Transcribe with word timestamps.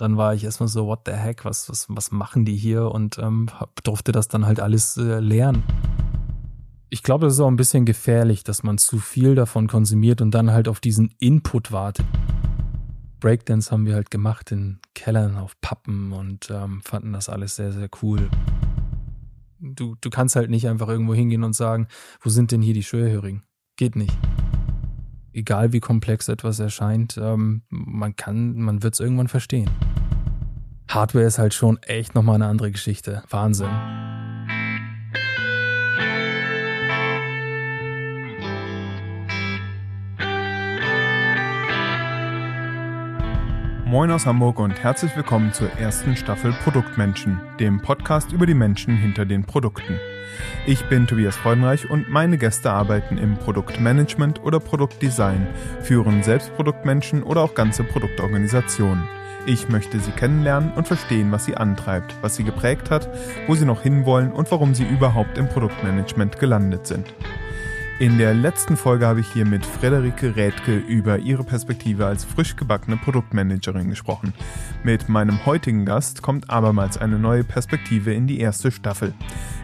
dann 0.00 0.16
war 0.16 0.34
ich 0.34 0.44
erstmal 0.44 0.68
so, 0.68 0.86
what 0.86 1.00
the 1.04 1.12
heck, 1.12 1.44
was, 1.44 1.68
was, 1.68 1.86
was 1.90 2.10
machen 2.10 2.46
die 2.46 2.56
hier? 2.56 2.90
Und 2.90 3.18
ähm, 3.18 3.48
durfte 3.82 4.12
das 4.12 4.28
dann 4.28 4.46
halt 4.46 4.58
alles 4.58 4.96
äh, 4.96 5.20
lernen. 5.20 5.62
Ich 6.88 7.02
glaube, 7.02 7.26
das 7.26 7.34
ist 7.34 7.40
auch 7.40 7.48
ein 7.48 7.56
bisschen 7.56 7.84
gefährlich, 7.84 8.42
dass 8.42 8.62
man 8.62 8.78
zu 8.78 8.98
viel 8.98 9.34
davon 9.34 9.68
konsumiert 9.68 10.22
und 10.22 10.30
dann 10.30 10.52
halt 10.52 10.68
auf 10.68 10.80
diesen 10.80 11.14
Input 11.18 11.70
wartet. 11.70 12.06
Breakdance 13.20 13.70
haben 13.70 13.84
wir 13.84 13.94
halt 13.94 14.10
gemacht 14.10 14.50
in 14.50 14.80
Kellern 14.94 15.36
auf 15.36 15.60
Pappen 15.60 16.12
und 16.12 16.50
ähm, 16.50 16.80
fanden 16.82 17.12
das 17.12 17.28
alles 17.28 17.56
sehr, 17.56 17.72
sehr 17.72 17.90
cool. 18.02 18.30
Du, 19.60 19.96
du 20.00 20.08
kannst 20.08 20.34
halt 20.34 20.48
nicht 20.48 20.66
einfach 20.66 20.88
irgendwo 20.88 21.12
hingehen 21.12 21.44
und 21.44 21.54
sagen, 21.54 21.88
wo 22.22 22.30
sind 22.30 22.52
denn 22.52 22.62
hier 22.62 22.74
die 22.74 22.82
Schwerhörigen? 22.82 23.42
Geht 23.76 23.96
nicht 23.96 24.16
egal 25.32 25.72
wie 25.72 25.80
komplex 25.80 26.28
etwas 26.28 26.58
erscheint, 26.58 27.18
ähm, 27.20 27.62
man 27.68 28.16
kann, 28.16 28.54
man 28.60 28.82
wird 28.82 28.94
es 28.94 29.00
irgendwann 29.00 29.28
verstehen. 29.28 29.70
Hardware 30.90 31.24
ist 31.24 31.38
halt 31.38 31.54
schon 31.54 31.80
echt 31.84 32.16
nochmal 32.16 32.34
eine 32.34 32.46
andere 32.46 32.72
Geschichte. 32.72 33.22
Wahnsinn. 33.30 33.70
Moin 43.84 44.10
aus 44.10 44.26
Hamburg 44.26 44.58
und 44.58 44.82
herzlich 44.82 45.14
willkommen 45.14 45.52
zur 45.52 45.70
ersten 45.78 46.16
Staffel 46.16 46.52
Produktmenschen, 46.64 47.40
dem 47.60 47.80
Podcast 47.80 48.32
über 48.32 48.46
die 48.46 48.54
Menschen 48.54 48.96
hinter 48.96 49.24
den 49.24 49.44
Produkten. 49.44 50.00
Ich 50.66 50.84
bin 50.86 51.06
Tobias 51.06 51.36
Freudenreich 51.36 51.88
und 51.88 52.08
meine 52.08 52.36
Gäste 52.36 52.72
arbeiten 52.72 53.16
im 53.16 53.36
Produktmanagement 53.36 54.42
oder 54.42 54.58
Produktdesign, 54.58 55.46
führen 55.82 56.24
Selbstproduktmenschen 56.24 57.22
oder 57.22 57.42
auch 57.42 57.54
ganze 57.54 57.84
Produktorganisationen. 57.84 59.19
Ich 59.46 59.68
möchte 59.68 59.98
sie 60.00 60.10
kennenlernen 60.10 60.72
und 60.72 60.86
verstehen, 60.86 61.32
was 61.32 61.46
sie 61.46 61.56
antreibt, 61.56 62.14
was 62.20 62.36
sie 62.36 62.44
geprägt 62.44 62.90
hat, 62.90 63.08
wo 63.46 63.54
sie 63.54 63.64
noch 63.64 63.82
hinwollen 63.82 64.32
und 64.32 64.50
warum 64.50 64.74
sie 64.74 64.84
überhaupt 64.84 65.38
im 65.38 65.48
Produktmanagement 65.48 66.38
gelandet 66.38 66.86
sind. 66.86 67.14
In 68.00 68.16
der 68.16 68.32
letzten 68.32 68.78
Folge 68.78 69.06
habe 69.06 69.20
ich 69.20 69.30
hier 69.30 69.44
mit 69.44 69.66
Frederike 69.66 70.34
Rädke 70.34 70.76
über 70.76 71.18
ihre 71.18 71.44
Perspektive 71.44 72.06
als 72.06 72.24
frisch 72.24 72.56
gebackene 72.56 72.96
Produktmanagerin 72.96 73.90
gesprochen. 73.90 74.32
Mit 74.82 75.10
meinem 75.10 75.44
heutigen 75.44 75.84
Gast 75.84 76.22
kommt 76.22 76.48
abermals 76.48 76.96
eine 76.96 77.18
neue 77.18 77.44
Perspektive 77.44 78.14
in 78.14 78.26
die 78.26 78.40
erste 78.40 78.72
Staffel. 78.72 79.12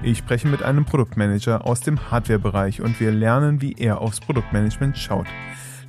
Ich 0.02 0.18
spreche 0.18 0.48
mit 0.48 0.62
einem 0.62 0.84
Produktmanager 0.84 1.66
aus 1.66 1.80
dem 1.80 2.10
Hardware-Bereich 2.10 2.82
und 2.82 3.00
wir 3.00 3.10
lernen, 3.10 3.62
wie 3.62 3.72
er 3.72 4.02
aufs 4.02 4.20
Produktmanagement 4.20 4.98
schaut. 4.98 5.26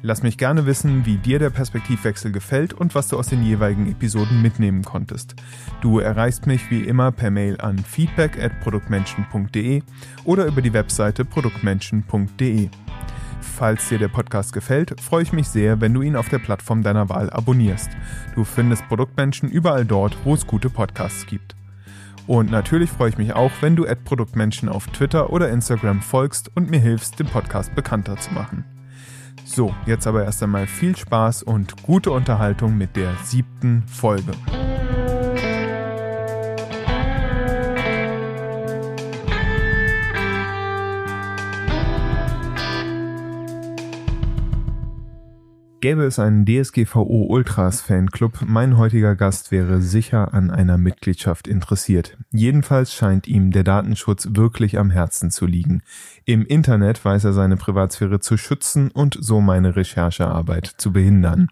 Lass 0.04 0.22
mich 0.22 0.38
gerne 0.38 0.68
wissen, 0.68 1.06
wie 1.06 1.18
dir 1.18 1.40
der 1.40 1.50
Perspektivwechsel 1.50 2.32
gefällt 2.32 2.74
und 2.74 2.94
was 2.94 3.08
du 3.08 3.18
aus 3.18 3.28
den 3.28 3.44
jeweiligen 3.44 3.92
Episoden 3.92 4.42
mitnehmen 4.42 4.84
konntest. 4.84 5.36
Du 5.82 6.00
erreichst 6.00 6.46
mich 6.46 6.70
wie 6.70 6.82
immer 6.82 7.12
per 7.12 7.32
Mail 7.32 7.60
an 7.60 7.80
feedback 7.80 8.42
at 8.42 8.60
produktmenschen.de 8.62 9.82
oder 10.24 10.46
über 10.46 10.62
die 10.62 10.74
Webseite 10.74 11.26
produktmenschen.de. 11.26 12.70
Falls 13.42 13.90
dir 13.90 13.98
der 13.98 14.08
Podcast 14.08 14.54
gefällt, 14.54 15.02
freue 15.02 15.24
ich 15.24 15.34
mich 15.34 15.48
sehr, 15.48 15.82
wenn 15.82 15.96
du 15.96 16.04
ihn 16.04 16.16
auf 16.16 16.30
der 16.30 16.38
Plattform 16.38 16.84
deiner 16.84 17.10
Wahl 17.10 17.32
abonnierst. 17.32 17.90
Du 18.36 18.44
findest 18.44 18.88
Produktmenschen 18.88 19.50
überall 19.50 19.84
dort, 19.84 20.16
wo 20.24 20.36
es 20.36 20.46
gute 20.46 20.70
Podcasts 20.70 21.26
gibt. 21.26 21.56
Und 22.28 22.52
natürlich 22.52 22.92
freue 22.92 23.10
ich 23.10 23.18
mich 23.18 23.34
auch, 23.34 23.52
wenn 23.62 23.76
du 23.76 23.86
Produktmenschen 24.06 24.70
auf 24.70 24.86
Twitter 24.88 25.32
oder 25.32 25.50
Instagram 25.50 26.02
folgst 26.02 26.56
und 26.56 26.70
mir 26.70 26.80
hilfst, 26.80 27.20
den 27.20 27.28
Podcast 27.28 27.74
bekannter 27.74 28.18
zu 28.18 28.32
machen. 28.34 28.64
So, 29.48 29.74
jetzt 29.86 30.06
aber 30.06 30.26
erst 30.26 30.44
einmal 30.44 30.68
viel 30.68 30.96
Spaß 30.96 31.42
und 31.42 31.82
gute 31.82 32.12
Unterhaltung 32.12 32.78
mit 32.78 32.96
der 32.96 33.16
siebten 33.24 33.84
Folge. 33.88 34.34
Gäbe 45.80 46.06
es 46.06 46.18
einen 46.18 46.44
DSGVO 46.44 47.28
Ultras 47.30 47.82
Fanclub, 47.82 48.40
mein 48.48 48.78
heutiger 48.78 49.16
Gast 49.16 49.52
wäre 49.52 49.80
sicher 49.80 50.34
an 50.34 50.50
einer 50.50 50.80
Mitgliedschaft 50.80 51.48
interessiert. 51.48 52.18
Jedenfalls 52.32 52.96
scheint 52.96 53.28
ihm 53.28 53.52
der 53.52 53.64
Datenschutz 53.64 54.30
wirklich 54.32 54.80
am 54.80 54.90
Herzen 54.90 55.30
zu 55.30 55.46
liegen. 55.46 55.84
Im 56.26 56.44
Internet 56.48 57.06
weiß 57.06 57.26
er 57.26 57.34
seine 57.34 57.58
Privatsphäre 57.58 58.20
zu 58.20 58.38
schützen 58.38 58.90
und 58.90 59.20
so 59.22 59.40
meine 59.40 59.76
Recherchearbeit 59.76 60.66
zu 60.66 60.92
behindern. 60.92 61.50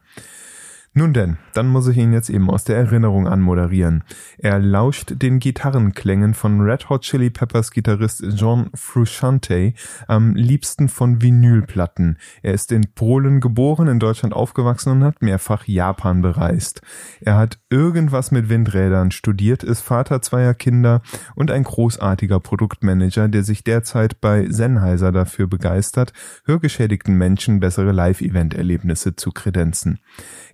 Nun 0.97 1.11
denn, 1.11 1.35
dann 1.53 1.67
muss 1.67 1.89
ich 1.89 1.97
ihn 1.97 2.13
jetzt 2.13 2.29
eben 2.29 2.49
aus 2.49 2.63
der 2.63 2.77
Erinnerung 2.77 3.27
anmoderieren. 3.27 4.05
Er 4.37 4.59
lauscht 4.59 5.21
den 5.21 5.39
Gitarrenklängen 5.39 6.33
von 6.33 6.61
Red 6.61 6.89
Hot 6.89 7.01
Chili 7.01 7.29
Peppers 7.29 7.71
Gitarrist 7.71 8.23
John 8.33 8.69
Frusciante 8.73 9.73
am 10.07 10.35
liebsten 10.35 10.87
von 10.87 11.21
Vinylplatten. 11.21 12.17
Er 12.41 12.53
ist 12.53 12.71
in 12.71 12.93
Polen 12.95 13.41
geboren, 13.41 13.89
in 13.89 13.99
Deutschland 13.99 14.33
aufgewachsen 14.33 14.89
und 14.93 15.03
hat 15.03 15.21
mehrfach 15.21 15.67
Japan 15.67 16.21
bereist. 16.21 16.81
Er 17.19 17.35
hat 17.35 17.59
irgendwas 17.69 18.31
mit 18.31 18.47
Windrädern 18.47 19.11
studiert, 19.11 19.63
ist 19.63 19.81
Vater 19.81 20.21
zweier 20.21 20.53
Kinder 20.53 21.01
und 21.35 21.51
ein 21.51 21.63
großartiger 21.63 22.39
Produktmanager, 22.39 23.27
der 23.27 23.43
sich 23.43 23.65
derzeit 23.65 24.21
bei 24.21 24.49
Sennheiser 24.49 25.11
dafür 25.11 25.47
begeistert, 25.47 26.13
hörgeschädigten 26.45 27.17
Menschen 27.17 27.59
bessere 27.59 27.91
Live-Event-Erlebnisse 27.91 29.17
zu 29.17 29.31
kredenzen. 29.31 29.99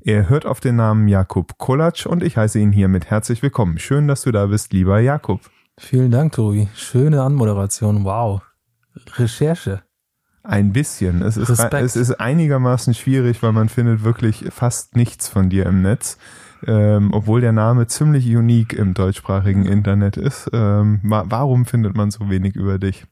Er 0.04 0.31
hört 0.32 0.46
auf 0.46 0.62
den 0.62 0.78
Namen 0.78 1.10
Jakub 1.10 1.58
Kolatsch 1.58 2.06
und 2.06 2.24
ich 2.24 2.38
heiße 2.38 2.58
ihn 2.58 2.72
hiermit 2.72 3.08
herzlich 3.08 3.44
willkommen. 3.44 3.78
Schön, 3.80 4.08
dass 4.08 4.22
du 4.22 4.32
da 4.32 4.46
bist, 4.46 4.72
lieber 4.72 5.02
Jakub. 5.02 5.42
Vielen 5.78 6.10
Dank, 6.10 6.32
Tobi. 6.32 6.70
Schöne 6.74 7.22
Anmoderation. 7.22 8.06
Wow. 8.06 8.42
Recherche. 9.18 9.82
Ein 10.42 10.72
bisschen. 10.72 11.22
Es 11.22 11.36
ist, 11.36 11.50
es 11.50 11.96
ist 11.98 12.14
einigermaßen 12.14 12.94
schwierig, 12.94 13.44
weil 13.44 13.52
man 13.52 13.68
findet 13.68 14.06
wirklich 14.06 14.46
fast 14.52 14.96
nichts 14.96 15.28
von 15.28 15.50
dir 15.50 15.66
im 15.66 15.82
Netz. 15.82 16.18
Ähm, 16.66 17.10
obwohl 17.14 17.42
der 17.42 17.52
Name 17.52 17.88
ziemlich 17.88 18.26
unique 18.26 18.72
im 18.72 18.94
deutschsprachigen 18.94 19.66
Internet 19.66 20.16
ist. 20.16 20.50
Ähm, 20.54 21.02
warum 21.04 21.66
findet 21.66 21.98
man 21.98 22.10
so 22.10 22.30
wenig 22.30 22.56
über 22.56 22.80
dich? 22.80 23.06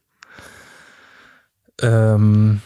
Ähm, 1.82 2.62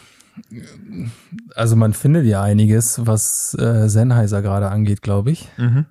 also 1.55 1.75
man 1.75 1.93
findet 1.93 2.25
ja 2.25 2.41
einiges, 2.41 3.05
was 3.05 3.55
äh, 3.59 3.87
Sennheiser 3.87 4.41
gerade 4.41 4.69
angeht, 4.69 5.01
glaube 5.01 5.31
ich. 5.31 5.49
Mhm. 5.57 5.85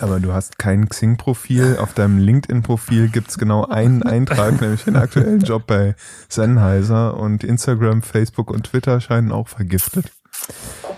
Aber 0.00 0.20
du 0.20 0.32
hast 0.32 0.58
kein 0.58 0.88
Xing-Profil. 0.88 1.78
Auf 1.80 1.94
deinem 1.94 2.18
LinkedIn-Profil 2.18 3.08
gibt's 3.08 3.38
genau 3.38 3.64
einen 3.64 4.02
Eintrag, 4.02 4.60
nämlich 4.60 4.84
den 4.84 4.96
aktuellen 4.96 5.40
Job 5.40 5.66
bei 5.66 5.96
Sennheiser. 6.28 7.16
Und 7.16 7.44
Instagram, 7.44 8.02
Facebook 8.02 8.50
und 8.50 8.64
Twitter 8.64 9.00
scheinen 9.00 9.32
auch 9.32 9.48
vergiftet. 9.48 10.12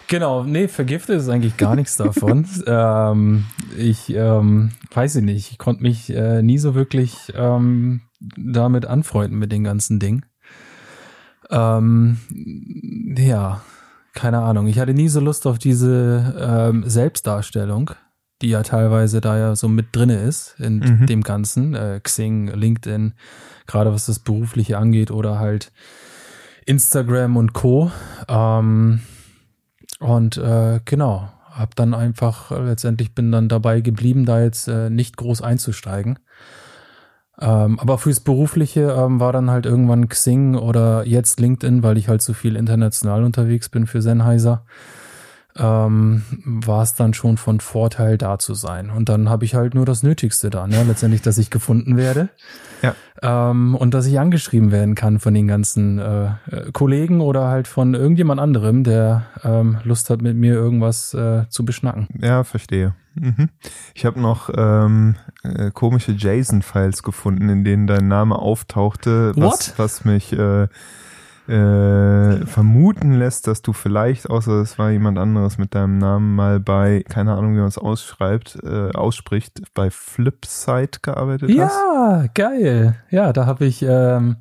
Genau, 0.08 0.42
nee, 0.42 0.66
vergiftet 0.66 1.20
ist 1.20 1.28
eigentlich 1.28 1.56
gar 1.56 1.76
nichts 1.76 1.96
davon. 1.96 2.44
ähm, 2.66 3.46
ich 3.78 4.12
ähm, 4.12 4.72
weiß 4.92 5.16
ich 5.16 5.22
nicht, 5.22 5.52
ich 5.52 5.58
konnte 5.58 5.82
mich 5.82 6.10
äh, 6.10 6.42
nie 6.42 6.58
so 6.58 6.74
wirklich 6.74 7.32
ähm, 7.36 8.00
damit 8.36 8.86
anfreunden 8.86 9.38
mit 9.38 9.52
den 9.52 9.62
ganzen 9.62 10.00
Dingen. 10.00 10.26
Ähm, 11.50 12.18
ja, 13.16 13.60
keine 14.14 14.38
Ahnung. 14.40 14.66
Ich 14.66 14.78
hatte 14.78 14.94
nie 14.94 15.08
so 15.08 15.20
Lust 15.20 15.46
auf 15.46 15.58
diese 15.58 16.34
ähm, 16.38 16.84
Selbstdarstellung, 16.86 17.92
die 18.42 18.50
ja 18.50 18.62
teilweise 18.62 19.20
da 19.20 19.38
ja 19.38 19.56
so 19.56 19.68
mit 19.68 19.88
drinne 19.92 20.20
ist 20.20 20.56
in 20.58 20.78
mhm. 20.78 21.06
dem 21.06 21.22
Ganzen. 21.22 21.74
Äh, 21.74 22.00
Xing, 22.02 22.48
LinkedIn, 22.48 23.14
gerade 23.66 23.92
was 23.92 24.06
das 24.06 24.18
Berufliche 24.18 24.78
angeht 24.78 25.10
oder 25.10 25.38
halt 25.38 25.72
Instagram 26.66 27.36
und 27.36 27.52
Co. 27.52 27.90
Ähm, 28.28 29.00
und 29.98 30.36
äh, 30.38 30.80
genau, 30.84 31.30
hab 31.50 31.74
dann 31.76 31.94
einfach 31.94 32.50
letztendlich 32.50 33.14
bin 33.14 33.32
dann 33.32 33.48
dabei 33.48 33.80
geblieben, 33.80 34.24
da 34.24 34.40
jetzt 34.42 34.68
äh, 34.68 34.88
nicht 34.88 35.16
groß 35.16 35.42
einzusteigen. 35.42 36.18
Ähm, 37.40 37.80
aber 37.80 37.98
fürs 37.98 38.20
Berufliche 38.20 38.94
ähm, 38.96 39.18
war 39.18 39.32
dann 39.32 39.50
halt 39.50 39.64
irgendwann 39.64 40.08
Xing 40.08 40.56
oder 40.56 41.06
jetzt 41.06 41.40
LinkedIn, 41.40 41.82
weil 41.82 41.96
ich 41.96 42.08
halt 42.08 42.20
so 42.22 42.34
viel 42.34 42.54
international 42.54 43.24
unterwegs 43.24 43.70
bin 43.70 43.86
für 43.86 44.02
Sennheiser, 44.02 44.64
ähm, 45.56 46.22
war 46.44 46.82
es 46.82 46.94
dann 46.94 47.14
schon 47.14 47.38
von 47.38 47.60
Vorteil 47.60 48.18
da 48.18 48.38
zu 48.38 48.54
sein. 48.54 48.90
Und 48.90 49.08
dann 49.08 49.30
habe 49.30 49.44
ich 49.44 49.54
halt 49.54 49.74
nur 49.74 49.86
das 49.86 50.02
Nötigste 50.02 50.50
da, 50.50 50.66
ne? 50.66 50.84
letztendlich, 50.86 51.22
dass 51.22 51.38
ich 51.38 51.50
gefunden 51.50 51.96
werde. 51.96 52.28
Ja. 52.82 52.94
Ähm, 53.22 53.74
und 53.74 53.94
dass 53.94 54.06
ich 54.06 54.18
angeschrieben 54.18 54.70
werden 54.70 54.94
kann 54.94 55.18
von 55.18 55.34
den 55.34 55.48
ganzen 55.48 55.98
äh, 55.98 56.26
äh, 56.50 56.72
Kollegen 56.72 57.20
oder 57.20 57.48
halt 57.48 57.68
von 57.68 57.94
irgendjemand 57.94 58.40
anderem, 58.40 58.84
der 58.84 59.26
ähm, 59.42 59.78
Lust 59.84 60.10
hat, 60.10 60.22
mit 60.22 60.36
mir 60.36 60.54
irgendwas 60.54 61.14
äh, 61.14 61.44
zu 61.48 61.64
beschnacken. 61.64 62.06
Ja, 62.20 62.44
verstehe. 62.44 62.94
Mhm. 63.14 63.48
Ich 63.94 64.04
habe 64.04 64.20
noch 64.20 64.50
ähm, 64.56 65.16
äh, 65.42 65.70
komische 65.70 66.12
JSON-Files 66.12 67.02
gefunden, 67.02 67.48
in 67.48 67.64
denen 67.64 67.86
dein 67.86 68.08
Name 68.08 68.38
auftauchte, 68.38 69.32
was, 69.36 69.78
was 69.78 70.04
mich 70.04 70.32
äh, 70.32 70.68
äh, 71.50 72.46
vermuten 72.46 73.12
lässt, 73.12 73.48
dass 73.48 73.62
du 73.62 73.72
vielleicht, 73.72 74.30
außer 74.30 74.60
es 74.60 74.78
war 74.78 74.90
jemand 74.90 75.18
anderes 75.18 75.58
mit 75.58 75.74
deinem 75.74 75.98
Namen, 75.98 76.36
mal 76.36 76.60
bei, 76.60 77.04
keine 77.08 77.32
Ahnung, 77.32 77.54
wie 77.54 77.58
man 77.58 77.66
es 77.66 77.78
ausschreibt, 77.78 78.58
äh, 78.62 78.90
ausspricht, 78.92 79.60
bei 79.74 79.90
Flipside 79.90 81.00
gearbeitet 81.02 81.50
ja, 81.50 81.64
hast. 81.64 81.74
Ja, 81.74 82.24
geil. 82.34 82.96
Ja, 83.10 83.32
da 83.32 83.46
habe 83.46 83.64
ich, 83.64 83.82
ähm, 83.82 84.36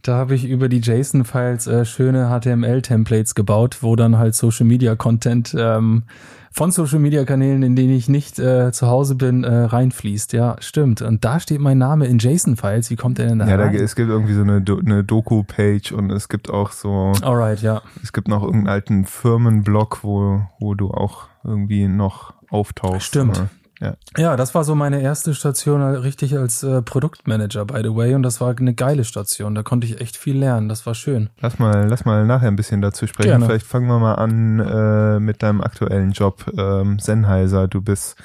da 0.00 0.16
habe 0.16 0.34
ich 0.34 0.46
über 0.46 0.70
die 0.70 0.80
JSON-Files 0.80 1.66
äh, 1.66 1.84
schöne 1.84 2.30
HTML-Templates 2.30 3.34
gebaut, 3.34 3.78
wo 3.82 3.94
dann 3.94 4.16
halt 4.16 4.34
Social 4.34 4.64
Media 4.64 4.96
Content 4.96 5.54
ähm, 5.58 6.04
von 6.50 6.70
Social 6.70 6.98
Media 6.98 7.24
Kanälen, 7.24 7.62
in 7.62 7.76
denen 7.76 7.92
ich 7.92 8.08
nicht 8.08 8.38
äh, 8.38 8.72
zu 8.72 8.86
Hause 8.86 9.14
bin, 9.14 9.44
äh, 9.44 9.48
reinfließt. 9.64 10.32
Ja, 10.32 10.56
stimmt. 10.60 11.02
Und 11.02 11.24
da 11.24 11.40
steht 11.40 11.60
mein 11.60 11.78
Name 11.78 12.06
in 12.06 12.18
JSON-Files. 12.18 12.90
Wie 12.90 12.96
kommt 12.96 13.18
der 13.18 13.26
denn 13.28 13.38
da 13.38 13.46
Ja, 13.48 13.56
da, 13.56 13.64
rein? 13.64 13.74
es 13.76 13.94
gibt 13.94 14.08
irgendwie 14.10 14.34
so 14.34 14.42
eine, 14.42 14.60
Do 14.60 14.78
eine 14.78 15.04
Doku-Page 15.04 15.92
und 15.92 16.10
es 16.10 16.28
gibt 16.28 16.50
auch 16.50 16.72
so, 16.72 17.12
Alright, 17.22 17.62
ja. 17.62 17.82
es 18.02 18.12
gibt 18.12 18.28
noch 18.28 18.42
irgendeinen 18.42 18.68
alten 18.68 19.04
Firmenblog, 19.04 20.00
wo, 20.02 20.42
wo 20.58 20.74
du 20.74 20.90
auch 20.90 21.28
irgendwie 21.44 21.86
noch 21.88 22.34
auftauchst. 22.50 23.06
Stimmt. 23.06 23.38
oder? 23.38 23.48
Ja. 23.80 23.94
Ja, 24.16 24.36
das 24.36 24.54
war 24.54 24.64
so 24.64 24.74
meine 24.74 25.00
erste 25.00 25.34
Station 25.34 25.80
äh, 25.80 25.96
richtig 25.98 26.36
als 26.36 26.62
äh, 26.62 26.82
Produktmanager, 26.82 27.64
by 27.64 27.80
the 27.82 27.94
way. 27.94 28.14
Und 28.14 28.22
das 28.22 28.40
war 28.40 28.56
eine 28.56 28.74
geile 28.74 29.04
Station. 29.04 29.54
Da 29.54 29.62
konnte 29.62 29.86
ich 29.86 30.00
echt 30.00 30.16
viel 30.16 30.36
lernen. 30.38 30.68
Das 30.68 30.84
war 30.86 30.94
schön. 30.94 31.30
Lass 31.40 31.58
mal, 31.58 31.86
lass 31.88 32.04
mal 32.04 32.26
nachher 32.26 32.48
ein 32.48 32.56
bisschen 32.56 32.82
dazu 32.82 33.06
sprechen. 33.06 33.30
Gerne. 33.30 33.46
Vielleicht 33.46 33.66
fangen 33.66 33.86
wir 33.86 33.98
mal 33.98 34.14
an 34.14 34.58
äh, 34.58 35.20
mit 35.20 35.42
deinem 35.42 35.60
aktuellen 35.60 36.10
Job, 36.12 36.44
ähm, 36.56 36.98
Sennheiser. 36.98 37.68
Du 37.68 37.80
bist 37.80 38.16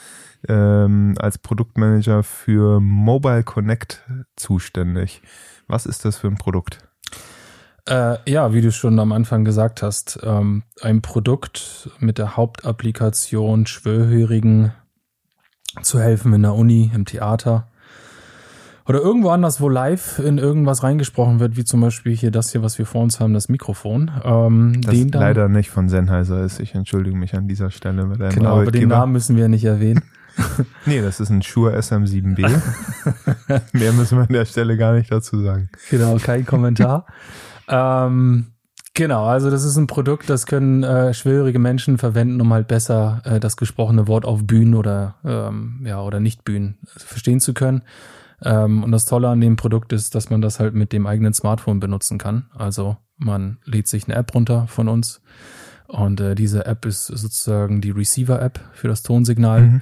ähm, 0.48 1.16
als 1.20 1.38
Produktmanager 1.38 2.24
für 2.24 2.80
Mobile 2.80 3.44
Connect 3.44 4.04
zuständig. 4.36 5.22
Was 5.68 5.86
ist 5.86 6.04
das 6.06 6.18
für 6.18 6.28
ein 6.28 6.38
Produkt? 6.38 6.80
Äh, 7.86 8.18
ja, 8.30 8.54
wie 8.54 8.62
du 8.62 8.72
schon 8.72 8.98
am 9.00 9.12
Anfang 9.12 9.44
gesagt 9.44 9.84
hast, 9.84 10.20
ähm, 10.24 10.64
ein 10.82 11.02
Produkt 11.02 11.90
mit 12.00 12.18
der 12.18 12.38
Hauptapplikation 12.38 13.66
Schwörhörigen 13.66 14.72
zu 15.82 16.00
helfen 16.00 16.34
in 16.34 16.44
der 16.44 16.54
Uni, 16.54 16.92
im 16.94 17.06
Theater 17.06 17.68
oder 18.86 19.00
irgendwo 19.00 19.30
anders, 19.30 19.62
wo 19.62 19.70
live 19.70 20.20
in 20.20 20.38
irgendwas 20.38 20.84
reingesprochen 20.84 21.40
wird, 21.40 21.56
wie 21.56 21.64
zum 21.64 21.80
Beispiel 21.80 22.16
hier 22.16 22.32
das 22.32 22.52
hier, 22.52 22.64
was 22.64 22.78
wir 22.78 22.86
vor 22.86 23.02
uns 23.02 23.20
haben, 23.20 23.34
das 23.34 23.48
Mikrofon. 23.48 24.12
Ähm, 24.24 24.82
Das 24.82 24.94
den 24.94 25.10
dann, 25.10 25.22
leider 25.22 25.48
nicht 25.48 25.70
von 25.70 25.88
Sennheiser 25.88 26.44
ist. 26.44 26.60
Ich 26.60 26.76
entschuldige 26.76 27.16
mich 27.16 27.34
an 27.34 27.48
dieser 27.48 27.72
Stelle 27.72 28.06
bei 28.06 28.18
deinem 28.18 28.36
genau, 28.36 28.62
aber 28.62 28.72
den. 28.72 28.90
Namen 28.90 29.14
müssen 29.14 29.38
wir 29.38 29.48
nicht 29.48 29.66
erwähnen. 29.66 30.02
Nee, 30.88 31.00
das 31.00 31.20
ist 31.20 31.30
ein 31.30 31.44
Shure 31.44 31.78
SM7B. 31.78 32.42
Mehr 33.72 33.94
müssen 33.94 34.18
wir 34.18 34.24
an 34.24 34.34
der 34.34 34.46
Stelle 34.46 34.78
gar 34.78 34.94
nicht 34.94 35.12
dazu 35.12 35.40
sagen. 35.40 35.70
Genau, 35.92 36.18
kein 36.18 36.44
Kommentar. 36.44 37.06
ähm, 37.68 38.48
genau, 38.94 39.26
also 39.26 39.50
das 39.50 39.64
ist 39.64 39.78
ein 39.78 39.88
Produkt, 39.88 40.30
das 40.30 40.46
können 40.46 40.84
äh, 40.84 41.14
schwierige 41.14 41.60
Menschen 41.60 41.98
verwenden, 41.98 42.42
um 42.42 42.54
halt 42.54 42.68
besser 42.68 43.22
äh, 43.26 43.40
das 43.40 43.58
gesprochene 43.58 44.08
Wort 44.08 44.26
auf 44.26 44.46
Bühnen 44.46 44.76
oder 44.76 45.16
ähm, 45.24 45.84
ja 45.86 46.02
oder 46.02 46.20
nicht 46.20 46.44
Bühnen 46.44 46.78
verstehen 46.86 47.40
zu 47.40 47.54
können. 47.54 47.84
Ähm, 48.42 48.84
und 48.84 48.92
das 48.92 49.06
Tolle 49.06 49.30
an 49.30 49.42
dem 49.42 49.56
Produkt 49.56 49.94
ist, 49.94 50.16
dass 50.16 50.30
man 50.30 50.42
das 50.42 50.60
halt 50.60 50.74
mit 50.74 50.92
dem 50.92 51.08
eigenen 51.08 51.34
Smartphone 51.34 51.80
benutzen 51.80 52.18
kann. 52.18 52.48
Also 52.56 52.98
man 53.18 53.60
lädt 53.64 53.88
sich 53.88 54.06
eine 54.06 54.16
App 54.16 54.34
runter 54.34 54.68
von 54.68 54.90
uns 54.90 55.22
und 55.88 56.20
äh, 56.20 56.36
diese 56.36 56.66
App 56.66 56.86
ist 56.86 57.06
sozusagen 57.06 57.80
die 57.82 57.92
Receiver-App 57.92 58.60
für 58.74 58.88
das 58.88 59.04
Tonsignal. 59.04 59.62
Mhm. 59.62 59.82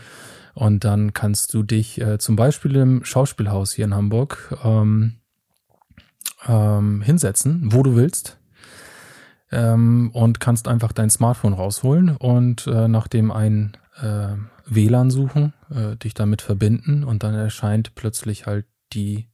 Und 0.53 0.83
dann 0.83 1.13
kannst 1.13 1.53
du 1.53 1.63
dich 1.63 2.01
äh, 2.01 2.19
zum 2.19 2.35
Beispiel 2.35 2.75
im 2.75 3.05
Schauspielhaus 3.05 3.71
hier 3.71 3.85
in 3.85 3.95
Hamburg 3.95 4.57
ähm, 4.65 5.13
ähm, 6.45 7.01
hinsetzen, 7.01 7.69
wo 7.71 7.83
du 7.83 7.95
willst. 7.95 8.40
Ähm, 9.51 10.11
und 10.13 10.39
kannst 10.39 10.67
einfach 10.67 10.93
dein 10.93 11.09
Smartphone 11.09 11.53
rausholen 11.53 12.15
und 12.15 12.67
äh, 12.67 12.87
nach 12.87 13.07
dem 13.07 13.31
ein 13.31 13.73
äh, 14.01 14.35
WLAN 14.65 15.11
suchen, 15.11 15.53
äh, 15.69 15.97
dich 15.97 16.13
damit 16.13 16.41
verbinden 16.41 17.03
und 17.03 17.23
dann 17.23 17.33
erscheint 17.33 17.93
plötzlich 17.95 18.45
halt 18.45 18.65
die 18.93 19.27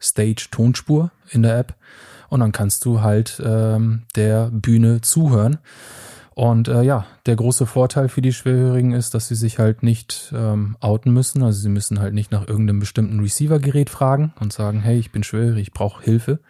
Stage-Tonspur 0.00 1.10
in 1.30 1.42
der 1.42 1.58
App 1.58 1.74
und 2.28 2.40
dann 2.40 2.52
kannst 2.52 2.84
du 2.84 3.00
halt 3.00 3.40
ähm, 3.44 4.02
der 4.16 4.50
Bühne 4.50 5.00
zuhören. 5.00 5.58
Und 6.34 6.68
äh, 6.68 6.82
ja, 6.82 7.04
der 7.26 7.36
große 7.36 7.66
Vorteil 7.66 8.08
für 8.08 8.22
die 8.22 8.32
Schwerhörigen 8.32 8.92
ist, 8.92 9.12
dass 9.14 9.28
sie 9.28 9.34
sich 9.34 9.58
halt 9.58 9.82
nicht 9.82 10.32
ähm, 10.34 10.76
outen 10.80 11.12
müssen. 11.12 11.42
Also 11.42 11.60
sie 11.60 11.68
müssen 11.68 12.00
halt 12.00 12.14
nicht 12.14 12.32
nach 12.32 12.48
irgendeinem 12.48 12.80
bestimmten 12.80 13.20
Receiver-Gerät 13.20 13.90
fragen 13.90 14.32
und 14.40 14.52
sagen, 14.52 14.80
hey, 14.80 14.98
ich 14.98 15.12
bin 15.12 15.22
schwerhörig, 15.22 15.68
ich 15.68 15.72
brauche 15.72 16.02
Hilfe, 16.02 16.40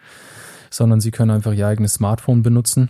sondern 0.69 1.01
sie 1.01 1.11
können 1.11 1.31
einfach 1.31 1.51
ihr 1.51 1.67
eigenes 1.67 1.95
Smartphone 1.95 2.43
benutzen. 2.43 2.89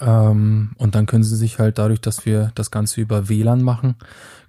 Ähm, 0.00 0.70
und 0.76 0.94
dann 0.94 1.06
können 1.06 1.24
sie 1.24 1.36
sich 1.36 1.58
halt 1.58 1.78
dadurch, 1.78 2.00
dass 2.00 2.24
wir 2.26 2.52
das 2.54 2.70
Ganze 2.70 3.00
über 3.00 3.28
WLAN 3.28 3.62
machen, 3.62 3.96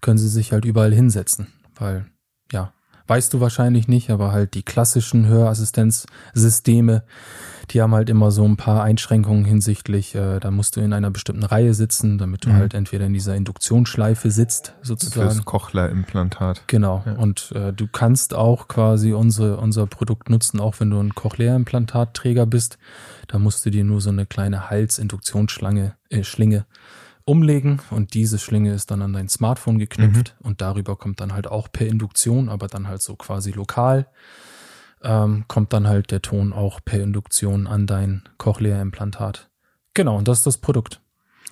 können 0.02 0.18
sie 0.18 0.30
sich 0.30 0.52
halt 0.52 0.66
überall 0.66 0.94
hinsetzen. 0.94 1.48
Weil, 1.76 2.06
ja, 2.52 2.74
weißt 3.08 3.34
du 3.34 3.40
wahrscheinlich 3.42 3.88
nicht, 3.88 4.10
aber 4.12 4.32
halt 4.32 4.54
die 4.54 4.64
klassischen 4.64 5.28
Hörassistenzsysteme, 5.28 7.04
die 7.72 7.82
haben 7.82 7.94
halt 7.94 8.10
immer 8.10 8.32
so 8.32 8.44
ein 8.46 8.58
paar 8.58 8.84
Einschränkungen 8.84 9.46
hinsichtlich, 9.46 10.16
äh, 10.16 10.40
da 10.40 10.50
musst 10.52 10.76
du 10.76 10.82
in 10.82 10.92
einer 10.94 11.12
bestimmten 11.12 11.44
Reihe 11.44 11.74
sitzen, 11.74 12.18
damit 12.18 12.46
du 12.46 12.50
Mhm. 12.50 12.54
halt 12.54 12.74
entweder 12.74 13.06
in 13.06 13.14
dieser 13.14 13.36
Induktionsschleife 13.36 14.32
sitzt, 14.32 14.74
sozusagen. 14.82 15.32
Fürs 15.32 15.46
Kochler-Implantat. 15.46 16.64
Genau. 16.68 17.04
Ja. 17.06 17.14
Und 17.14 17.52
äh, 17.56 17.72
du 17.74 17.88
kannst 17.88 18.34
auch 18.34 18.68
quasi 18.68 19.14
unsere, 19.14 19.58
unser 19.58 19.86
Produkt 19.86 20.30
nutzen, 20.30 20.60
auch 20.60 20.80
wenn 20.80 20.90
du 20.90 21.00
ein 21.00 21.14
Cochlea-Implantatträger 21.14 22.46
bist. 22.46 22.78
Da 23.30 23.38
musst 23.38 23.66
du 23.66 23.70
dir 23.70 23.84
nur 23.84 24.02
so 24.02 24.10
eine 24.10 24.26
kleine 24.26 24.70
Hals-Induktionsschlange, 24.70 25.96
äh, 26.10 26.24
Schlinge 26.24 26.66
umlegen 27.26 27.80
und 27.92 28.16
diese 28.16 28.40
Schlinge 28.40 28.74
ist 28.74 28.90
dann 28.90 29.04
an 29.04 29.14
dein 29.14 29.30
Smartphone 29.30 29.78
geknüpft 29.78 30.36
und 30.40 30.62
darüber 30.62 30.96
kommt 30.96 31.22
dann 31.22 31.32
halt 31.32 31.48
auch 31.48 31.72
per 31.72 31.86
Induktion, 31.86 32.50
aber 32.50 32.68
dann 32.68 32.88
halt 32.88 33.04
so 33.04 33.16
quasi 33.16 33.52
lokal, 33.52 34.08
ähm, 35.04 35.46
kommt 35.48 35.72
dann 35.72 35.88
halt 35.88 36.10
der 36.10 36.24
Ton 36.24 36.54
auch 36.54 36.80
per 36.84 37.02
Induktion 37.02 37.68
an 37.68 37.86
dein 37.86 38.24
Cochlea-Implantat. 38.40 39.52
Genau, 39.94 40.18
und 40.18 40.28
das 40.28 40.40
ist 40.40 40.48
das 40.48 40.58
Produkt. 40.58 41.02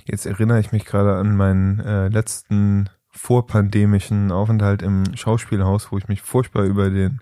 Jetzt 0.05 0.25
erinnere 0.25 0.59
ich 0.59 0.71
mich 0.71 0.85
gerade 0.85 1.13
an 1.15 1.35
meinen 1.35 1.79
äh, 1.79 2.07
letzten 2.07 2.89
vorpandemischen 3.11 4.31
Aufenthalt 4.31 4.81
im 4.81 5.15
Schauspielhaus, 5.15 5.91
wo 5.91 5.97
ich 5.99 6.07
mich 6.07 6.23
furchtbar 6.23 6.63
über 6.63 6.89
den, 6.89 7.21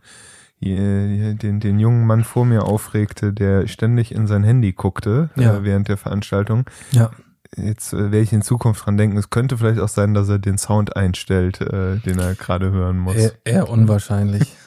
den, 0.73 1.59
den 1.59 1.79
jungen 1.79 2.07
Mann 2.07 2.23
vor 2.23 2.45
mir 2.45 2.63
aufregte, 2.63 3.31
der 3.33 3.67
ständig 3.67 4.13
in 4.13 4.25
sein 4.27 4.43
Handy 4.43 4.73
guckte 4.73 5.29
Ja. 5.35 5.57
äh, 5.57 5.63
während 5.63 5.87
der 5.87 5.97
Veranstaltung. 5.97 6.65
Ja. 6.91 7.11
Jetzt 7.55 7.93
äh, 7.93 7.97
werde 8.11 8.19
ich 8.21 8.33
in 8.33 8.41
Zukunft 8.41 8.85
dran 8.85 8.97
denken, 8.97 9.17
es 9.17 9.29
könnte 9.29 9.57
vielleicht 9.57 9.79
auch 9.79 9.87
sein, 9.89 10.13
dass 10.13 10.27
er 10.27 10.39
den 10.39 10.57
Sound 10.57 10.95
einstellt, 10.95 11.61
äh, 11.61 11.97
den 11.99 12.19
er 12.19 12.35
gerade 12.35 12.71
hören 12.71 12.97
muss. 12.97 13.15
Eher, 13.15 13.31
eher 13.45 13.69
unwahrscheinlich. 13.69 14.53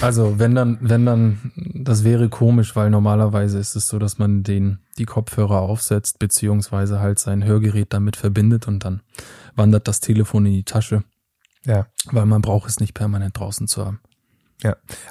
Also 0.00 0.38
wenn 0.38 0.54
dann, 0.54 0.78
wenn 0.80 1.04
dann, 1.04 1.52
das 1.74 2.04
wäre 2.04 2.30
komisch, 2.30 2.74
weil 2.74 2.88
normalerweise 2.88 3.58
ist 3.58 3.76
es 3.76 3.88
so, 3.88 3.98
dass 3.98 4.16
man 4.18 4.42
den, 4.44 4.78
die 4.96 5.04
Kopfhörer 5.04 5.60
aufsetzt, 5.60 6.18
beziehungsweise 6.18 7.00
halt 7.00 7.18
sein 7.18 7.44
Hörgerät 7.44 7.92
damit 7.92 8.16
verbindet 8.16 8.66
und 8.66 8.82
dann 8.84 9.02
wandert 9.56 9.88
das 9.88 10.00
Telefon 10.00 10.46
in 10.46 10.52
die 10.52 10.62
Tasche, 10.64 11.02
Ja. 11.66 11.86
weil 12.12 12.24
man 12.24 12.40
braucht 12.40 12.70
es 12.70 12.80
nicht 12.80 12.94
permanent 12.94 13.38
draußen 13.38 13.66
zu 13.66 13.84
haben. 13.84 14.00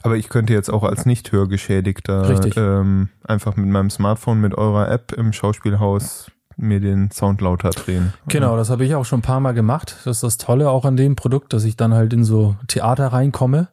Aber 0.04 0.18
ich 0.18 0.30
könnte 0.30 0.54
jetzt 0.54 0.70
auch 0.70 0.84
als 0.84 1.06
Nicht-Hörgeschädigter 1.06 2.30
Richtig. 2.30 2.58
ähm, 2.58 3.10
einfach 3.24 3.56
mit 3.56 3.68
meinem 3.68 3.90
Smartphone, 3.90 4.42
mit 4.42 4.56
eurer 4.56 4.90
App 4.90 5.12
im 5.14 5.34
Schauspielhaus 5.34 6.32
mir 6.58 6.80
den 6.80 7.10
Sound 7.12 7.42
lauter 7.42 7.70
drehen. 7.70 8.14
Genau, 8.28 8.58
das 8.58 8.70
habe 8.70 8.86
ich 8.86 8.94
auch 8.96 9.06
schon 9.06 9.20
ein 9.20 9.24
paar 9.24 9.40
Mal 9.40 9.54
gemacht. 9.54 9.96
Das 10.04 10.18
ist 10.18 10.24
das 10.24 10.38
Tolle 10.38 10.70
auch 10.70 10.86
an 10.86 10.98
dem 10.98 11.16
Produkt, 11.16 11.54
dass 11.54 11.64
ich 11.64 11.78
dann 11.78 11.94
halt 11.94 12.14
in 12.14 12.24
so 12.24 12.56
Theater 12.68 13.08
reinkomme, 13.08 13.70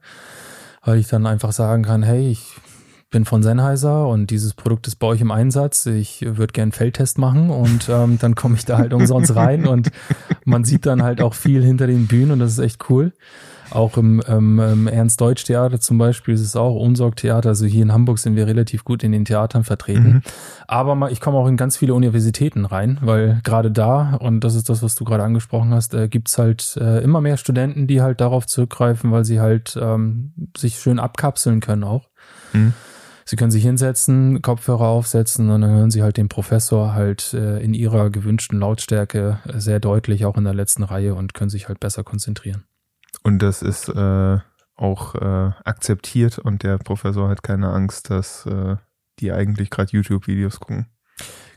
weil 0.85 0.99
ich 0.99 1.09
dann 1.09 1.27
einfach 1.27 1.53
sagen 1.53 1.83
kann, 1.83 2.03
hey, 2.03 2.29
ich 2.29 2.55
bin 3.11 3.25
von 3.25 3.43
Sennheiser 3.43 4.07
und 4.09 4.31
dieses 4.31 4.55
Produkt 4.55 4.87
ist 4.87 4.97
bei 4.97 5.07
euch 5.07 5.21
im 5.21 5.31
Einsatz. 5.31 5.87
Ich 5.87 6.23
würde 6.23 6.53
gern 6.53 6.65
einen 6.65 6.73
Feldtest 6.73 7.19
machen 7.19 7.51
und 7.51 7.89
ähm, 7.89 8.19
dann 8.21 8.35
komme 8.35 8.57
ich 8.57 8.65
da 8.65 8.79
halt 8.79 8.93
umsonst 8.93 9.35
rein 9.35 9.67
und 9.67 9.91
man 10.45 10.65
sieht 10.65 10.87
dann 10.87 11.03
halt 11.03 11.21
auch 11.23 11.35
viel 11.35 11.63
hinter 11.65 11.87
den 11.87 12.07
Bühnen 12.07 12.33
und 12.33 12.39
das 12.39 12.53
ist 12.53 12.59
echt 12.59 12.91
cool. 12.91 13.13
Auch 13.71 13.97
im, 13.97 14.23
ähm, 14.29 14.59
im 14.59 14.87
Ernst-Deutsch-Theater 14.87 15.81
zum 15.81 15.99
Beispiel 15.99 16.35
ist 16.35 16.41
es 16.41 16.57
auch 16.57 16.75
Umsorgtheater. 16.77 17.51
Also 17.51 17.67
hier 17.67 17.83
in 17.83 17.93
Hamburg 17.93 18.19
sind 18.19 18.37
wir 18.37 18.47
relativ 18.47 18.85
gut 18.85 19.03
in 19.03 19.13
den 19.13 19.25
Theatern 19.25 19.65
vertreten. 19.65 20.09
Mhm. 20.09 20.23
Aber 20.67 20.95
mal, 20.95 21.13
ich 21.13 21.21
komme 21.21 21.39
auch 21.39 21.49
in 21.49 21.57
ganz 21.57 21.77
viele 21.77 21.95
Universitäten 21.95 22.65
rein, 22.65 22.99
weil 23.01 23.41
gerade 23.43 23.71
da, 23.71 24.15
und 24.15 24.41
das 24.41 24.55
ist 24.55 24.69
das, 24.69 24.83
was 24.83 24.95
du 24.95 25.05
gerade 25.05 25.25
angesprochen 25.25 25.73
hast, 25.75 25.95
äh, 25.95 26.09
gibt's 26.09 26.39
halt 26.39 26.77
äh, 26.81 27.03
immer 27.03 27.21
mehr 27.21 27.37
Studenten, 27.37 27.87
die 27.87 28.03
halt 28.03 28.21
darauf 28.21 28.47
zurückgreifen, 28.47 29.11
weil 29.11 29.25
sie 29.25 29.41
halt 29.41 29.79
ähm, 29.81 30.33
sich 30.57 30.79
schön 30.79 30.99
abkapseln 30.99 31.61
können 31.61 31.85
auch. 31.85 32.09
Mhm. 32.53 32.73
Sie 33.29 33.35
können 33.35 33.51
sich 33.51 33.65
hinsetzen, 33.65 34.41
Kopfhörer 34.41 34.87
aufsetzen 34.87 35.51
und 35.51 35.61
dann 35.61 35.71
hören 35.71 35.91
sie 35.91 36.05
halt 36.05 36.17
den 36.17 36.29
Professor 36.29 36.95
halt 36.95 37.35
äh, 37.35 37.59
in 37.59 37.75
ihrer 37.75 38.09
gewünschten 38.11 38.61
Lautstärke 38.61 39.41
äh, 39.49 39.59
sehr 39.59 39.81
deutlich, 39.81 40.25
auch 40.25 40.37
in 40.37 40.45
der 40.45 40.55
letzten 40.55 40.85
Reihe 40.85 41.13
und 41.17 41.35
können 41.35 41.51
sich 41.51 41.67
halt 41.67 41.81
besser 41.81 42.05
konzentrieren. 42.05 42.65
Und 43.23 43.41
das 43.41 43.63
ist 43.63 43.89
äh, 43.89 44.39
auch 44.77 45.15
äh, 45.15 45.51
akzeptiert 45.65 46.39
und 46.39 46.63
der 46.63 46.79
Professor 46.79 47.29
hat 47.29 47.43
keine 47.43 47.71
Angst, 47.71 48.11
dass 48.11 48.47
äh, 48.47 48.77
die 49.19 49.33
eigentlich 49.33 49.71
gerade 49.71 49.93
YouTube-Videos 49.93 50.61
gucken. 50.61 50.87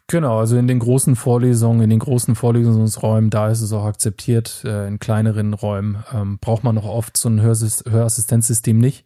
Genau, 0.07 0.39
also 0.39 0.57
in 0.57 0.67
den 0.67 0.79
großen 0.79 1.15
Vorlesungen, 1.15 1.81
in 1.81 1.91
den 1.91 1.99
großen 1.99 2.33
Vorlesungsräumen, 2.33 3.29
da 3.29 3.49
ist 3.49 3.61
es 3.61 3.71
auch 3.73 3.85
akzeptiert. 3.85 4.63
Äh, 4.65 4.87
in 4.87 4.97
kleineren 4.99 5.53
Räumen 5.53 6.03
ähm, 6.11 6.39
braucht 6.39 6.63
man 6.63 6.75
noch 6.75 6.85
oft 6.85 7.15
so 7.15 7.29
ein 7.29 7.41
Hörassistenzsystem 7.41 8.79
nicht. 8.79 9.05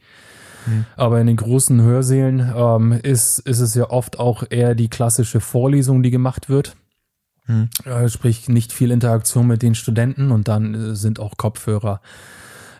Mhm. 0.65 0.85
Aber 0.95 1.19
in 1.19 1.27
den 1.27 1.35
großen 1.35 1.81
Hörsälen 1.81 2.53
ähm, 2.55 2.93
ist, 2.93 3.39
ist 3.39 3.59
es 3.59 3.75
ja 3.75 3.89
oft 3.89 4.17
auch 4.17 4.43
eher 4.49 4.75
die 4.75 4.87
klassische 4.87 5.41
Vorlesung, 5.41 6.03
die 6.03 6.11
gemacht 6.11 6.47
wird. 6.47 6.77
Mhm. 7.47 7.69
Sprich, 8.07 8.47
nicht 8.47 8.71
viel 8.71 8.91
Interaktion 8.91 9.47
mit 9.47 9.61
den 9.61 9.75
Studenten 9.75 10.31
und 10.31 10.47
dann 10.47 10.73
äh, 10.73 10.95
sind 10.95 11.19
auch 11.19 11.37
Kopfhörer 11.37 11.99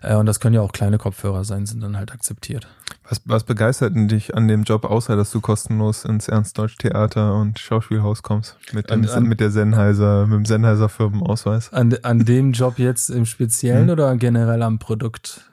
äh, 0.03 0.15
und 0.15 0.25
das 0.25 0.39
können 0.39 0.53
ja 0.53 0.61
auch 0.61 0.71
kleine 0.71 0.97
Kopfhörer 0.97 1.43
sein, 1.43 1.65
sind 1.65 1.81
dann 1.81 1.97
halt 1.97 2.11
akzeptiert. 2.11 2.67
Was, 3.09 3.21
was 3.25 3.43
begeistert 3.43 3.95
denn 3.95 4.07
dich 4.07 4.35
an 4.35 4.47
dem 4.47 4.63
Job, 4.63 4.85
außer 4.85 5.15
dass 5.15 5.31
du 5.31 5.41
kostenlos 5.41 6.05
ins 6.05 6.27
Ernst-Deutsch-Theater 6.27 7.35
und 7.35 7.59
Schauspielhaus 7.59 8.21
kommst? 8.21 8.57
Mit, 8.73 8.89
dem, 8.89 9.03
an, 9.03 9.09
an, 9.09 9.23
mit 9.23 9.39
der 9.39 9.49
Sennheiser, 9.49 10.27
mit 10.27 10.37
dem 10.37 10.45
Sennheiser 10.45 10.89
Firmenausweis? 10.89 11.73
An, 11.73 11.97
an 12.03 12.25
dem 12.25 12.51
Job 12.51 12.79
jetzt 12.79 13.09
im 13.09 13.25
Speziellen 13.25 13.87
hm. 13.87 13.91
oder 13.91 14.15
generell 14.17 14.61
am 14.61 14.79
Produkt? 14.79 15.49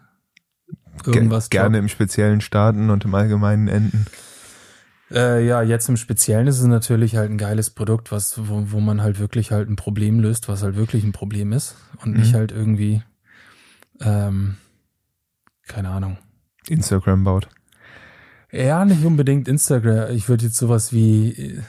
Irgendwas 1.07 1.49
Ge 1.49 1.61
gerne 1.61 1.79
im 1.79 1.89
Speziellen 1.89 2.41
starten 2.41 2.91
und 2.91 3.05
im 3.05 3.15
Allgemeinen 3.15 3.69
enden. 3.69 4.07
Äh, 5.13 5.45
ja, 5.45 5.63
jetzt 5.63 5.89
im 5.89 5.97
Speziellen 5.97 6.47
ist 6.47 6.59
es 6.61 6.67
natürlich 6.67 7.17
halt 7.17 7.31
ein 7.31 7.39
geiles 7.39 7.71
Produkt, 7.71 8.13
was, 8.13 8.49
wo, 8.49 8.73
wo 8.73 8.81
man 8.81 9.03
halt 9.03 9.19
wirklich 9.19 9.51
halt 9.51 9.69
ein 9.69 9.77
Problem 9.77 10.21
löst, 10.21 10.49
was 10.49 10.63
halt 10.63 10.77
wirklich 10.77 11.05
ein 11.05 11.13
Problem 11.13 11.53
ist 11.53 11.77
und 12.03 12.13
mhm. 12.13 12.21
nicht 12.21 12.35
halt 12.35 12.53
irgendwie 12.53 13.03
ähm, 14.01 14.57
keine 15.67 15.91
Ahnung. 15.91 16.19
Instagram 16.69 17.25
baut. 17.25 17.49
Ja, 18.51 18.85
nicht 18.85 19.05
unbedingt 19.05 19.47
Instagram. 19.47 20.11
Ich 20.11 20.29
würde 20.29 20.47
jetzt 20.47 20.57
sowas 20.57 20.93
wie, 20.93 21.63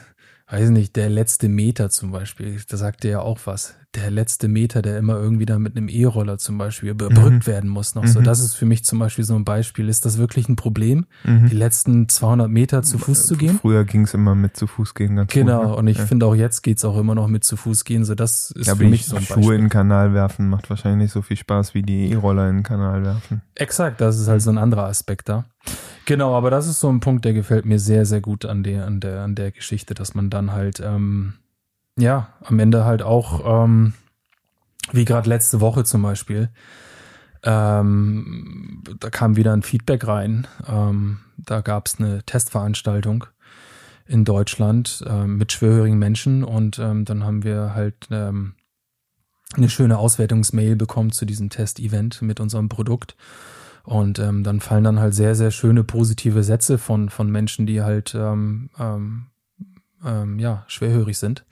weiß 0.48 0.70
nicht, 0.70 0.96
der 0.96 1.08
letzte 1.08 1.48
Meter 1.48 1.90
zum 1.90 2.10
Beispiel, 2.10 2.60
da 2.68 2.76
sagt 2.76 3.04
er 3.04 3.10
ja 3.10 3.20
auch 3.20 3.38
was 3.44 3.76
der 3.94 4.10
letzte 4.10 4.48
Meter, 4.48 4.80
der 4.80 4.98
immer 4.98 5.16
irgendwie 5.16 5.44
dann 5.44 5.60
mit 5.60 5.76
einem 5.76 5.88
E-Roller 5.88 6.38
zum 6.38 6.56
Beispiel 6.56 6.90
überbrückt 6.90 7.30
mhm. 7.30 7.46
werden 7.46 7.68
muss 7.68 7.94
noch 7.94 8.04
mhm. 8.04 8.08
so. 8.08 8.20
Das 8.20 8.40
ist 8.40 8.54
für 8.54 8.64
mich 8.64 8.84
zum 8.84 8.98
Beispiel 8.98 9.24
so 9.24 9.34
ein 9.34 9.44
Beispiel. 9.44 9.88
Ist 9.88 10.06
das 10.06 10.16
wirklich 10.16 10.48
ein 10.48 10.56
Problem, 10.56 11.06
mhm. 11.24 11.48
die 11.48 11.56
letzten 11.56 12.08
200 12.08 12.48
Meter 12.48 12.82
zu 12.82 12.98
Fuß 12.98 13.26
zu 13.26 13.36
gehen? 13.36 13.58
Früher 13.60 13.84
ging 13.84 14.04
es 14.04 14.14
immer 14.14 14.34
mit 14.34 14.56
zu 14.56 14.66
Fuß 14.66 14.94
gehen 14.94 15.16
ganz 15.16 15.32
Genau, 15.32 15.60
gut, 15.60 15.68
ne? 15.70 15.76
und 15.76 15.86
ich 15.88 15.98
ja. 15.98 16.06
finde 16.06 16.26
auch 16.26 16.34
jetzt 16.34 16.62
geht's 16.62 16.84
auch 16.84 16.96
immer 16.96 17.14
noch 17.14 17.28
mit 17.28 17.44
zu 17.44 17.56
Fuß 17.56 17.84
gehen. 17.84 18.04
So, 18.04 18.14
das 18.14 18.50
ist 18.52 18.66
ja, 18.66 18.76
für 18.76 18.84
mich 18.84 19.06
so 19.06 19.16
ein 19.16 19.22
Beispiel. 19.22 19.42
Schuhe 19.42 19.54
in 19.56 19.60
den 19.62 19.70
Kanal 19.70 20.14
werfen 20.14 20.48
macht 20.48 20.70
wahrscheinlich 20.70 21.04
nicht 21.04 21.12
so 21.12 21.20
viel 21.20 21.36
Spaß 21.36 21.74
wie 21.74 21.82
die 21.82 22.10
E-Roller 22.12 22.48
in 22.48 22.58
den 22.58 22.62
Kanal 22.62 23.04
werfen. 23.04 23.42
Exakt, 23.54 24.00
das 24.00 24.18
ist 24.18 24.28
halt 24.28 24.40
so 24.40 24.50
ein 24.50 24.58
anderer 24.58 24.84
Aspekt 24.84 25.28
da. 25.28 25.44
Genau, 26.06 26.34
aber 26.34 26.50
das 26.50 26.66
ist 26.66 26.80
so 26.80 26.88
ein 26.88 27.00
Punkt, 27.00 27.24
der 27.24 27.32
gefällt 27.32 27.64
mir 27.64 27.78
sehr, 27.78 28.06
sehr 28.06 28.20
gut 28.20 28.44
an 28.44 28.62
der, 28.62 28.86
an 28.86 29.00
der, 29.00 29.22
an 29.22 29.34
der 29.34 29.52
Geschichte, 29.52 29.94
dass 29.94 30.14
man 30.14 30.30
dann 30.30 30.52
halt, 30.52 30.80
ähm, 30.80 31.34
ja, 31.98 32.28
am 32.44 32.58
Ende 32.58 32.84
halt 32.84 33.02
auch, 33.02 33.64
ähm, 33.64 33.94
wie 34.92 35.04
gerade 35.04 35.28
letzte 35.28 35.60
Woche 35.60 35.84
zum 35.84 36.02
Beispiel, 36.02 36.50
ähm, 37.44 38.82
da 39.00 39.10
kam 39.10 39.36
wieder 39.36 39.52
ein 39.52 39.62
Feedback 39.62 40.06
rein. 40.06 40.46
Ähm, 40.66 41.18
da 41.36 41.60
gab 41.60 41.86
es 41.86 41.98
eine 41.98 42.22
Testveranstaltung 42.24 43.26
in 44.06 44.24
Deutschland 44.24 45.04
ähm, 45.08 45.38
mit 45.38 45.52
schwerhörigen 45.52 45.98
Menschen 45.98 46.44
und 46.44 46.78
ähm, 46.78 47.04
dann 47.04 47.24
haben 47.24 47.44
wir 47.44 47.74
halt 47.74 48.08
ähm, 48.10 48.54
eine 49.54 49.68
schöne 49.68 49.98
Auswertungsmail 49.98 50.76
bekommen 50.76 51.12
zu 51.12 51.24
diesem 51.24 51.50
Test-Event 51.50 52.22
mit 52.22 52.40
unserem 52.40 52.68
Produkt. 52.68 53.16
Und 53.84 54.20
ähm, 54.20 54.44
dann 54.44 54.60
fallen 54.60 54.84
dann 54.84 55.00
halt 55.00 55.14
sehr, 55.14 55.34
sehr 55.34 55.50
schöne 55.50 55.82
positive 55.82 56.44
Sätze 56.44 56.78
von, 56.78 57.10
von 57.10 57.30
Menschen, 57.30 57.66
die 57.66 57.82
halt 57.82 58.14
ähm, 58.14 58.70
ähm, 58.78 59.26
ähm, 60.04 60.38
ja, 60.38 60.64
schwerhörig 60.68 61.18
sind. 61.18 61.44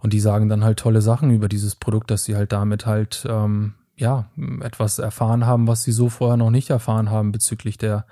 Und 0.00 0.12
die 0.12 0.20
sagen 0.20 0.48
dann 0.48 0.64
halt 0.64 0.78
tolle 0.78 1.02
Sachen 1.02 1.30
über 1.30 1.48
dieses 1.48 1.74
Produkt, 1.74 2.10
dass 2.10 2.24
sie 2.24 2.36
halt 2.36 2.52
damit 2.52 2.86
halt 2.86 3.26
ähm, 3.28 3.74
ja 3.96 4.30
etwas 4.60 4.98
erfahren 4.98 5.44
haben, 5.46 5.66
was 5.66 5.82
sie 5.82 5.92
so 5.92 6.08
vorher 6.08 6.36
noch 6.36 6.50
nicht 6.50 6.70
erfahren 6.70 7.10
haben 7.10 7.32
bezüglich 7.32 7.78
der 7.78 8.06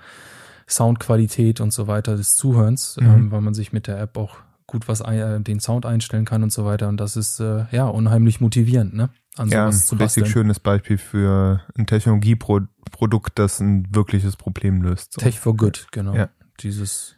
Soundqualität 0.69 1.61
und 1.61 1.71
so 1.71 1.87
weiter 1.87 2.17
des 2.17 2.35
Zuhörens, 2.35 2.97
mhm. 2.99 3.07
ähm, 3.07 3.31
weil 3.31 3.41
man 3.41 3.53
sich 3.53 3.71
mit 3.71 3.87
der 3.87 3.99
App 3.99 4.17
auch 4.17 4.37
gut 4.67 4.89
was 4.89 5.01
ein, 5.01 5.19
äh, 5.19 5.39
den 5.39 5.61
Sound 5.61 5.85
einstellen 5.85 6.25
kann 6.25 6.43
und 6.43 6.51
so 6.51 6.65
weiter. 6.65 6.89
Und 6.89 6.97
das 6.97 7.15
ist 7.15 7.39
äh, 7.39 7.65
ja 7.71 7.87
unheimlich 7.87 8.41
motivierend, 8.41 8.93
ne? 8.93 9.09
An 9.37 9.49
ja, 9.49 9.67
ein 9.67 9.97
richtig 9.99 10.27
schönes 10.29 10.59
Beispiel 10.59 10.97
für 10.97 11.61
ein 11.77 11.85
Technologieprodukt, 11.85 13.37
das 13.37 13.59
ein 13.59 13.87
wirkliches 13.93 14.35
Problem 14.35 14.81
löst. 14.81 15.13
So. 15.13 15.21
Tech 15.21 15.39
for 15.39 15.55
Good, 15.55 15.87
genau. 15.91 16.15
Ja. 16.15 16.29
Dieses 16.59 17.15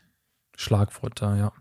Schlagwort 0.57 1.21
da. 1.21 1.37
Ja. 1.37 1.53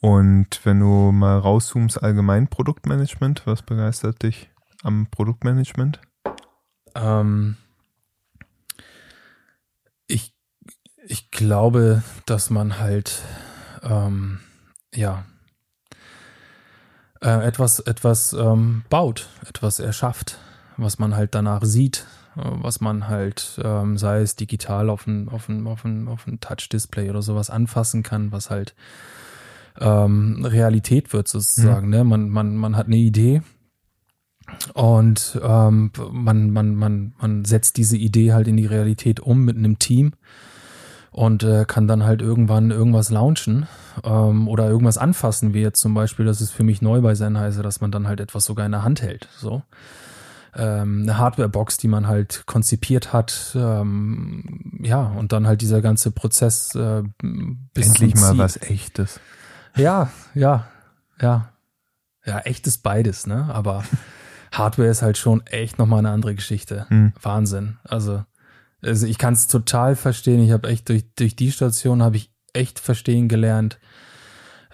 Und 0.00 0.60
wenn 0.64 0.78
du 0.78 1.12
mal 1.12 1.38
rauszoomst, 1.38 2.02
allgemein 2.02 2.48
Produktmanagement, 2.48 3.46
was 3.46 3.62
begeistert 3.62 4.22
dich 4.22 4.50
am 4.82 5.08
Produktmanagement? 5.10 6.00
Ähm, 6.94 7.56
ich, 10.06 10.34
ich 11.04 11.30
glaube, 11.30 12.02
dass 12.26 12.50
man 12.50 12.78
halt, 12.78 13.22
ähm, 13.82 14.40
ja, 14.94 15.24
äh, 17.20 17.44
etwas, 17.46 17.80
etwas 17.80 18.32
ähm, 18.32 18.84
baut, 18.88 19.28
etwas 19.48 19.80
erschafft, 19.80 20.38
was 20.76 21.00
man 21.00 21.16
halt 21.16 21.34
danach 21.34 21.64
sieht, 21.64 22.06
äh, 22.36 22.42
was 22.44 22.80
man 22.80 23.08
halt, 23.08 23.60
ähm, 23.64 23.98
sei 23.98 24.20
es 24.20 24.36
digital 24.36 24.90
auf 24.90 25.08
ein, 25.08 25.28
auf 25.28 25.48
ein, 25.48 25.66
auf 25.66 25.84
ein, 25.84 26.06
auf 26.06 26.28
ein 26.28 26.38
Touch-Display 26.38 27.10
oder 27.10 27.22
sowas 27.22 27.50
anfassen 27.50 28.04
kann, 28.04 28.30
was 28.30 28.50
halt 28.50 28.76
ähm, 29.80 30.44
Realität 30.44 31.12
wird 31.12 31.28
sozusagen. 31.28 31.86
Mhm. 31.86 31.92
Ne? 31.92 32.04
Man, 32.04 32.28
man, 32.28 32.56
man 32.56 32.76
hat 32.76 32.86
eine 32.86 32.96
Idee 32.96 33.42
und 34.74 35.38
ähm, 35.42 35.92
man, 36.10 36.50
man, 36.50 36.74
man, 36.74 37.14
man 37.20 37.44
setzt 37.44 37.76
diese 37.76 37.96
Idee 37.96 38.32
halt 38.32 38.48
in 38.48 38.56
die 38.56 38.66
Realität 38.66 39.20
um 39.20 39.44
mit 39.44 39.56
einem 39.56 39.78
Team 39.78 40.12
und 41.10 41.42
äh, 41.42 41.64
kann 41.66 41.88
dann 41.88 42.04
halt 42.04 42.22
irgendwann 42.22 42.70
irgendwas 42.70 43.10
launchen 43.10 43.66
ähm, 44.04 44.48
oder 44.48 44.68
irgendwas 44.68 44.98
anfassen, 44.98 45.54
wie 45.54 45.60
jetzt 45.60 45.80
zum 45.80 45.94
Beispiel, 45.94 46.24
das 46.24 46.40
ist 46.40 46.50
für 46.50 46.64
mich 46.64 46.80
neu 46.80 47.00
bei 47.00 47.14
Sennheiser, 47.14 47.62
dass 47.62 47.80
man 47.80 47.90
dann 47.90 48.06
halt 48.06 48.20
etwas 48.20 48.44
sogar 48.44 48.66
in 48.66 48.72
der 48.72 48.84
Hand 48.84 49.02
hält. 49.02 49.28
So 49.36 49.62
ähm, 50.56 51.02
eine 51.02 51.18
Hardware-Box, 51.18 51.76
die 51.78 51.88
man 51.88 52.06
halt 52.06 52.44
konzipiert 52.46 53.12
hat, 53.12 53.52
ähm, 53.54 54.80
ja, 54.82 55.02
und 55.02 55.32
dann 55.32 55.46
halt 55.46 55.60
dieser 55.60 55.82
ganze 55.82 56.10
Prozess 56.10 56.74
äh, 56.74 57.02
bis 57.74 57.88
Endlich 57.88 58.14
mal 58.16 58.38
was 58.38 58.56
echtes. 58.56 59.20
Ja, 59.76 60.10
ja, 60.34 60.66
ja. 61.20 61.52
Ja, 62.24 62.40
echt 62.40 62.66
ist 62.66 62.82
beides, 62.82 63.26
ne? 63.26 63.48
Aber 63.52 63.84
Hardware 64.52 64.88
ist 64.88 65.02
halt 65.02 65.18
schon 65.18 65.46
echt 65.46 65.78
nochmal 65.78 66.00
eine 66.00 66.10
andere 66.10 66.34
Geschichte. 66.34 66.86
Hm. 66.88 67.12
Wahnsinn. 67.20 67.78
Also, 67.84 68.24
also 68.82 69.06
ich 69.06 69.18
kann 69.18 69.34
es 69.34 69.46
total 69.46 69.96
verstehen. 69.96 70.42
Ich 70.42 70.52
habe 70.52 70.68
echt 70.68 70.88
durch, 70.88 71.04
durch 71.16 71.36
die 71.36 71.52
Station 71.52 72.02
habe 72.02 72.16
ich 72.16 72.30
echt 72.52 72.78
verstehen 72.78 73.28
gelernt, 73.28 73.78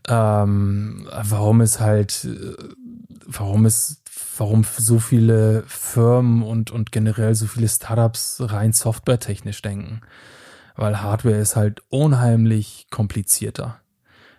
ähm, 0.08 1.08
warum 1.10 1.60
es 1.60 1.80
halt, 1.80 2.26
warum 3.26 3.66
es, 3.66 4.02
warum 4.36 4.64
so 4.64 4.98
viele 4.98 5.64
Firmen 5.66 6.42
und, 6.42 6.70
und 6.70 6.92
generell 6.92 7.34
so 7.34 7.46
viele 7.46 7.68
Startups 7.68 8.38
rein 8.40 8.72
softwaretechnisch 8.72 9.62
denken. 9.62 10.00
Weil 10.76 11.02
Hardware 11.02 11.38
ist 11.38 11.56
halt 11.56 11.82
unheimlich 11.88 12.88
komplizierter 12.90 13.80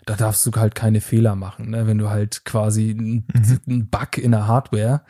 da 0.06 0.16
darfst 0.16 0.46
du 0.46 0.52
halt 0.56 0.76
keine 0.76 1.02
Fehler 1.02 1.36
machen. 1.36 1.72
Ne? 1.72 1.88
Wenn 1.88 1.98
du 1.98 2.10
halt 2.10 2.46
quasi 2.46 2.92
einen 2.92 3.26
mhm. 3.66 3.90
Bug 3.90 4.18
in 4.18 4.32
der 4.32 4.48
Hardware 4.48 5.02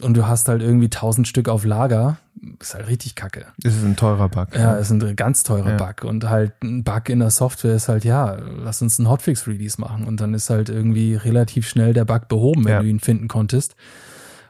und 0.00 0.16
du 0.16 0.26
hast 0.26 0.48
halt 0.48 0.62
irgendwie 0.62 0.90
tausend 0.90 1.28
Stück 1.28 1.48
auf 1.48 1.64
Lager, 1.64 2.18
ist 2.60 2.74
halt 2.74 2.88
richtig 2.88 3.14
kacke. 3.14 3.46
Ist 3.62 3.82
ein 3.82 3.96
teurer 3.96 4.28
Bug. 4.28 4.54
Ja, 4.54 4.60
ja. 4.60 4.74
ist 4.74 4.90
ein 4.90 5.16
ganz 5.16 5.42
teurer 5.42 5.70
ja. 5.70 5.76
Bug. 5.76 6.04
Und 6.04 6.28
halt 6.28 6.52
ein 6.62 6.84
Bug 6.84 7.08
in 7.08 7.20
der 7.20 7.30
Software 7.30 7.74
ist 7.74 7.88
halt, 7.88 8.04
ja, 8.04 8.36
lass 8.36 8.82
uns 8.82 8.98
einen 8.98 9.08
Hotfix-Release 9.08 9.80
machen. 9.80 10.06
Und 10.06 10.20
dann 10.20 10.34
ist 10.34 10.50
halt 10.50 10.68
irgendwie 10.68 11.14
relativ 11.14 11.68
schnell 11.68 11.92
der 11.92 12.04
Bug 12.04 12.28
behoben, 12.28 12.64
wenn 12.64 12.72
ja. 12.72 12.80
du 12.80 12.86
ihn 12.86 13.00
finden 13.00 13.28
konntest. 13.28 13.76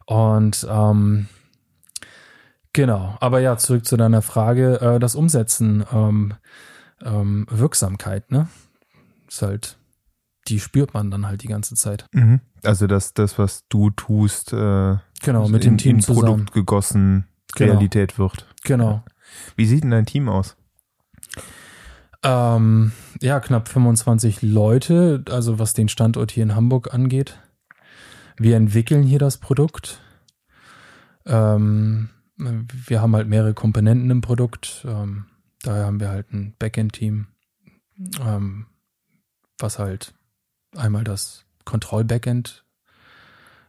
Und 0.07 0.67
ähm, 0.71 1.29
genau, 2.73 3.17
aber 3.21 3.41
ja, 3.41 3.57
zurück 3.57 3.87
zu 3.87 3.97
deiner 3.97 4.23
Frage, 4.23 4.81
äh, 4.81 4.99
das 4.99 5.14
Umsetzen, 5.14 5.85
ähm, 5.93 6.35
ähm, 7.05 7.47
Wirksamkeit, 7.50 8.31
ne? 8.31 8.49
Ist 9.35 9.43
halt, 9.43 9.79
die 10.49 10.61
spürt 10.61 10.95
man 10.95 11.11
dann 11.11 11.26
halt 11.26 11.43
die 11.43 11.49
ganze 11.49 11.75
Zeit. 11.75 12.07
Mhm. 12.12 12.41
Also 12.62 12.87
dass 12.87 13.14
das, 13.14 13.38
was 13.38 13.64
du 13.69 13.91
tust, 13.91 14.53
äh, 14.53 14.97
genau, 15.23 15.49
mit 15.49 15.64
dem 15.64 15.79
Team 15.79 16.00
zusammen. 16.00 16.26
Produkt 16.26 16.53
gegossen 16.53 17.26
genau. 17.55 17.73
Realität 17.73 18.19
wird. 18.19 18.47
Genau. 18.64 19.05
Wie 19.57 19.67
sieht 19.67 19.83
denn 19.83 19.91
dein 19.91 20.07
Team 20.07 20.29
aus? 20.29 20.57
Ähm, 22.23 22.93
ja, 23.21 23.41
knapp 23.41 23.69
25 23.69 24.43
Leute, 24.43 25.25
also 25.31 25.59
was 25.59 25.75
den 25.75 25.88
Standort 25.88 26.31
hier 26.31 26.43
in 26.43 26.55
Hamburg 26.55 26.95
angeht. 26.95 27.38
Wir 28.38 28.57
entwickeln 28.57 29.03
hier 29.03 29.19
das 29.19 29.38
Produkt. 29.38 30.00
Ähm, 31.26 32.09
wir 32.37 33.00
haben 33.00 33.14
halt 33.14 33.29
mehrere 33.29 33.55
Komponenten 33.55 34.11
im 34.11 34.21
Produkt. 34.21 34.85
Ähm, 34.88 35.26
daher 35.62 35.87
haben 35.87 36.00
wir 36.00 36.09
halt 36.09 36.33
ein 36.33 36.55
Backend-Team, 36.59 37.26
ähm, 38.21 38.67
was 39.58 39.78
halt 39.78 40.14
einmal 40.76 41.04
das 41.04 41.44
Kontroll-Backend 41.64 42.64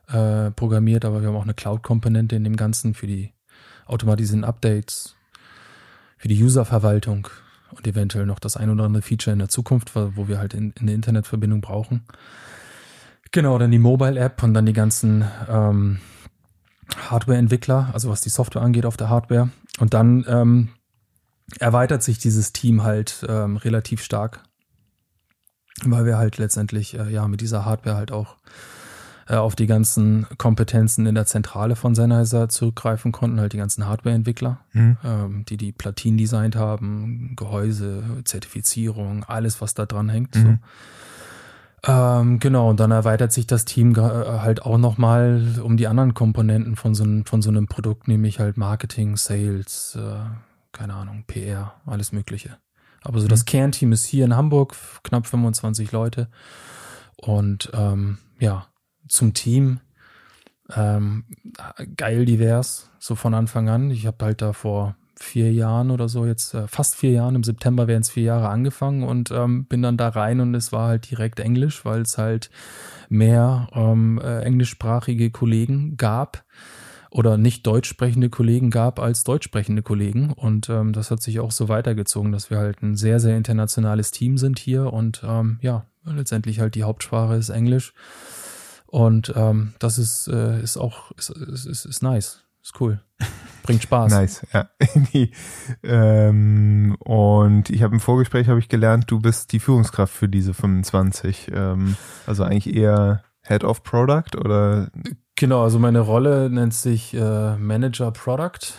äh, 0.07 0.51
programmiert, 0.51 1.05
aber 1.05 1.21
wir 1.21 1.29
haben 1.29 1.35
auch 1.35 1.43
eine 1.43 1.53
Cloud-Komponente 1.53 2.35
in 2.35 2.43
dem 2.43 2.55
Ganzen 2.55 2.93
für 2.93 3.07
die 3.07 3.33
automatisierten 3.85 4.43
Updates, 4.43 5.15
für 6.17 6.27
die 6.27 6.41
User-Verwaltung 6.41 7.27
und 7.71 7.87
eventuell 7.87 8.25
noch 8.25 8.39
das 8.39 8.57
ein 8.57 8.69
oder 8.69 8.85
andere 8.85 9.01
Feature 9.01 9.33
in 9.33 9.39
der 9.39 9.49
Zukunft, 9.49 9.95
wo 9.95 10.27
wir 10.27 10.39
halt 10.39 10.53
in, 10.53 10.71
in 10.71 10.83
eine 10.83 10.93
Internetverbindung 10.93 11.61
brauchen. 11.61 12.05
Genau, 13.31 13.57
dann 13.57 13.71
die 13.71 13.79
Mobile-App 13.79 14.43
und 14.43 14.53
dann 14.53 14.65
die 14.65 14.73
ganzen 14.73 15.25
ähm, 15.49 15.99
Hardware-Entwickler, 17.09 17.89
also 17.93 18.09
was 18.09 18.21
die 18.21 18.29
Software 18.29 18.61
angeht 18.61 18.85
auf 18.85 18.97
der 18.97 19.09
Hardware. 19.09 19.49
Und 19.79 19.93
dann 19.93 20.25
ähm, 20.27 20.69
erweitert 21.59 22.03
sich 22.03 22.17
dieses 22.19 22.53
Team 22.53 22.83
halt 22.83 23.25
ähm, 23.27 23.57
relativ 23.57 24.03
stark, 24.03 24.43
weil 25.84 26.05
wir 26.05 26.17
halt 26.17 26.38
letztendlich 26.38 26.98
äh, 26.98 27.10
ja 27.12 27.27
mit 27.27 27.41
dieser 27.41 27.65
Hardware 27.65 27.98
halt 27.98 28.12
auch 28.12 28.38
äh, 29.27 29.36
auf 29.36 29.55
die 29.55 29.67
ganzen 29.67 30.27
Kompetenzen 30.38 31.05
in 31.05 31.15
der 31.15 31.25
Zentrale 31.25 31.75
von 31.75 31.96
Sennheiser 31.96 32.48
zurückgreifen 32.48 33.12
konnten, 33.12 33.39
halt 33.39 33.53
die 33.53 33.58
ganzen 33.58 33.88
Hardware-Entwickler, 33.88 34.60
mhm. 34.74 34.98
ähm, 35.03 35.46
die 35.46 35.58
die 35.58 35.72
Platinen 35.72 36.17
designt 36.17 36.55
haben, 36.55 37.34
Gehäuse, 37.36 38.03
Zertifizierung, 38.24 39.24
alles, 39.24 39.62
was 39.62 39.74
da 39.74 39.86
dran 39.86 40.10
hängt. 40.10 40.36
Mhm. 40.36 40.41
So. 40.41 41.91
Ähm, 41.91 42.39
genau, 42.39 42.70
und 42.70 42.79
dann 42.79 42.91
erweitert 42.91 43.32
sich 43.32 43.46
das 43.46 43.65
Team 43.65 43.94
äh, 43.96 44.00
halt 44.00 44.63
auch 44.63 44.77
nochmal 44.77 45.60
um 45.62 45.77
die 45.77 45.88
anderen 45.88 46.13
Komponenten 46.13 46.75
von 46.75 46.96
so, 46.96 47.05
von 47.25 47.41
so 47.41 47.50
einem 47.50 47.67
Produkt, 47.67 48.08
nämlich 48.08 48.39
halt 48.39 48.58
Marketing, 48.58 49.17
Sales, 49.17 49.98
äh, 50.00 50.20
keine 50.72 50.94
Ahnung, 50.94 51.24
PR, 51.27 51.74
alles 51.86 52.12
Mögliche. 52.12 52.58
Aber 53.05 53.19
so 53.19 53.25
mhm. 53.25 53.29
das 53.29 53.45
Kernteam 53.45 53.91
ist 53.91 54.05
hier 54.05 54.25
in 54.25 54.35
Hamburg, 54.35 54.75
knapp 55.03 55.27
25 55.27 55.91
Leute. 55.91 56.27
Und 57.15 57.69
ähm, 57.74 58.17
ja, 58.39 58.67
zum 59.07 59.33
Team 59.33 59.79
ähm, 60.75 61.25
geil 61.95 62.25
divers, 62.25 62.89
so 63.00 63.15
von 63.15 63.33
Anfang 63.33 63.69
an. 63.69 63.91
Ich 63.91 64.05
habe 64.05 64.25
halt 64.25 64.41
da 64.41 64.51
vor 64.51 64.95
vier 65.17 65.53
Jahren 65.53 65.91
oder 65.91 66.09
so, 66.09 66.25
jetzt 66.25 66.53
äh, 66.53 66.67
fast 66.67 66.95
vier 66.95 67.12
Jahren, 67.12 67.35
im 67.35 67.43
September 67.43 67.88
wären 67.88 68.01
es 68.01 68.09
vier 68.09 68.24
Jahre 68.24 68.50
angefangen 68.50 69.03
und 69.03 69.31
ähm, 69.31 69.65
bin 69.65 69.81
dann 69.81 69.95
da 69.95 70.09
rein 70.09 70.41
und 70.41 70.53
es 70.55 70.74
war 70.74 70.89
halt 70.89 71.09
direkt 71.09 71.39
Englisch, 71.39 71.85
weil 71.85 72.01
es 72.01 72.17
halt 72.17 72.50
mehr 73.07 73.69
ähm, 73.74 74.19
äh, 74.21 74.41
englischsprachige 74.41 75.31
Kollegen 75.31 75.95
gab 75.95 76.43
oder 77.12 77.38
nicht 77.38 77.65
deutsch 77.65 77.89
sprechende 77.89 78.29
Kollegen 78.29 78.69
gab 78.69 79.00
als 79.00 79.24
deutsch 79.24 79.45
sprechende 79.45 79.81
Kollegen. 79.81 80.31
Und 80.33 80.69
ähm, 80.69 80.93
das 80.93 81.12
hat 81.12 81.21
sich 81.21 81.39
auch 81.39 81.51
so 81.51 81.69
weitergezogen, 81.69 82.31
dass 82.31 82.50
wir 82.50 82.57
halt 82.57 82.81
ein 82.81 82.95
sehr, 82.95 83.19
sehr 83.19 83.38
internationales 83.38 84.12
Team 84.12 84.38
sind 84.38 84.59
hier 84.59 84.91
und 84.91 85.24
ähm, 85.25 85.59
ja, 85.62 85.85
letztendlich 86.03 86.59
halt 86.59 86.75
die 86.75 86.83
Hauptsprache 86.83 87.35
ist 87.35 87.50
Englisch. 87.50 87.93
Und 88.88 89.33
ähm, 89.35 89.74
das 89.79 89.97
ist, 89.97 90.27
äh, 90.27 90.62
ist 90.62 90.77
auch, 90.77 91.12
ist, 91.12 91.29
ist, 91.29 91.85
ist 91.85 92.03
nice. 92.03 92.43
Ist 92.63 92.79
cool. 92.79 93.00
Bringt 93.63 93.83
Spaß. 93.83 94.12
nice, 94.12 94.45
ja. 94.53 94.69
ähm, 95.83 96.95
und 97.00 97.69
ich 97.69 97.83
habe 97.83 97.93
im 97.93 98.00
Vorgespräch 98.00 98.47
habe 98.47 98.59
ich 98.59 98.69
gelernt, 98.69 99.12
du 99.12 99.19
bist 99.19 99.51
die 99.51 99.59
Führungskraft 99.59 100.13
für 100.13 100.29
diese 100.29 100.53
25. 100.53 101.51
Ähm, 101.53 101.95
also 102.25 102.43
eigentlich 102.43 102.75
eher 102.75 103.24
Head 103.41 103.63
of 103.63 103.83
Product 103.83 104.35
oder? 104.38 104.89
Genau, 105.35 105.63
also 105.63 105.79
meine 105.79 105.99
Rolle 105.99 106.49
nennt 106.49 106.73
sich 106.73 107.13
äh, 107.13 107.57
Manager 107.57 108.11
Product. 108.11 108.73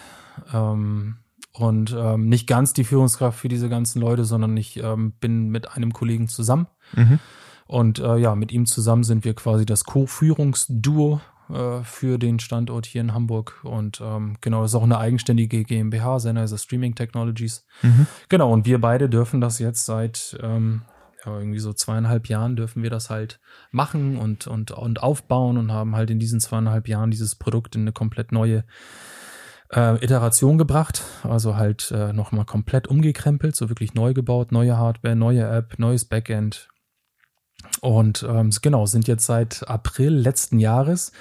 Ähm, 0.53 1.17
und 1.53 1.95
ähm, 1.99 2.29
nicht 2.29 2.47
ganz 2.47 2.75
die 2.75 2.85
Führungskraft 2.85 3.39
für 3.39 3.49
diese 3.49 3.69
ganzen 3.69 4.01
Leute, 4.01 4.25
sondern 4.25 4.57
ich 4.57 4.83
ähm, 4.83 5.13
bin 5.13 5.49
mit 5.49 5.73
einem 5.73 5.93
Kollegen 5.93 6.29
zusammen. 6.29 6.67
Mhm. 6.95 7.19
Und 7.67 7.99
äh, 7.99 8.17
ja, 8.17 8.35
mit 8.35 8.53
ihm 8.53 8.67
zusammen 8.67 9.05
sind 9.05 9.25
wir 9.25 9.35
quasi 9.35 9.65
das 9.65 9.85
Co-Führungsduo 9.85 11.21
äh, 11.49 11.83
für 11.83 12.19
den 12.19 12.39
Standort 12.41 12.87
hier 12.87 13.01
in 13.01 13.15
Hamburg. 13.15 13.61
Und 13.65 14.01
ähm, 14.03 14.37
genau, 14.41 14.63
das 14.63 14.73
ist 14.73 14.75
auch 14.75 14.83
eine 14.83 14.99
eigenständige 14.99 15.65
GmbH, 15.65 16.19
Sennheiser 16.19 16.59
Streaming 16.59 16.95
Technologies. 16.95 17.65
Mhm. 17.83 18.07
Genau, 18.29 18.53
und 18.53 18.67
wir 18.67 18.81
beide 18.81 19.09
dürfen 19.09 19.41
das 19.41 19.59
jetzt 19.59 19.87
seit 19.87 20.39
ähm, 20.43 20.83
ja, 21.27 21.39
irgendwie 21.39 21.59
so 21.59 21.73
zweieinhalb 21.73 22.29
Jahren 22.29 22.57
dürfen 22.57 22.83
wir 22.83 22.91
das 22.91 23.11
halt 23.11 23.41
machen 23.71 24.17
und, 24.17 24.47
und, 24.47 24.71
und 24.71 25.03
aufbauen 25.03 25.59
und 25.59 25.73
haben 25.73 25.97
halt 25.97 26.11
in 26.11 26.19
diesen 26.19 26.41
zweieinhalb 26.41 26.89
Jahren 26.89 27.11
dieses 27.11 27.35
Produkt 27.35 27.75
in 27.75 27.83
eine 27.83 27.93
komplett 27.93 28.33
neue 28.33 28.65
äh, 29.73 30.03
Iteration 30.05 30.57
gebracht, 30.59 31.03
also 31.25 31.57
halt 31.57 31.91
äh, 31.91 32.13
nochmal 32.13 32.45
komplett 32.45 32.87
umgekrempelt, 32.87 33.57
so 33.57 33.69
wirklich 33.69 33.95
neu 33.95 34.15
gebaut, 34.15 34.53
neue 34.53 34.79
Hardware, 34.79 35.17
neue 35.17 35.43
App, 35.43 35.79
neues 35.79 36.05
Backend, 36.05 36.69
und 37.81 38.25
ähm, 38.29 38.51
genau, 38.63 38.87
sind 38.87 39.09
jetzt 39.09 39.27
seit 39.27 39.69
April 39.69 40.15
letzten 40.15 40.59
Jahres 40.59 41.13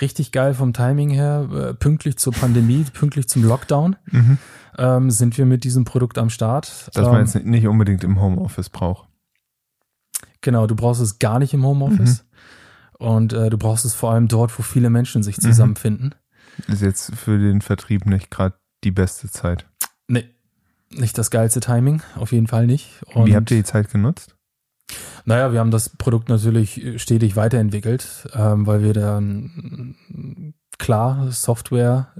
richtig 0.00 0.32
geil 0.32 0.54
vom 0.54 0.72
Timing 0.72 1.10
her, 1.10 1.48
äh, 1.52 1.74
pünktlich 1.74 2.16
zur 2.16 2.32
Pandemie, 2.32 2.84
pünktlich 2.92 3.28
zum 3.28 3.44
Lockdown, 3.44 3.96
mhm. 4.10 4.38
ähm, 4.78 5.10
sind 5.10 5.38
wir 5.38 5.46
mit 5.46 5.64
diesem 5.64 5.84
Produkt 5.84 6.18
am 6.18 6.30
Start. 6.30 6.90
Dass 6.94 7.06
man 7.06 7.16
ähm, 7.16 7.26
jetzt 7.26 7.44
nicht 7.44 7.66
unbedingt 7.66 8.04
im 8.04 8.20
Homeoffice 8.20 8.70
braucht. 8.70 9.08
Genau, 10.44 10.66
du 10.66 10.76
brauchst 10.76 11.00
es 11.00 11.18
gar 11.18 11.38
nicht 11.38 11.54
im 11.54 11.64
Homeoffice. 11.64 12.22
Mhm. 12.22 13.06
Und 13.06 13.32
äh, 13.32 13.48
du 13.48 13.56
brauchst 13.56 13.86
es 13.86 13.94
vor 13.94 14.12
allem 14.12 14.28
dort, 14.28 14.56
wo 14.58 14.62
viele 14.62 14.90
Menschen 14.90 15.22
sich 15.22 15.38
mhm. 15.38 15.42
zusammenfinden. 15.42 16.14
Ist 16.68 16.82
jetzt 16.82 17.14
für 17.16 17.38
den 17.38 17.62
Vertrieb 17.62 18.04
nicht 18.04 18.30
gerade 18.30 18.54
die 18.84 18.90
beste 18.90 19.30
Zeit. 19.30 19.66
Nee, 20.06 20.28
nicht 20.90 21.16
das 21.16 21.30
geilste 21.30 21.60
Timing, 21.60 22.02
auf 22.16 22.30
jeden 22.32 22.46
Fall 22.46 22.66
nicht. 22.66 23.02
Und 23.14 23.26
Wie 23.26 23.34
habt 23.34 23.50
ihr 23.50 23.56
die 23.56 23.64
Zeit 23.64 23.90
genutzt? 23.90 24.36
Naja, 25.24 25.50
wir 25.50 25.60
haben 25.60 25.70
das 25.70 25.88
Produkt 25.88 26.28
natürlich 26.28 27.00
stetig 27.00 27.36
weiterentwickelt, 27.36 28.28
ähm, 28.34 28.66
weil 28.66 28.82
wir 28.82 28.92
dann 28.92 30.04
klar 30.78 31.32
Software 31.32 32.12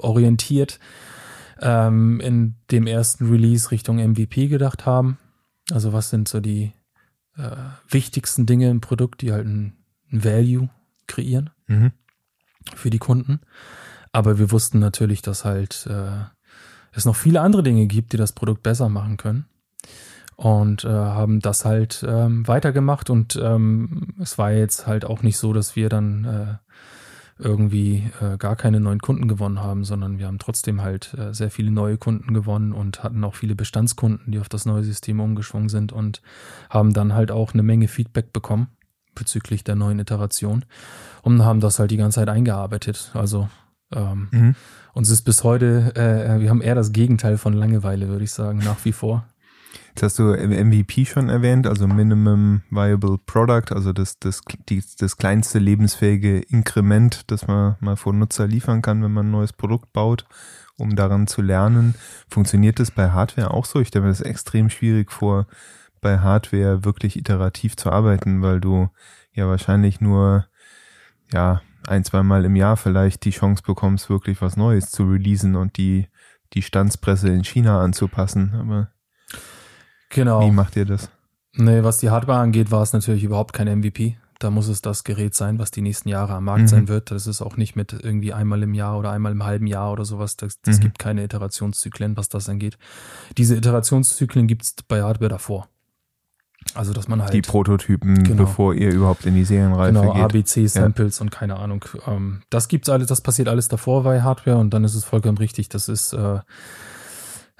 orientiert 0.00 0.80
ähm, 1.60 2.20
in 2.20 2.54
dem 2.70 2.86
ersten 2.86 3.28
Release 3.28 3.70
Richtung 3.70 3.98
MVP 3.98 4.48
gedacht 4.48 4.86
haben. 4.86 5.18
Also 5.72 5.92
was 5.92 6.10
sind 6.10 6.28
so 6.28 6.40
die 6.40 6.72
äh, 7.36 7.56
wichtigsten 7.88 8.46
Dinge 8.46 8.70
im 8.70 8.80
Produkt, 8.80 9.22
die 9.22 9.32
halt 9.32 9.46
ein, 9.46 9.76
ein 10.12 10.24
Value 10.24 10.68
kreieren 11.06 11.50
mhm. 11.66 11.92
für 12.74 12.90
die 12.90 12.98
Kunden. 12.98 13.40
Aber 14.12 14.38
wir 14.38 14.50
wussten 14.50 14.78
natürlich, 14.78 15.22
dass 15.22 15.44
halt 15.44 15.86
äh, 15.88 16.24
es 16.92 17.04
noch 17.04 17.16
viele 17.16 17.40
andere 17.40 17.62
Dinge 17.62 17.86
gibt, 17.86 18.12
die 18.12 18.16
das 18.16 18.32
Produkt 18.32 18.62
besser 18.62 18.88
machen 18.88 19.16
können 19.16 19.46
und 20.36 20.84
äh, 20.84 20.88
haben 20.88 21.40
das 21.40 21.64
halt 21.64 22.04
ähm, 22.08 22.48
weitergemacht 22.48 23.10
und 23.10 23.38
ähm, 23.40 24.14
es 24.18 24.38
war 24.38 24.52
jetzt 24.52 24.86
halt 24.86 25.04
auch 25.04 25.22
nicht 25.22 25.36
so, 25.36 25.52
dass 25.52 25.76
wir 25.76 25.88
dann 25.90 26.24
äh, 26.24 26.70
irgendwie 27.40 28.10
äh, 28.20 28.36
gar 28.36 28.56
keine 28.56 28.80
neuen 28.80 29.00
Kunden 29.00 29.28
gewonnen 29.28 29.60
haben, 29.60 29.84
sondern 29.84 30.18
wir 30.18 30.26
haben 30.26 30.38
trotzdem 30.38 30.82
halt 30.82 31.14
äh, 31.14 31.32
sehr 31.34 31.50
viele 31.50 31.70
neue 31.70 31.96
Kunden 31.98 32.34
gewonnen 32.34 32.72
und 32.72 33.02
hatten 33.02 33.24
auch 33.24 33.34
viele 33.34 33.54
Bestandskunden, 33.54 34.32
die 34.32 34.38
auf 34.38 34.48
das 34.48 34.66
neue 34.66 34.84
System 34.84 35.20
umgeschwungen 35.20 35.68
sind 35.68 35.92
und 35.92 36.22
haben 36.68 36.92
dann 36.92 37.14
halt 37.14 37.30
auch 37.30 37.54
eine 37.54 37.62
Menge 37.62 37.88
Feedback 37.88 38.32
bekommen 38.32 38.68
bezüglich 39.14 39.64
der 39.64 39.74
neuen 39.74 39.98
Iteration 39.98 40.64
und 41.22 41.44
haben 41.44 41.60
das 41.60 41.78
halt 41.78 41.90
die 41.90 41.96
ganze 41.96 42.16
Zeit 42.20 42.28
eingearbeitet. 42.28 43.10
Also 43.14 43.48
ähm, 43.92 44.28
mhm. 44.30 44.54
uns 44.92 45.10
ist 45.10 45.22
bis 45.22 45.44
heute, 45.44 45.94
äh, 45.96 46.40
wir 46.40 46.50
haben 46.50 46.62
eher 46.62 46.74
das 46.74 46.92
Gegenteil 46.92 47.36
von 47.38 47.52
Langeweile, 47.52 48.08
würde 48.08 48.24
ich 48.24 48.32
sagen, 48.32 48.58
nach 48.58 48.84
wie 48.84 48.92
vor. 48.92 49.26
Jetzt 49.90 50.02
hast 50.02 50.18
du 50.18 50.32
MVP 50.32 51.04
schon 51.04 51.28
erwähnt, 51.28 51.66
also 51.66 51.86
Minimum 51.88 52.62
Viable 52.70 53.18
Product, 53.26 53.74
also 53.74 53.92
das, 53.92 54.18
das, 54.18 54.40
die, 54.68 54.82
das 54.98 55.16
kleinste 55.16 55.58
lebensfähige 55.58 56.38
Inkrement, 56.38 57.30
das 57.30 57.46
man 57.46 57.76
mal 57.80 57.96
vor 57.96 58.12
Nutzer 58.12 58.46
liefern 58.46 58.82
kann, 58.82 59.02
wenn 59.02 59.12
man 59.12 59.26
ein 59.26 59.32
neues 59.32 59.52
Produkt 59.52 59.92
baut, 59.92 60.26
um 60.76 60.94
daran 60.94 61.26
zu 61.26 61.42
lernen. 61.42 61.94
Funktioniert 62.28 62.78
das 62.78 62.90
bei 62.90 63.10
Hardware 63.10 63.52
auch 63.52 63.64
so? 63.64 63.80
Ich 63.80 63.88
stelle 63.88 64.04
mir 64.04 64.10
das 64.10 64.20
extrem 64.20 64.70
schwierig 64.70 65.10
vor, 65.10 65.46
bei 66.00 66.20
Hardware 66.20 66.84
wirklich 66.84 67.16
iterativ 67.16 67.76
zu 67.76 67.90
arbeiten, 67.90 68.42
weil 68.42 68.60
du 68.60 68.88
ja 69.32 69.48
wahrscheinlich 69.48 70.00
nur, 70.00 70.46
ja, 71.32 71.62
ein, 71.86 72.04
zwei 72.04 72.22
Mal 72.22 72.44
im 72.44 72.56
Jahr 72.56 72.76
vielleicht 72.76 73.24
die 73.24 73.30
Chance 73.30 73.62
bekommst, 73.66 74.10
wirklich 74.10 74.40
was 74.40 74.56
Neues 74.56 74.90
zu 74.90 75.04
releasen 75.04 75.56
und 75.56 75.76
die, 75.76 76.08
die 76.52 76.62
Standspresse 76.62 77.28
in 77.28 77.44
China 77.44 77.80
anzupassen. 77.82 78.54
Aber 78.54 78.90
Genau. 80.10 80.42
Wie 80.46 80.50
macht 80.50 80.76
ihr 80.76 80.84
das? 80.84 81.08
Nee, 81.54 81.82
was 81.82 81.98
die 81.98 82.10
Hardware 82.10 82.38
angeht, 82.38 82.70
war 82.70 82.82
es 82.82 82.92
natürlich 82.92 83.24
überhaupt 83.24 83.52
kein 83.52 83.78
MVP. 83.78 84.16
Da 84.38 84.50
muss 84.50 84.68
es 84.68 84.80
das 84.80 85.04
Gerät 85.04 85.34
sein, 85.34 85.58
was 85.58 85.70
die 85.70 85.82
nächsten 85.82 86.08
Jahre 86.08 86.34
am 86.34 86.44
Markt 86.44 86.62
mhm. 86.62 86.68
sein 86.68 86.88
wird. 86.88 87.10
Das 87.10 87.26
ist 87.26 87.42
auch 87.42 87.56
nicht 87.56 87.76
mit 87.76 87.92
irgendwie 87.92 88.32
einmal 88.32 88.62
im 88.62 88.72
Jahr 88.72 88.98
oder 88.98 89.10
einmal 89.10 89.32
im 89.32 89.44
halben 89.44 89.66
Jahr 89.66 89.92
oder 89.92 90.04
sowas. 90.04 90.36
Das, 90.36 90.60
das 90.62 90.78
mhm. 90.78 90.82
gibt 90.82 90.98
keine 90.98 91.22
Iterationszyklen, 91.24 92.16
was 92.16 92.28
das 92.28 92.48
angeht. 92.48 92.78
Diese 93.36 93.54
Iterationszyklen 93.56 94.46
gibt's 94.46 94.74
bei 94.88 95.02
Hardware 95.02 95.28
davor. 95.28 95.68
Also, 96.74 96.92
dass 96.92 97.08
man 97.08 97.22
halt. 97.22 97.32
Die 97.32 97.42
Prototypen, 97.42 98.22
genau, 98.22 98.44
bevor 98.44 98.74
ihr 98.74 98.92
überhaupt 98.92 99.26
in 99.26 99.34
die 99.34 99.44
Serienreife 99.44 99.92
genau, 99.92 100.12
geht. 100.12 100.22
ABC-Samples 100.22 101.18
ja. 101.18 101.22
und 101.22 101.30
keine 101.30 101.56
Ahnung. 101.56 101.84
Ähm, 102.06 102.42
das 102.50 102.68
gibt's 102.68 102.88
alles, 102.88 103.08
das 103.08 103.20
passiert 103.20 103.48
alles 103.48 103.68
davor 103.68 104.04
bei 104.04 104.22
Hardware 104.22 104.58
und 104.58 104.70
dann 104.72 104.84
ist 104.84 104.94
es 104.94 105.04
vollkommen 105.04 105.38
richtig. 105.38 105.68
Das 105.68 105.88
ist, 105.88 106.12
äh, 106.12 106.38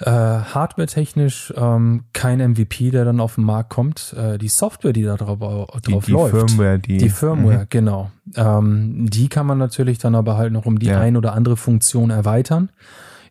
Äh, 0.01 0.11
Hardware-technisch 0.11 1.53
ähm, 1.57 2.05
kein 2.13 2.39
MVP, 2.41 2.91
der 2.91 3.05
dann 3.05 3.21
auf 3.21 3.35
den 3.35 3.45
Markt 3.45 3.71
kommt. 3.71 4.15
Äh, 4.17 4.39
die 4.39 4.49
Software, 4.49 4.93
die 4.93 5.03
da 5.03 5.17
drauf, 5.17 5.39
drauf 5.39 5.81
Die, 5.87 5.99
die 6.07 6.13
läuft. 6.13 6.31
Firmware, 6.31 6.79
die. 6.79 6.97
Die 6.99 7.09
Firmware, 7.11 7.67
genau. 7.69 8.11
Ähm, 8.35 9.07
die 9.11 9.29
kann 9.29 9.47
man 9.47 9.59
natürlich 9.59 9.99
dann 9.99 10.15
aber 10.15 10.37
halt 10.37 10.53
noch 10.53 10.67
um 10.67 10.79
die 10.79 10.87
Ja. 10.87 11.01
ein 11.01 11.17
oder 11.17 11.35
andere 11.35 11.57
Funktion 11.57 12.11
erweitern. 12.11 12.71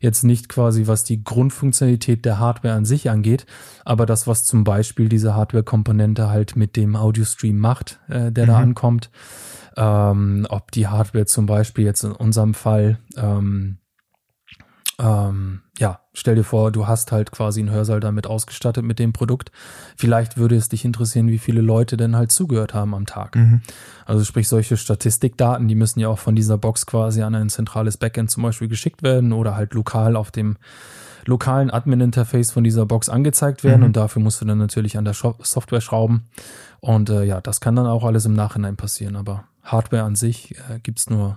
Jetzt 0.00 0.22
nicht 0.24 0.48
quasi, 0.48 0.86
was 0.86 1.04
die 1.04 1.22
Grundfunktionalität 1.22 2.24
der 2.24 2.38
Hardware 2.38 2.72
an 2.74 2.84
sich 2.86 3.10
angeht, 3.10 3.44
aber 3.84 4.06
das, 4.06 4.26
was 4.26 4.44
zum 4.44 4.64
Beispiel 4.64 5.08
diese 5.10 5.34
Hardware-Komponente 5.34 6.30
halt 6.30 6.56
mit 6.56 6.76
dem 6.76 6.96
Audio-Stream 6.96 7.58
macht, 7.58 7.98
äh, 8.08 8.32
der 8.32 8.46
da 8.46 8.56
Mhm. 8.58 8.62
ankommt. 8.62 9.10
Ähm, 9.76 10.46
ob 10.48 10.72
die 10.72 10.88
Hardware 10.88 11.26
zum 11.26 11.46
Beispiel 11.46 11.84
jetzt 11.84 12.02
in 12.04 12.12
unserem 12.12 12.54
Fall, 12.54 12.98
ähm, 13.16 13.76
ähm, 15.02 15.62
ja, 15.78 16.00
stell 16.12 16.34
dir 16.34 16.44
vor, 16.44 16.70
du 16.72 16.86
hast 16.86 17.10
halt 17.10 17.32
quasi 17.32 17.60
einen 17.60 17.70
Hörsaal 17.70 18.00
damit 18.00 18.26
ausgestattet 18.26 18.84
mit 18.84 18.98
dem 18.98 19.14
Produkt. 19.14 19.50
Vielleicht 19.96 20.36
würde 20.36 20.56
es 20.56 20.68
dich 20.68 20.84
interessieren, 20.84 21.28
wie 21.28 21.38
viele 21.38 21.62
Leute 21.62 21.96
denn 21.96 22.16
halt 22.16 22.30
zugehört 22.32 22.74
haben 22.74 22.94
am 22.94 23.06
Tag. 23.06 23.34
Mhm. 23.34 23.62
Also 24.04 24.24
sprich, 24.24 24.46
solche 24.48 24.76
Statistikdaten, 24.76 25.68
die 25.68 25.74
müssen 25.74 26.00
ja 26.00 26.08
auch 26.08 26.18
von 26.18 26.36
dieser 26.36 26.58
Box 26.58 26.84
quasi 26.84 27.22
an 27.22 27.34
ein 27.34 27.48
zentrales 27.48 27.96
Backend 27.96 28.30
zum 28.30 28.42
Beispiel 28.42 28.68
geschickt 28.68 29.02
werden 29.02 29.32
oder 29.32 29.56
halt 29.56 29.72
lokal 29.72 30.16
auf 30.16 30.30
dem 30.30 30.58
lokalen 31.24 31.70
Admin-Interface 31.70 32.50
von 32.50 32.64
dieser 32.64 32.84
Box 32.86 33.08
angezeigt 33.08 33.64
werden 33.64 33.80
Mhm. 33.80 33.86
und 33.86 33.96
dafür 33.96 34.20
musst 34.20 34.40
du 34.40 34.44
dann 34.44 34.58
natürlich 34.58 34.98
an 34.98 35.04
der 35.04 35.14
Software 35.14 35.80
schrauben. 35.80 36.28
Und 36.80 37.08
äh, 37.10 37.24
ja, 37.24 37.40
das 37.40 37.60
kann 37.60 37.76
dann 37.76 37.86
auch 37.86 38.04
alles 38.04 38.26
im 38.26 38.34
Nachhinein 38.34 38.76
passieren, 38.76 39.16
aber 39.16 39.44
Hardware 39.62 40.02
an 40.02 40.14
sich 40.14 40.56
äh, 40.70 40.78
gibt's 40.82 41.08
nur 41.08 41.36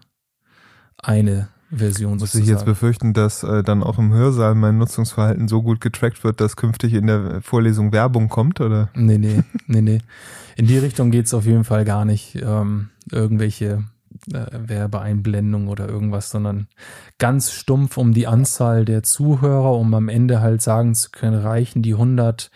eine 0.98 1.50
Version 1.76 2.18
Muss 2.18 2.36
ich 2.36 2.48
jetzt 2.48 2.66
befürchten, 2.66 3.14
dass 3.14 3.44
äh, 3.44 3.64
dann 3.64 3.84
auch 3.84 3.98
im 3.98 4.14
Hörsaal 4.14 4.56
mein 4.56 4.78
Nutzungsverhalten 4.78 5.48
so 5.48 5.62
gut 5.62 5.82
getrackt 5.82 6.24
wird, 6.24 6.42
dass 6.42 6.56
künftig 6.56 6.94
in 6.94 7.08
der 7.08 7.42
Vorlesung 7.42 7.92
Werbung 7.92 8.30
kommt, 8.30 8.62
oder? 8.62 8.90
Nee, 8.96 9.18
nee, 9.18 9.44
nee, 9.68 9.82
nee. 9.82 10.00
In 10.56 10.68
die 10.68 10.78
Richtung 10.78 11.12
geht's 11.12 11.34
auf 11.34 11.46
jeden 11.46 11.64
Fall 11.64 11.86
gar 11.86 12.06
nicht. 12.06 12.36
Ähm, 12.36 12.90
irgendwelche 13.12 13.84
äh, 14.32 14.46
Werbeeinblendungen 14.52 15.68
oder 15.68 15.88
irgendwas, 15.90 16.30
sondern 16.30 16.68
ganz 17.18 17.52
stumpf 17.52 17.98
um 17.98 18.14
die 18.14 18.28
Anzahl 18.28 18.86
der 18.86 19.04
Zuhörer, 19.04 19.74
um 19.74 19.94
am 19.94 20.10
Ende 20.10 20.42
halt 20.42 20.62
sagen 20.62 20.94
zu 20.94 21.10
können, 21.12 21.40
reichen 21.42 21.82
die 21.82 21.94
100 21.94 22.52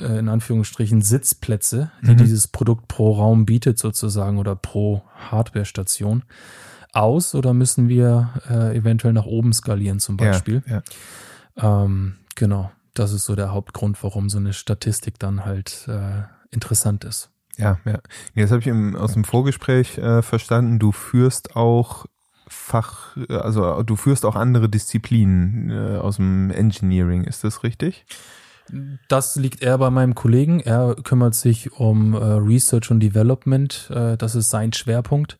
äh, 0.00 0.18
in 0.18 0.28
Anführungsstrichen 0.28 1.02
Sitzplätze, 1.02 1.90
die 2.02 2.12
Mhm. 2.12 2.16
dieses 2.18 2.48
Produkt 2.48 2.88
pro 2.88 3.12
Raum 3.12 3.46
bietet 3.46 3.78
sozusagen 3.78 4.38
oder 4.38 4.54
pro 4.56 5.02
Hardware-Station 5.30 6.22
aus 6.96 7.34
oder 7.34 7.54
müssen 7.54 7.88
wir 7.88 8.30
äh, 8.48 8.76
eventuell 8.76 9.12
nach 9.12 9.26
oben 9.26 9.52
skalieren 9.52 10.00
zum 10.00 10.16
Beispiel? 10.16 10.62
Ja, 10.66 10.82
ja. 11.56 11.84
Ähm, 11.84 12.16
genau, 12.34 12.70
das 12.94 13.12
ist 13.12 13.24
so 13.24 13.34
der 13.36 13.52
Hauptgrund, 13.52 14.02
warum 14.02 14.28
so 14.28 14.38
eine 14.38 14.52
Statistik 14.52 15.18
dann 15.18 15.44
halt 15.44 15.86
äh, 15.88 16.22
interessant 16.50 17.04
ist. 17.04 17.30
Ja, 17.56 17.78
ja. 17.84 17.98
Jetzt 18.34 18.50
habe 18.50 18.60
ich 18.60 18.66
im, 18.66 18.96
aus 18.96 19.14
dem 19.14 19.24
Vorgespräch 19.24 19.98
äh, 19.98 20.22
verstanden, 20.22 20.78
du 20.78 20.92
führst 20.92 21.56
auch 21.56 22.06
Fach, 22.48 23.16
also 23.28 23.82
du 23.82 23.96
führst 23.96 24.24
auch 24.24 24.36
andere 24.36 24.68
Disziplinen 24.68 25.70
äh, 25.70 25.98
aus 25.98 26.16
dem 26.16 26.50
Engineering, 26.52 27.24
ist 27.24 27.42
das 27.42 27.64
richtig? 27.64 28.06
Das 29.08 29.34
liegt 29.36 29.62
eher 29.62 29.78
bei 29.78 29.90
meinem 29.90 30.14
Kollegen. 30.14 30.60
Er 30.60 30.94
kümmert 31.02 31.34
sich 31.34 31.72
um 31.72 32.14
äh, 32.14 32.18
Research 32.18 32.90
und 32.90 33.00
Development. 33.00 33.90
Äh, 33.90 34.16
das 34.16 34.34
ist 34.34 34.50
sein 34.50 34.72
Schwerpunkt. 34.72 35.38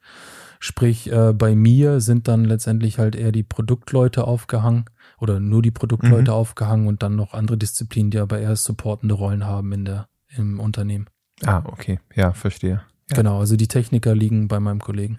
Sprich, 0.61 1.11
äh, 1.11 1.33
bei 1.33 1.55
mir 1.55 2.01
sind 2.01 2.29
dann 2.29 2.45
letztendlich 2.45 2.99
halt 2.99 3.15
eher 3.17 3.33
die 3.33 3.43
Produktleute 3.43 4.25
aufgehangen 4.25 4.85
oder 5.19 5.41
nur 5.41 5.63
die 5.63 5.71
Produktleute 5.71 6.31
Mhm. 6.31 6.37
aufgehangen 6.37 6.87
und 6.89 7.03
dann 7.03 7.17
noch 7.17 7.33
andere 7.35 7.57
Disziplinen, 7.57 8.11
die 8.11 8.19
aber 8.19 8.39
eher 8.39 8.57
supportende 8.57 9.15
Rollen 9.15 9.45
haben 9.47 9.73
in 9.73 9.85
der, 9.85 10.09
im 10.37 10.61
Unternehmen. 10.61 11.07
Ah, 11.45 11.63
okay, 11.65 12.01
ja, 12.15 12.33
verstehe. 12.33 12.83
Ja. 13.11 13.19
Genau, 13.19 13.39
also 13.39 13.57
die 13.57 13.69
Techniker 13.69 14.17
liegen 14.17 14.49
bei 14.49 14.59
meinem 14.59 14.81
Kollegen. 14.81 15.17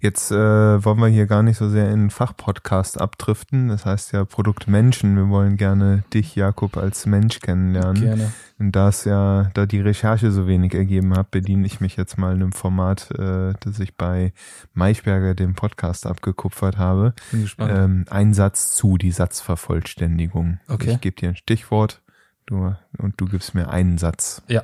Jetzt 0.00 0.30
äh, 0.30 0.36
wollen 0.84 0.98
wir 0.98 1.08
hier 1.08 1.26
gar 1.26 1.42
nicht 1.42 1.56
so 1.56 1.68
sehr 1.68 1.90
in 1.90 2.10
Fachpodcast 2.10 3.00
abdriften. 3.00 3.68
Das 3.68 3.84
heißt 3.84 4.12
ja 4.12 4.24
Produktmenschen. 4.24 5.16
Wir 5.16 5.28
wollen 5.28 5.56
gerne 5.56 6.04
dich, 6.12 6.36
Jakob, 6.36 6.76
als 6.76 7.06
Mensch 7.06 7.40
kennenlernen. 7.40 8.02
Gerne. 8.02 8.32
Und 8.60 8.76
da 8.76 8.88
es 8.88 9.04
ja, 9.04 9.50
da 9.54 9.66
die 9.66 9.80
Recherche 9.80 10.30
so 10.30 10.46
wenig 10.46 10.74
ergeben 10.74 11.16
hat, 11.16 11.32
bediene 11.32 11.66
ich 11.66 11.80
mich 11.80 11.96
jetzt 11.96 12.18
mal 12.18 12.36
in 12.36 12.42
einem 12.42 12.52
Format, 12.52 13.10
äh, 13.10 13.54
das 13.58 13.80
ich 13.80 13.96
bei 13.96 14.32
Maichberger, 14.74 15.34
dem 15.34 15.54
Podcast, 15.54 16.06
abgekupfert 16.06 16.78
habe. 16.78 17.14
Bin 17.32 17.42
gespannt. 17.42 17.72
Ähm, 17.74 18.04
ein 18.10 18.32
Satz 18.32 18.76
zu, 18.76 18.96
die 18.96 19.10
Satzvervollständigung. 19.10 20.60
Okay. 20.68 20.92
Ich 20.92 21.00
gebe 21.00 21.16
dir 21.16 21.30
ein 21.30 21.36
Stichwort 21.36 22.00
du, 22.46 22.76
und 22.98 23.20
du 23.20 23.26
gibst 23.26 23.56
mir 23.56 23.70
einen 23.70 23.98
Satz. 23.98 24.42
ja. 24.46 24.62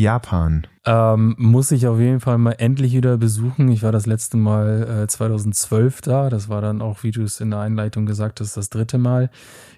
Japan. 0.00 0.66
Ähm, 0.84 1.34
muss 1.38 1.70
ich 1.70 1.86
auf 1.86 1.98
jeden 1.98 2.20
Fall 2.20 2.38
mal 2.38 2.52
endlich 2.52 2.92
wieder 2.92 3.16
besuchen. 3.18 3.68
Ich 3.68 3.82
war 3.82 3.92
das 3.92 4.06
letzte 4.06 4.36
Mal 4.36 5.02
äh, 5.04 5.06
2012 5.06 6.00
da. 6.02 6.30
Das 6.30 6.48
war 6.48 6.60
dann 6.60 6.80
auch, 6.80 7.02
wie 7.02 7.10
du 7.10 7.22
es 7.22 7.40
in 7.40 7.50
der 7.50 7.60
Einleitung 7.60 8.06
gesagt 8.06 8.40
hast, 8.40 8.56
das 8.56 8.70
dritte 8.70 8.98
Mal. 8.98 9.30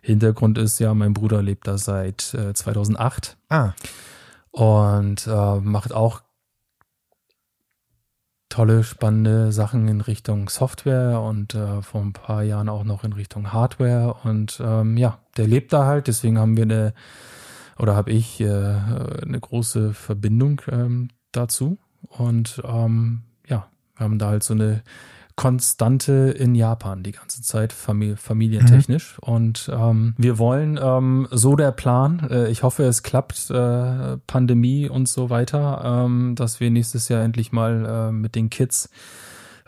Hintergrund 0.03 0.59
ist 0.59 0.79
ja, 0.79 0.93
mein 0.95 1.15
Bruder 1.15 1.43
lebt 1.43 1.67
da 1.67 1.79
seit 1.79 2.35
äh, 2.35 2.53
2008 2.53 3.39
Ah, 3.49 3.73
und 4.51 5.27
äh, 5.27 5.61
macht 5.61 5.93
auch 5.93 6.23
tolle, 8.51 8.85
spannende 8.85 9.53
Sachen 9.53 9.89
in 9.89 10.01
Richtung 10.01 10.49
Software 10.49 11.21
und 11.21 11.55
äh, 11.55 11.83
vor 11.83 12.03
ein 12.03 12.13
paar 12.13 12.43
Jahren 12.43 12.69
auch 12.69 12.85
noch 12.85 13.05
in 13.05 13.13
Richtung 13.13 13.53
Hardware. 13.53 14.17
Und 14.25 14.61
ähm, 14.63 14.97
ja, 14.97 15.19
der 15.37 15.47
lebt 15.47 15.73
da 15.73 15.87
halt. 15.87 16.09
Deswegen 16.09 16.39
haben 16.39 16.57
wir 16.57 16.65
eine 16.65 16.93
oder 17.81 17.97
habe 17.97 18.11
ich 18.11 18.41
äh, 18.41 18.47
eine 18.47 19.41
große 19.41 19.95
Verbindung 19.95 20.61
ähm, 20.71 21.09
dazu. 21.33 21.79
Und 22.09 22.61
ähm, 22.65 23.23
ja, 23.49 23.69
wir 23.97 24.05
haben 24.05 24.19
da 24.19 24.29
halt 24.29 24.43
so 24.43 24.55
eine 24.55 24.83
Konstante 25.35 26.35
in 26.37 26.55
Japan 26.55 27.03
die 27.03 27.13
ganze 27.13 27.41
Zeit, 27.41 27.73
famili 27.73 28.17
familientechnisch. 28.17 29.19
Und 29.21 29.71
ähm, 29.73 30.15
wir 30.19 30.37
wollen, 30.37 30.79
ähm, 30.83 31.27
so 31.31 31.57
der 31.57 31.73
Plan, 31.73 32.29
äh, 32.31 32.51
ich 32.51 32.63
hoffe, 32.63 32.83
es 32.83 33.03
klappt, 33.03 33.51
äh, 33.51 34.19
Pandemie 34.27 34.91
und 34.91 35.09
so 35.09 35.31
weiter, 35.31 36.05
ähm, 36.05 36.35
dass 36.35 36.61
wir 36.61 36.71
nächstes 36.71 37.09
Jahr 37.09 37.23
endlich 37.23 37.53
mal 37.53 37.87
äh, 38.11 38.13
mit 38.13 38.35
den 38.35 38.51
Kids 38.51 38.91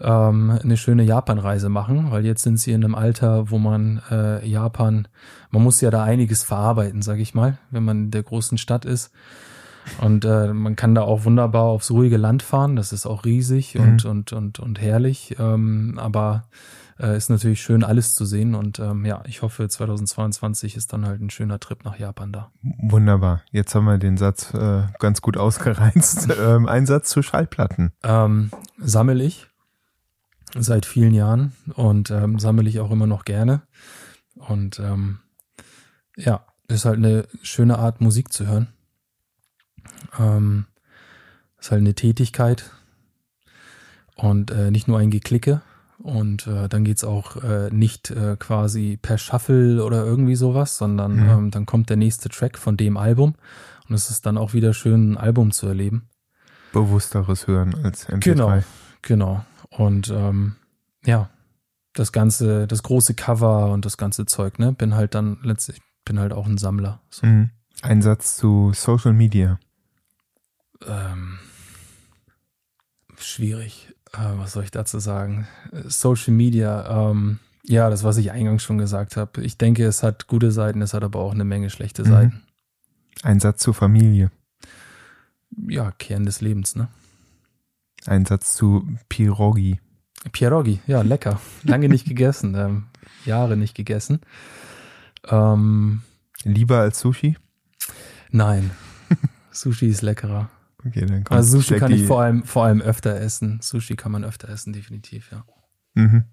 ähm, 0.03 0.59
eine 0.63 0.77
schöne 0.77 1.05
Japanreise 1.05 1.69
machen, 1.69 2.11
weil 2.11 2.25
jetzt 2.27 2.43
sind 2.43 2.59
sie 2.59 2.73
in 2.73 2.85
einem 2.85 2.95
Alter, 2.95 3.51
wo 3.51 3.59
man 3.59 4.03
äh, 4.11 4.47
Japan, 4.47 5.09
man 5.51 5.63
muss 5.63 5.81
ja 5.81 5.91
da 5.91 6.03
einiges 6.05 6.43
verarbeiten, 6.45 7.03
sag 7.03 7.19
ich 7.19 7.35
mal, 7.35 7.59
wenn 7.71 7.85
man 7.85 8.05
in 8.05 8.11
der 8.11 8.23
großen 8.23 8.59
Stadt 8.59 8.85
ist. 8.85 9.13
Und 10.01 10.25
äh, 10.25 10.53
man 10.53 10.77
kann 10.77 10.95
da 10.95 11.03
auch 11.03 11.25
wunderbar 11.25 11.65
aufs 11.65 11.91
ruhige 11.91 12.17
Land 12.17 12.43
fahren, 12.43 12.77
das 12.77 12.93
ist 12.93 13.07
auch 13.07 13.25
riesig 13.25 13.75
Mhm. 13.75 13.81
und, 13.83 14.05
und, 14.05 14.33
und, 14.33 14.59
und 14.61 14.81
herrlich. 14.81 15.35
Ähm, 15.41 15.99
aber 15.99 16.45
äh, 17.01 17.17
ist 17.17 17.31
natürlich 17.31 17.63
schön, 17.63 17.83
alles 17.83 18.15
zu 18.15 18.25
sehen. 18.25 18.55
Und 18.55 18.79
ähm, 18.79 19.05
ja, 19.05 19.23
ich 19.27 19.43
hoffe, 19.43 19.69
2022 19.69 20.77
ist 20.77 20.93
dann 20.93 21.05
halt 21.07 21.21
ein 21.21 21.31
schöner 21.31 21.59
Trip 21.59 21.85
nach 21.85 21.99
Japan 21.99 22.33
da. 22.33 22.51
wunderbar. 22.63 23.43
Jetzt 23.51 23.75
haben 23.75 23.87
wir 23.87 23.99
den 23.99 24.17
Satz 24.17 24.55
äh, 24.55 24.83
ganz 25.01 25.21
gut 25.21 25.37
ausgereizt. 25.37 26.29
ähm, 26.41 26.69
ein 26.69 26.87
Satz 26.87 27.09
zu 27.11 27.23
Schallplatten. 27.23 27.93
Ähm, 28.05 28.51
sammel 28.79 29.21
ich 29.21 29.49
seit 30.59 30.87
vielen 30.87 31.15
Jahren 31.15 31.53
und 31.75 32.11
ähm, 32.11 32.39
sammle 32.39 32.69
ich 32.69 32.81
auch 32.81 32.91
immer 32.91 33.07
noch 33.07 33.25
gerne. 33.25 33.63
Und 34.37 34.79
ähm, 34.81 35.19
ja, 36.17 36.45
ist 36.69 36.85
halt 36.85 36.99
eine 36.99 37.27
schöne 37.43 37.79
Art, 37.79 38.01
Musik 38.01 38.33
zu 38.33 38.47
hören. 38.47 38.69
Ähm, 40.19 40.67
ist 41.59 41.71
halt 41.71 41.81
eine 41.81 41.95
Tätigkeit 41.95 42.71
und 44.17 44.51
äh, 44.51 44.71
nicht 44.71 44.89
nur 44.89 44.99
ein 44.99 45.11
Geklicke. 45.11 45.63
Und 45.99 46.49
äh, 46.49 46.69
dann 46.69 46.85
geht's 46.85 47.05
auch 47.05 47.37
äh, 47.45 47.71
nicht 47.71 48.11
äh, 48.11 48.37
quasi 48.37 48.99
per 49.01 49.19
Shuffle 49.19 49.85
oder 49.85 50.05
irgendwie 50.05 50.35
sowas, 50.35 50.77
sondern 50.77 51.15
Mhm. 51.17 51.29
ähm, 51.31 51.51
dann 51.53 51.65
kommt 51.67 51.91
der 51.91 51.97
nächste 51.97 52.29
Track 52.29 52.59
von 52.59 52.77
dem 52.77 52.97
Album. 52.97 53.35
Und 53.89 53.95
es 53.95 54.11
ist 54.11 54.27
dann 54.27 54.37
auch 54.37 54.53
wieder 54.53 54.75
schön, 54.75 55.13
ein 55.13 55.17
Album 55.17 55.53
zu 55.53 55.69
erleben. 55.69 56.09
Bewussteres 56.73 57.47
Hören 57.47 57.75
als 57.85 58.09
MP3. 58.09 58.19
Genau. 58.21 58.59
Genau. 59.03 59.45
Und 59.77 60.09
ähm, 60.11 60.57
ja, 61.05 61.31
das 61.95 62.13
ganze, 62.13 62.67
das 62.67 62.83
große 62.83 63.15
Cover 63.15 63.73
und 63.73 63.85
das 63.85 63.97
ganze 63.97 64.27
Zeug, 64.27 64.59
ne? 64.59 64.73
Bin 64.73 64.95
halt 64.95 65.15
dann 65.15 65.39
letztlich, 65.43 65.81
bin 66.05 66.19
halt 66.19 66.33
auch 66.33 66.47
ein 66.47 66.59
Sammler. 66.59 67.01
So. 67.11 67.27
Mhm. 67.27 67.51
Ein 67.83 68.03
Satz 68.03 68.37
zu 68.37 68.73
Social 68.75 69.13
Media. 69.13 69.59
Ähm, 70.87 71.39
schwierig. 73.19 73.93
Äh, 74.13 74.19
was 74.39 74.53
soll 74.53 74.65
ich 74.65 74.71
dazu 74.71 74.99
sagen? 74.99 75.47
Social 75.87 76.33
Media, 76.35 77.11
ähm, 77.11 77.39
ja, 77.65 77.89
das, 77.91 78.05
was 78.05 78.17
ich 78.17 78.31
eingangs 78.33 78.63
schon 78.63 78.79
gesagt 78.79 79.17
habe. 79.17 79.43
Ich 79.43 79.57
denke, 79.57 79.85
es 79.87 80.03
hat 80.03 80.27
gute 80.27 80.53
Seiten, 80.53 80.83
es 80.83 80.95
hat 80.95 81.05
aber 81.05 81.21
auch 81.21 81.33
eine 81.33 81.45
Menge 81.45 81.71
schlechte 81.71 82.03
Mhm. 82.03 82.09
Seiten. 82.09 82.43
Ein 83.23 83.41
Satz 83.41 83.63
zu 83.63 83.73
Familie. 83.73 84.31
Ja, 85.69 85.93
Kern 85.93 86.25
des 86.25 86.41
Lebens, 86.41 86.75
ne? 86.75 86.89
Ein 88.07 88.25
Satz 88.27 88.55
zu 88.55 88.87
Pirogi. 89.09 89.81
Pierogi, 90.33 90.81
ja, 90.87 91.03
lecker. 91.03 91.41
Lange 91.63 91.89
nicht 91.89 92.07
gegessen, 92.07 92.55
ähm, 92.57 92.85
Jahre 93.25 93.57
nicht 93.57 93.75
gegessen. 93.75 94.21
Ähm, 95.29 96.03
Lieber 96.45 96.79
als 96.79 97.01
Sushi? 97.01 97.37
nein. 98.31 98.71
Sushi 99.51 99.89
ist 99.89 100.01
leckerer. 100.03 100.49
Okay, 100.85 101.01
dann 101.07 101.23
kommt 101.25 101.33
Also 101.33 101.59
Sushi 101.59 101.77
kann 101.77 101.93
ich 101.93 102.07
vor 102.07 102.23
allem, 102.23 102.43
vor 102.45 102.65
allem 102.65 102.81
öfter 102.81 103.15
essen. 103.21 103.61
Sushi 103.63 103.95
kann 103.97 104.11
man 104.11 104.25
öfter 104.25 104.49
essen, 104.49 104.73
definitiv, 104.73 105.31
ja. 105.31 105.45
Mhm. 105.95 106.25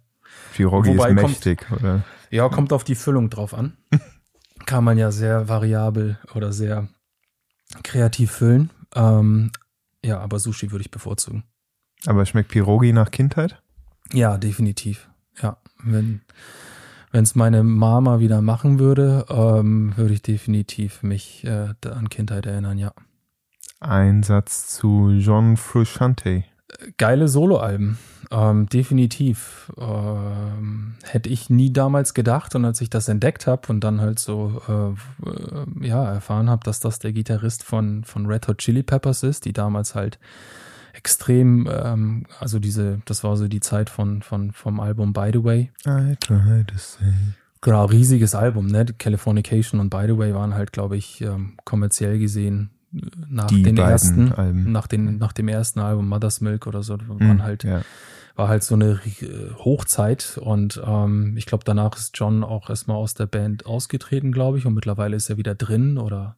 Pierogi 0.53 0.89
Wobei 0.91 1.09
ist 1.09 1.17
kommt- 1.17 1.29
mächtig, 1.29 1.71
oder? 1.71 2.03
Ja, 2.31 2.47
kommt 2.49 2.71
auf 2.71 2.83
die 2.83 2.95
Füllung 2.95 3.29
drauf 3.29 3.53
an. 3.53 3.75
Kann 4.65 4.83
man 4.83 4.97
ja 4.97 5.11
sehr 5.11 5.47
variabel 5.49 6.19
oder 6.35 6.53
sehr 6.53 6.87
kreativ 7.83 8.31
füllen. 8.31 8.69
Ähm, 8.93 9.51
ja, 10.05 10.19
aber 10.19 10.37
Sushi 10.39 10.71
würde 10.71 10.83
ich 10.83 10.91
bevorzugen. 10.91 11.43
Aber 12.05 12.25
schmeckt 12.25 12.49
Pierogi 12.49 12.93
nach 12.93 13.11
Kindheit? 13.11 13.61
Ja, 14.13 14.37
definitiv. 14.37 15.09
Ja, 15.41 15.57
wenn 15.83 16.21
wenn 17.11 17.23
es 17.23 17.33
meine 17.35 17.63
Mama 17.63 18.19
wieder 18.19 18.41
machen 18.41 18.77
würde, 18.77 19.25
ähm, 19.29 19.93
würde 19.97 20.13
ich 20.13 20.21
definitiv 20.21 21.01
mich 21.01 21.43
äh, 21.43 21.73
an 21.89 22.09
Kindheit 22.09 22.45
erinnern. 22.45 22.77
Ja, 22.77 22.91
Ein 23.79 24.21
Satz 24.23 24.67
zu 24.67 25.09
John 25.17 25.57
Frusciante. 25.57 26.43
geile 26.97 27.27
Soloalben, 27.27 27.97
ähm, 28.29 28.67
definitiv. 28.69 29.71
Ähm, 29.77 30.95
hätte 31.03 31.29
ich 31.29 31.49
nie 31.49 31.73
damals 31.73 32.13
gedacht 32.13 32.53
und 32.55 32.63
als 32.63 32.79
ich 32.81 32.91
das 32.91 33.07
entdeckt 33.07 33.47
habe 33.47 33.67
und 33.69 33.83
dann 33.83 34.01
halt 34.01 34.19
so 34.19 34.61
äh, 34.67 35.27
äh, 35.29 35.87
ja 35.87 36.05
erfahren 36.13 36.47
habe, 36.49 36.63
dass 36.63 36.79
das 36.79 36.99
der 36.99 37.11
Gitarrist 37.11 37.63
von 37.63 38.03
von 38.03 38.27
Red 38.27 38.47
Hot 38.47 38.59
Chili 38.59 38.83
Peppers 38.83 39.23
ist, 39.23 39.45
die 39.45 39.53
damals 39.53 39.95
halt 39.95 40.19
extrem, 40.99 41.67
ähm, 41.71 42.25
also 42.39 42.59
diese, 42.59 43.01
das 43.05 43.23
war 43.23 43.37
so 43.37 43.47
die 43.47 43.61
Zeit 43.61 43.89
von 43.89 44.21
von 44.21 44.51
vom 44.51 44.79
Album 44.81 45.13
By 45.13 45.29
the 45.33 45.43
Way. 45.43 45.71
I 45.87 46.15
try 46.19 46.63
to 46.67 46.77
say. 46.77 47.05
Genau, 47.61 47.85
riesiges 47.85 48.35
Album, 48.35 48.67
ne? 48.67 48.85
Californication 48.97 49.79
und 49.79 49.89
By 49.89 50.03
the 50.07 50.17
Way 50.17 50.33
waren 50.33 50.53
halt, 50.53 50.71
glaube 50.73 50.97
ich, 50.97 51.21
ähm, 51.21 51.53
kommerziell 51.65 52.19
gesehen 52.19 52.69
äh, 52.93 52.99
nach 53.29 53.47
Die 53.47 53.63
den 53.63 53.77
ersten, 53.77 54.31
Alben. 54.33 54.71
nach 54.71 54.87
den, 54.87 55.17
nach 55.17 55.33
dem 55.33 55.47
ersten 55.47 55.79
Album 55.79 56.07
Mother's 56.09 56.41
Milk 56.41 56.67
oder 56.67 56.83
so, 56.83 56.97
waren 57.07 57.35
Mhm, 57.37 57.43
halt, 57.43 57.63
ja. 57.63 57.81
war 58.35 58.47
halt 58.49 58.63
so 58.63 58.75
eine 58.75 58.99
äh, 59.21 59.53
Hochzeit 59.57 60.37
und 60.41 60.81
ähm, 60.85 61.35
ich 61.37 61.45
glaube, 61.45 61.63
danach 61.65 61.95
ist 61.97 62.11
John 62.17 62.43
auch 62.43 62.69
erstmal 62.69 62.97
aus 62.97 63.13
der 63.13 63.25
Band 63.27 63.65
ausgetreten, 63.65 64.31
glaube 64.31 64.57
ich, 64.57 64.65
und 64.65 64.73
mittlerweile 64.73 65.15
ist 65.17 65.29
er 65.29 65.37
wieder 65.37 65.55
drin 65.55 65.97
oder 65.97 66.35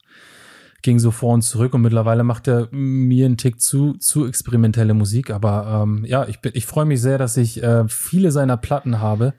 ging 0.82 1.00
so 1.00 1.12
vor 1.12 1.34
und 1.34 1.42
zurück 1.42 1.74
und 1.74 1.82
mittlerweile 1.82 2.24
macht 2.24 2.48
er 2.48 2.68
mir 2.72 3.26
einen 3.26 3.38
Tick 3.38 3.62
zu 3.62 3.94
zu 3.94 4.26
experimentelle 4.26 4.94
Musik, 4.94 5.30
aber 5.30 5.84
ähm, 5.84 6.06
ja, 6.06 6.28
ich 6.28 6.40
bin 6.42 6.52
ich 6.56 6.66
freue 6.66 6.86
mich 6.86 7.02
sehr, 7.02 7.18
dass 7.18 7.38
ich 7.38 7.62
äh, 7.62 7.88
viele 7.88 8.32
seiner 8.32 8.58
Platten 8.58 9.00
habe. 9.00 9.34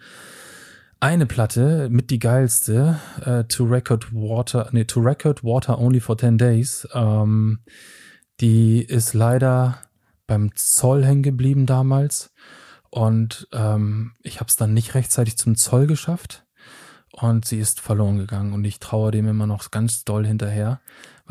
Eine 1.00 1.26
Platte 1.26 1.88
mit 1.90 2.11
die 2.11 2.20
geilste, 2.20 2.96
äh, 3.24 3.42
To 3.44 3.64
Record 3.64 4.14
Water, 4.14 4.68
nee, 4.70 4.85
To 4.85 5.00
Record 5.00 5.42
Water 5.42 5.81
Only 5.81 5.98
for 5.98 6.16
10 6.16 6.38
Days. 6.38 6.87
Ähm, 6.94 7.59
die 8.40 8.83
ist 8.83 9.12
leider 9.12 9.78
beim 10.28 10.55
Zoll 10.55 11.05
hängen 11.05 11.22
geblieben 11.22 11.66
damals 11.66 12.33
und 12.90 13.48
ähm, 13.52 14.12
ich 14.22 14.40
habe 14.40 14.48
es 14.48 14.57
dann 14.57 14.74
nicht 14.74 14.94
rechtzeitig 14.94 15.38
zum 15.38 15.57
Zoll 15.57 15.87
geschafft 15.87 16.44
und 17.12 17.44
sie 17.44 17.59
ist 17.59 17.81
verloren 17.81 18.18
gegangen 18.18 18.52
und 18.52 18.64
ich 18.64 18.81
traue 18.81 19.11
dem 19.11 19.28
immer 19.28 19.46
noch 19.46 19.70
ganz 19.70 20.05
doll 20.05 20.26
hinterher, 20.26 20.81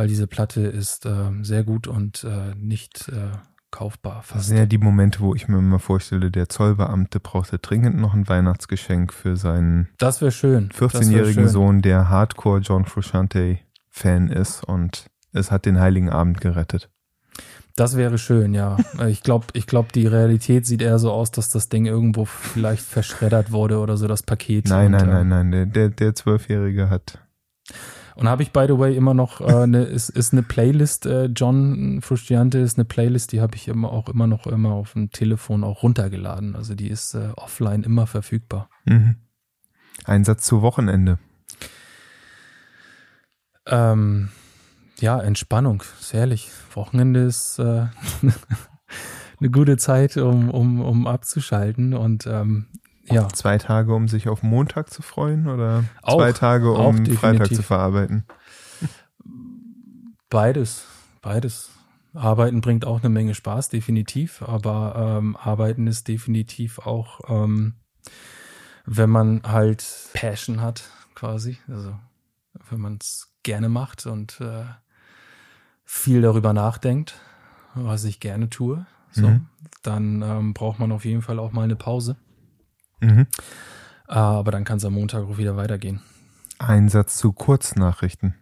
weil 0.01 0.07
diese 0.07 0.25
Platte 0.25 0.61
ist 0.61 1.05
äh, 1.05 1.29
sehr 1.43 1.63
gut 1.63 1.85
und 1.85 2.23
äh, 2.23 2.55
nicht 2.55 3.07
äh, 3.09 3.37
kaufbar 3.69 4.15
Das 4.21 4.25
fast. 4.29 4.47
sind 4.47 4.57
ja 4.57 4.65
die 4.65 4.79
Momente, 4.79 5.19
wo 5.19 5.35
ich 5.35 5.47
mir 5.47 5.59
immer 5.59 5.77
vorstelle, 5.77 6.31
der 6.31 6.49
Zollbeamte 6.49 7.19
brauchte 7.19 7.59
dringend 7.59 7.99
noch 7.99 8.15
ein 8.15 8.27
Weihnachtsgeschenk 8.27 9.13
für 9.13 9.37
seinen 9.37 9.89
Das 9.99 10.19
wäre 10.19 10.31
schön. 10.31 10.69
Das 10.69 10.79
wär 10.81 11.01
14-jährigen 11.01 11.43
schön. 11.43 11.49
Sohn, 11.49 11.81
der 11.83 12.09
Hardcore 12.09 12.61
John 12.61 12.85
Frusciante-Fan 12.85 14.29
ist 14.29 14.63
und 14.63 15.05
es 15.33 15.51
hat 15.51 15.67
den 15.67 15.79
Heiligen 15.79 16.09
Abend 16.09 16.41
gerettet. 16.41 16.89
Das 17.75 17.95
wäre 17.95 18.17
schön, 18.17 18.55
ja. 18.55 18.77
Ich 19.07 19.21
glaube, 19.21 19.45
ich 19.53 19.67
glaub, 19.67 19.91
die 19.91 20.07
Realität 20.07 20.65
sieht 20.65 20.81
eher 20.81 20.97
so 20.97 21.11
aus, 21.11 21.29
dass 21.29 21.51
das 21.51 21.69
Ding 21.69 21.85
irgendwo 21.85 22.25
vielleicht 22.25 22.81
verschreddert 22.81 23.51
wurde 23.51 23.77
oder 23.77 23.97
so, 23.97 24.07
das 24.07 24.23
Paket. 24.23 24.67
Nein, 24.67 24.89
nein, 24.89 25.09
äh, 25.09 25.23
nein, 25.23 25.49
nein, 25.51 25.93
der 25.95 26.15
Zwölfjährige 26.15 26.89
hat. 26.89 27.19
Und 28.15 28.27
habe 28.27 28.43
ich, 28.43 28.51
by 28.51 28.65
the 28.67 28.77
way, 28.77 28.95
immer 28.95 29.13
noch 29.13 29.41
äh, 29.41 29.45
eine, 29.45 29.83
ist, 29.83 30.09
ist 30.09 30.33
eine 30.33 30.43
Playlist, 30.43 31.05
äh, 31.05 31.25
John 31.25 32.01
Frusciante 32.01 32.59
ist 32.59 32.77
eine 32.77 32.85
Playlist, 32.85 33.31
die 33.31 33.41
habe 33.41 33.55
ich 33.55 33.67
immer 33.67 33.91
auch 33.91 34.09
immer 34.09 34.27
noch 34.27 34.47
immer 34.47 34.71
auf 34.71 34.93
dem 34.93 35.11
Telefon 35.11 35.63
auch 35.63 35.83
runtergeladen. 35.83 36.55
Also 36.55 36.75
die 36.75 36.89
ist 36.89 37.13
äh, 37.13 37.29
offline 37.35 37.83
immer 37.83 38.07
verfügbar. 38.07 38.69
Mhm. 38.85 39.15
Ein 40.05 40.23
Satz 40.23 40.45
zu 40.45 40.61
Wochenende. 40.61 41.19
Ähm, 43.67 44.29
ja, 44.99 45.19
Entspannung, 45.19 45.83
ist 45.99 46.13
herrlich. 46.13 46.49
Wochenende 46.73 47.21
ist 47.21 47.59
äh, 47.59 47.87
eine 49.39 49.49
gute 49.51 49.77
Zeit, 49.77 50.17
um, 50.17 50.49
um, 50.49 50.81
um 50.81 51.07
abzuschalten 51.07 51.93
und 51.93 52.27
ähm, 52.27 52.67
ja, 53.05 53.27
Zwei 53.29 53.57
Tage, 53.57 53.93
um 53.93 54.07
sich 54.07 54.29
auf 54.29 54.43
Montag 54.43 54.89
zu 54.89 55.01
freuen 55.01 55.47
oder 55.47 55.85
Auch, 56.01 56.17
zwei 56.17 56.33
Tage, 56.33 56.71
um 56.71 57.05
Freitag 57.05 57.53
zu 57.53 57.63
verarbeiten? 57.63 58.25
Beides, 60.29 60.85
beides. 61.21 61.71
Arbeiten 62.13 62.61
bringt 62.61 62.85
auch 62.85 62.99
eine 62.99 63.09
Menge 63.09 63.35
Spaß, 63.35 63.69
definitiv, 63.69 64.41
aber 64.41 65.17
ähm, 65.19 65.35
Arbeiten 65.37 65.87
ist 65.87 66.07
definitiv 66.07 66.79
auch, 66.79 67.21
ähm, 67.29 67.75
wenn 68.85 69.09
man 69.09 69.41
halt 69.43 69.85
Passion 70.13 70.61
hat, 70.61 70.83
quasi, 71.15 71.57
also 71.67 71.95
wenn 72.69 72.81
man 72.81 72.97
es 72.99 73.33
gerne 73.43 73.69
macht 73.69 74.05
und 74.05 74.41
äh, 74.41 74.65
viel 75.85 76.21
darüber 76.21 76.51
nachdenkt, 76.53 77.15
was 77.75 78.03
ich 78.03 78.19
gerne 78.19 78.49
tue, 78.49 78.85
so, 79.11 79.27
Mhm. 79.27 79.47
dann 79.81 80.21
ähm, 80.21 80.53
braucht 80.53 80.79
man 80.79 80.91
auf 80.91 81.05
jeden 81.05 81.21
Fall 81.21 81.39
auch 81.39 81.51
mal 81.53 81.63
eine 81.63 81.75
Pause. 81.75 82.17
Mhm. 83.01 83.27
Äh, 84.07 84.13
aber 84.13 84.51
dann 84.51 84.63
kann 84.63 84.77
es 84.77 84.85
am 84.85 84.93
Montag 84.93 85.23
auch 85.25 85.37
wieder 85.37 85.57
weitergehen. 85.57 86.01
Ein 86.59 86.89
Satz 86.89 87.17
zu 87.17 87.33
Kurznachrichten. 87.33 88.35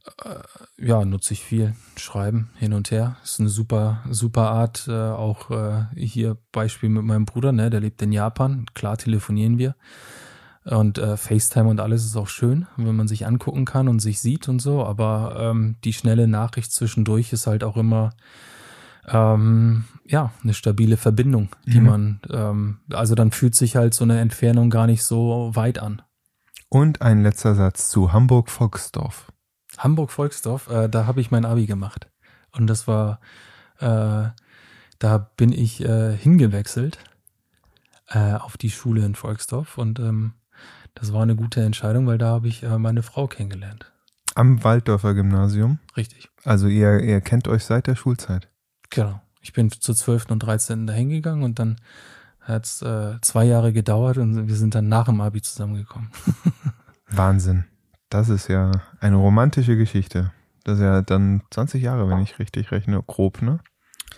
ja, 0.78 1.06
nutze 1.06 1.34
ich 1.34 1.42
viel. 1.42 1.74
Schreiben 1.96 2.50
hin 2.58 2.74
und 2.74 2.92
her. 2.92 3.16
Ist 3.24 3.40
eine 3.40 3.48
super, 3.48 4.04
super 4.10 4.52
Art. 4.52 4.88
Äh, 4.90 4.92
auch 4.92 5.50
äh, 5.52 5.86
hier 5.96 6.38
Beispiel 6.52 6.90
mit 6.90 7.04
meinem 7.04 7.24
Bruder, 7.24 7.54
ne, 7.54 7.70
der 7.70 7.80
lebt 7.80 8.02
in 8.02 8.12
Japan. 8.12 8.66
Klar 8.74 8.98
telefonieren 8.98 9.58
wir. 9.58 9.76
Und 10.66 10.98
äh, 10.98 11.16
FaceTime 11.16 11.70
und 11.70 11.80
alles 11.80 12.04
ist 12.04 12.18
auch 12.18 12.28
schön, 12.28 12.68
wenn 12.76 12.96
man 12.96 13.08
sich 13.08 13.26
angucken 13.26 13.64
kann 13.64 13.88
und 13.88 14.00
sich 14.00 14.20
sieht 14.20 14.50
und 14.50 14.60
so. 14.60 14.84
Aber 14.84 15.38
ähm, 15.40 15.78
die 15.86 15.94
schnelle 15.94 16.28
Nachricht 16.28 16.74
zwischendurch 16.74 17.32
ist 17.32 17.48
halt 17.48 17.64
auch 17.64 17.78
immer 17.78 18.12
ähm, 19.08 19.86
ja 20.10 20.32
eine 20.44 20.54
stabile 20.54 20.98
Verbindung, 20.98 21.50
die 21.66 21.80
Mhm. 21.80 21.86
man 21.86 22.20
ähm, 22.32 22.80
also 22.92 23.16
dann 23.16 23.32
fühlt 23.32 23.56
sich 23.56 23.76
halt 23.76 23.94
so 23.94 24.04
eine 24.04 24.20
Entfernung 24.20 24.70
gar 24.70 24.88
nicht 24.88 25.04
so 25.04 25.52
weit 25.54 25.80
an. 25.80 26.02
Und 26.70 27.02
ein 27.02 27.24
letzter 27.24 27.56
Satz 27.56 27.90
zu 27.90 28.12
Hamburg-Volksdorf. 28.14 29.32
Hamburg-Volksdorf, 29.78 30.70
äh, 30.70 30.88
da 30.90 31.06
habe 31.08 31.22
ich 31.22 31.32
mein 31.32 31.46
Abi 31.46 31.66
gemacht. 31.66 32.10
Und 32.52 32.68
das 32.68 32.88
war, 32.88 33.20
äh, 33.80 34.28
da 35.00 35.18
bin 35.38 35.52
ich 35.52 35.84
äh, 35.84 36.16
hingewechselt 36.16 37.00
äh, 38.08 38.34
auf 38.34 38.58
die 38.58 38.70
Schule 38.72 39.06
in 39.06 39.16
Volksdorf. 39.16 39.78
Und 39.78 40.00
ähm, 40.00 40.34
das 40.96 41.14
war 41.14 41.24
eine 41.24 41.36
gute 41.36 41.64
Entscheidung, 41.64 42.08
weil 42.08 42.18
da 42.18 42.28
habe 42.28 42.48
ich 42.48 42.64
äh, 42.64 42.78
meine 42.78 43.04
Frau 43.04 43.28
kennengelernt. 43.28 43.92
Am 44.36 44.64
Walddorfer 44.64 45.14
Gymnasium. 45.14 45.80
Richtig. 45.98 46.30
Also 46.44 46.68
ihr, 46.68 47.00
ihr 47.00 47.22
kennt 47.22 47.48
euch 47.48 47.64
seit 47.66 47.88
der 47.88 47.96
Schulzeit. 47.96 48.48
Genau. 48.90 49.22
Ich 49.42 49.54
bin 49.54 49.72
zur 49.72 49.96
12. 49.96 50.32
und 50.32 50.40
13. 50.40 50.88
da 50.88 50.94
hingegangen 50.94 51.44
und 51.44 51.60
dann 51.60 51.78
hat 52.42 52.66
es 52.66 52.82
äh, 52.82 53.16
zwei 53.22 53.46
Jahre 53.46 53.74
gedauert 53.74 54.18
und 54.18 54.48
wir 54.48 54.56
sind 54.56 54.76
dann 54.76 54.90
nach 54.90 55.06
dem 55.06 55.22
Abi 55.22 55.42
zusammengekommen. 55.42 56.10
Wahnsinn. 57.10 57.66
Das 58.10 58.30
ist 58.30 58.48
ja 58.48 58.72
eine 59.00 59.16
romantische 59.16 59.78
Geschichte. 59.78 60.32
Das 60.64 60.78
ist 60.78 60.84
ja 60.84 61.02
dann 61.02 61.42
20 61.52 61.82
Jahre, 61.82 62.10
wenn 62.10 62.20
ich 62.20 62.40
richtig 62.40 62.72
rechne, 62.72 63.02
grob, 63.06 63.42
ne? 63.42 63.60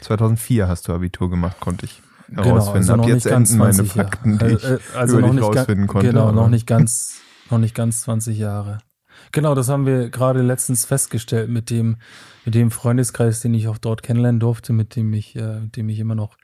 2004 0.01 0.67
hast 0.67 0.87
du 0.87 0.93
Abitur 0.93 1.29
gemacht, 1.29 1.59
konnte 1.59 1.85
ich 1.85 2.01
herausfinden. 2.33 2.89
Ab 2.89 3.07
jetzt 3.07 3.25
enden 3.25 3.57
meine 3.57 3.73
20 3.73 3.95
Jahre. 3.95 4.09
Fakten, 4.09 4.37
die 4.39 4.45
ich 4.45 4.63
Äh, 4.63 4.73
äh, 4.75 4.79
also 4.95 5.19
über 5.19 5.27
noch 5.27 5.35
dich 5.35 5.43
rausfinden 5.43 5.87
konnte. 5.87 6.07
Genau, 6.07 6.31
noch 6.31 6.49
nicht 6.49 6.65
ganz, 6.65 7.19
noch 7.49 7.59
nicht 7.59 7.75
ganz 7.75 8.01
20 8.01 8.37
Jahre. 8.37 8.79
Genau, 9.31 9.55
das 9.55 9.69
haben 9.69 9.85
wir 9.85 10.09
gerade 10.09 10.41
letztens 10.41 10.85
festgestellt 10.85 11.49
mit 11.49 11.69
dem, 11.69 11.97
mit 12.45 12.55
dem 12.55 12.71
Freundeskreis, 12.71 13.39
den 13.39 13.53
ich 13.53 13.67
auch 13.67 13.77
dort 13.77 14.03
kennenlernen 14.03 14.39
durfte, 14.39 14.73
mit 14.73 14.95
dem 14.95 15.13
ich, 15.13 15.35
äh, 15.35 15.61
mit 15.61 15.77
dem 15.77 15.89
ich 15.89 15.99
immer 15.99 16.15
noch 16.15 16.37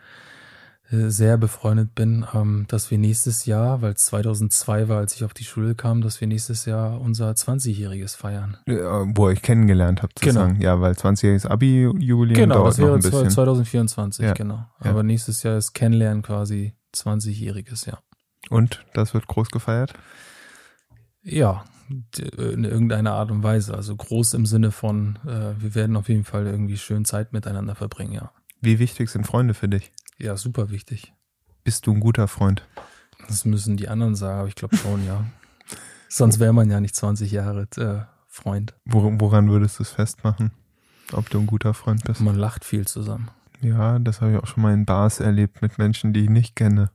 äh, 0.90 1.10
sehr 1.10 1.38
befreundet 1.38 1.96
bin, 1.96 2.26
ähm, 2.34 2.64
dass 2.70 2.90
wir 2.92 2.98
nächstes 2.98 3.46
Jahr, 3.46 3.82
weil 3.82 3.92
es 3.94 4.06
2002 4.06 4.88
war, 4.88 5.00
als 5.00 5.16
ich 5.16 5.26
auf 5.26 5.34
die 5.34 5.44
Schule 5.44 5.76
kam, 5.76 6.02
dass 6.02 6.22
wir 6.22 6.30
nächstes 6.30 6.64
Jahr 6.66 7.02
unser 7.02 7.30
20-jähriges 7.32 8.16
feiern. 8.16 8.56
Ja, 8.68 9.06
wo 9.16 9.26
euch 9.26 9.42
kennengelernt 9.42 10.02
habt, 10.02 10.22
Genau. 10.22 10.48
Ja, 10.60 10.80
weil 10.80 10.94
20-jähriges 10.94 11.46
Abi-Jubiläum 11.46 12.36
Genau, 12.36 12.56
dauert 12.56 12.68
das 12.70 12.78
noch 12.78 12.86
wäre 12.88 12.96
ein 12.96 13.02
bisschen. 13.02 13.30
2024, 13.30 14.26
Ja, 14.26 14.34
genau. 14.34 14.66
ja. 14.82 14.90
Aber 14.90 15.04
nächstes 15.04 15.44
Jahr 15.44 15.58
ist 15.58 15.74
Kennenlernen 15.74 16.24
quasi 16.24 16.74
20-jähriges 16.96 17.86
Jahr. 17.86 18.02
Und 18.50 18.86
das 18.94 19.14
wird 19.14 19.28
groß 19.28 19.50
gefeiert? 19.50 19.94
Ja, 21.22 21.66
in 21.90 22.64
irgendeiner 22.64 23.14
Art 23.14 23.32
und 23.32 23.44
Weise. 23.44 23.74
Also 23.74 23.96
groß 23.96 24.34
im 24.34 24.46
Sinne 24.46 24.72
von, 24.72 25.18
äh, 25.26 25.62
wir 25.62 25.76
werden 25.76 25.96
auf 25.96 26.10
jeden 26.10 26.24
Fall 26.24 26.46
irgendwie 26.46 26.78
schön 26.78 27.06
Zeit 27.06 27.34
miteinander 27.34 27.76
verbringen, 27.76 28.14
ja. 28.14 28.32
Wie 28.62 28.80
wichtig 28.80 29.10
sind 29.10 29.26
Freunde 29.26 29.54
für 29.54 29.70
dich? 29.70 29.92
Ja, 30.18 30.36
super 30.36 30.70
wichtig. 30.72 31.14
Bist 31.64 31.86
du 31.86 31.94
ein 31.94 32.00
guter 32.00 32.28
Freund? 32.28 32.68
Das 33.28 33.46
müssen 33.46 33.78
die 33.78 33.88
anderen 33.88 34.16
sagen, 34.16 34.40
aber 34.40 34.48
ich 34.48 34.56
glaube 34.56 34.78
schon, 34.78 35.06
ja. 35.06 35.26
Sonst 36.10 36.40
wäre 36.40 36.54
man 36.54 36.70
ja 36.70 36.80
nicht 36.80 36.96
20 36.96 37.32
Jahre 37.32 37.68
äh, 37.78 38.02
Freund. 38.28 38.76
Woran 38.86 39.50
würdest 39.50 39.80
du 39.80 39.84
es 39.84 39.90
festmachen, 39.90 40.52
ob 41.12 41.30
du 41.30 41.40
ein 41.40 41.48
guter 41.48 41.74
Freund 41.74 42.04
bist? 42.04 42.22
Man 42.22 42.36
lacht 42.36 42.64
viel 42.64 42.88
zusammen. 42.88 43.30
Ja, 43.62 44.00
das 44.00 44.22
habe 44.22 44.34
ich 44.34 44.38
auch 44.38 44.48
schon 44.48 44.64
mal 44.64 44.74
in 44.74 44.86
Bars 44.86 45.20
erlebt 45.20 45.62
mit 45.62 45.78
Menschen, 45.78 46.14
die 46.14 46.22
ich 46.22 46.30
nicht 46.30 46.56
kenne. 46.56 46.92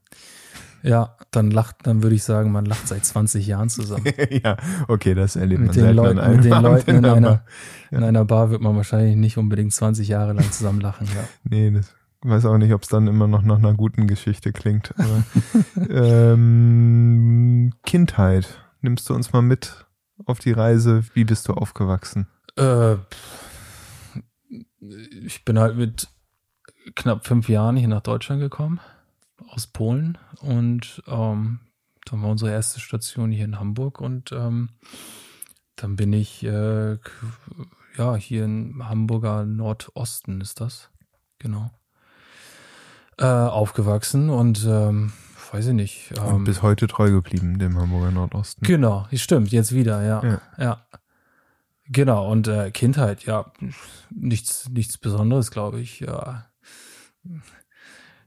Ja, 0.82 1.16
dann 1.30 1.50
lacht, 1.50 1.76
dann 1.84 2.02
würde 2.02 2.16
ich 2.16 2.24
sagen, 2.24 2.50
man 2.50 2.64
lacht 2.64 2.88
seit 2.88 3.04
20 3.04 3.46
Jahren 3.46 3.68
zusammen. 3.68 4.04
ja, 4.30 4.56
okay, 4.88 5.14
das 5.14 5.36
erlebt 5.36 5.60
mit 5.60 5.76
man 5.76 5.86
den 5.86 5.96
Leuten, 5.96 6.36
mit 6.36 6.44
den 6.44 6.62
Leuten 6.62 6.90
in, 6.90 7.04
einer, 7.04 7.20
Bar. 7.20 7.44
in 7.90 8.02
einer 8.02 8.24
Bar 8.24 8.50
wird 8.50 8.60
man 8.60 8.74
wahrscheinlich 8.76 9.16
nicht 9.16 9.38
unbedingt 9.38 9.72
20 9.72 10.08
Jahre 10.08 10.32
lang 10.32 10.50
zusammen 10.50 10.80
lachen. 10.80 11.06
Ja. 11.06 11.24
Nee, 11.44 11.70
das 11.70 11.94
weiß 12.22 12.46
auch 12.46 12.58
nicht, 12.58 12.72
ob 12.72 12.82
es 12.82 12.88
dann 12.88 13.06
immer 13.06 13.28
noch 13.28 13.42
nach 13.42 13.58
einer 13.58 13.74
guten 13.74 14.06
Geschichte 14.06 14.52
klingt. 14.52 14.94
Aber, 14.98 15.24
ähm, 15.88 17.72
Kindheit, 17.84 18.60
nimmst 18.80 19.08
du 19.08 19.14
uns 19.14 19.32
mal 19.32 19.42
mit 19.42 19.86
auf 20.24 20.38
die 20.38 20.52
Reise? 20.52 21.04
Wie 21.14 21.24
bist 21.24 21.48
du 21.48 21.54
aufgewachsen? 21.54 22.26
Äh, 22.56 22.96
ich 25.24 25.44
bin 25.44 25.58
halt 25.58 25.76
mit 25.76 26.08
knapp 26.94 27.26
fünf 27.26 27.48
Jahren 27.48 27.76
hier 27.76 27.88
nach 27.88 28.02
Deutschland 28.02 28.40
gekommen, 28.40 28.80
aus 29.48 29.66
Polen. 29.66 30.18
Und 30.40 31.02
ähm, 31.06 31.60
dann 32.04 32.22
war 32.22 32.30
unsere 32.30 32.50
erste 32.50 32.80
Station 32.80 33.30
hier 33.30 33.44
in 33.44 33.58
Hamburg. 33.58 34.00
Und 34.00 34.32
ähm, 34.32 34.70
dann 35.76 35.96
bin 35.96 36.12
ich, 36.12 36.44
äh, 36.44 36.98
ja, 37.96 38.16
hier 38.16 38.44
in 38.44 38.82
Hamburger 38.82 39.44
Nordosten 39.44 40.40
ist 40.40 40.60
das. 40.60 40.90
Genau. 41.38 41.70
Äh, 43.18 43.26
aufgewachsen 43.26 44.30
und 44.30 44.64
ähm, 44.66 45.12
weiß 45.52 45.66
ich 45.66 45.74
nicht. 45.74 46.14
Ähm, 46.16 46.36
Und 46.36 46.44
bis 46.44 46.62
heute 46.62 46.86
treu 46.86 47.10
geblieben, 47.10 47.58
dem 47.58 47.78
Hamburger 47.78 48.10
Nordosten. 48.10 48.64
Genau, 48.64 49.06
stimmt, 49.12 49.52
jetzt 49.52 49.72
wieder, 49.72 50.02
ja. 50.02 50.22
Ja. 50.24 50.40
Ja. 50.58 50.86
Genau, 51.86 52.30
und 52.30 52.48
äh, 52.48 52.70
Kindheit, 52.70 53.24
ja, 53.24 53.52
nichts, 54.10 54.68
nichts 54.70 54.96
Besonderes, 54.96 55.50
glaube 55.50 55.80
ich. 55.80 56.00
Ja. 56.00 56.46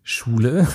Schule. 0.08 0.68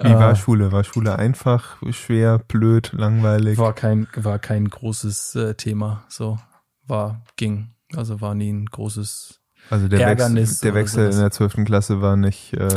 Wie 0.00 0.10
war 0.10 0.32
Äh, 0.32 0.36
Schule? 0.36 0.70
War 0.70 0.84
Schule 0.84 1.18
einfach, 1.18 1.78
schwer, 1.90 2.38
blöd, 2.38 2.92
langweilig? 2.92 3.58
War 3.58 3.72
kein, 3.72 4.06
war 4.14 4.38
kein 4.38 4.68
großes 4.68 5.34
äh, 5.34 5.54
Thema. 5.54 6.04
So, 6.08 6.38
war, 6.86 7.24
ging. 7.36 7.70
Also 7.96 8.20
war 8.20 8.34
nie 8.34 8.52
ein 8.52 8.66
großes. 8.66 9.40
Also 9.70 9.88
der 9.88 10.00
Ärgernis 10.06 10.50
Wechsel, 10.50 10.66
der 10.70 10.74
Wechsel 10.74 11.06
in 11.06 11.12
sowas. 11.12 11.22
der 11.22 11.30
12. 11.48 11.64
Klasse 11.64 12.00
war 12.00 12.16
nicht, 12.16 12.52
äh, 12.54 12.68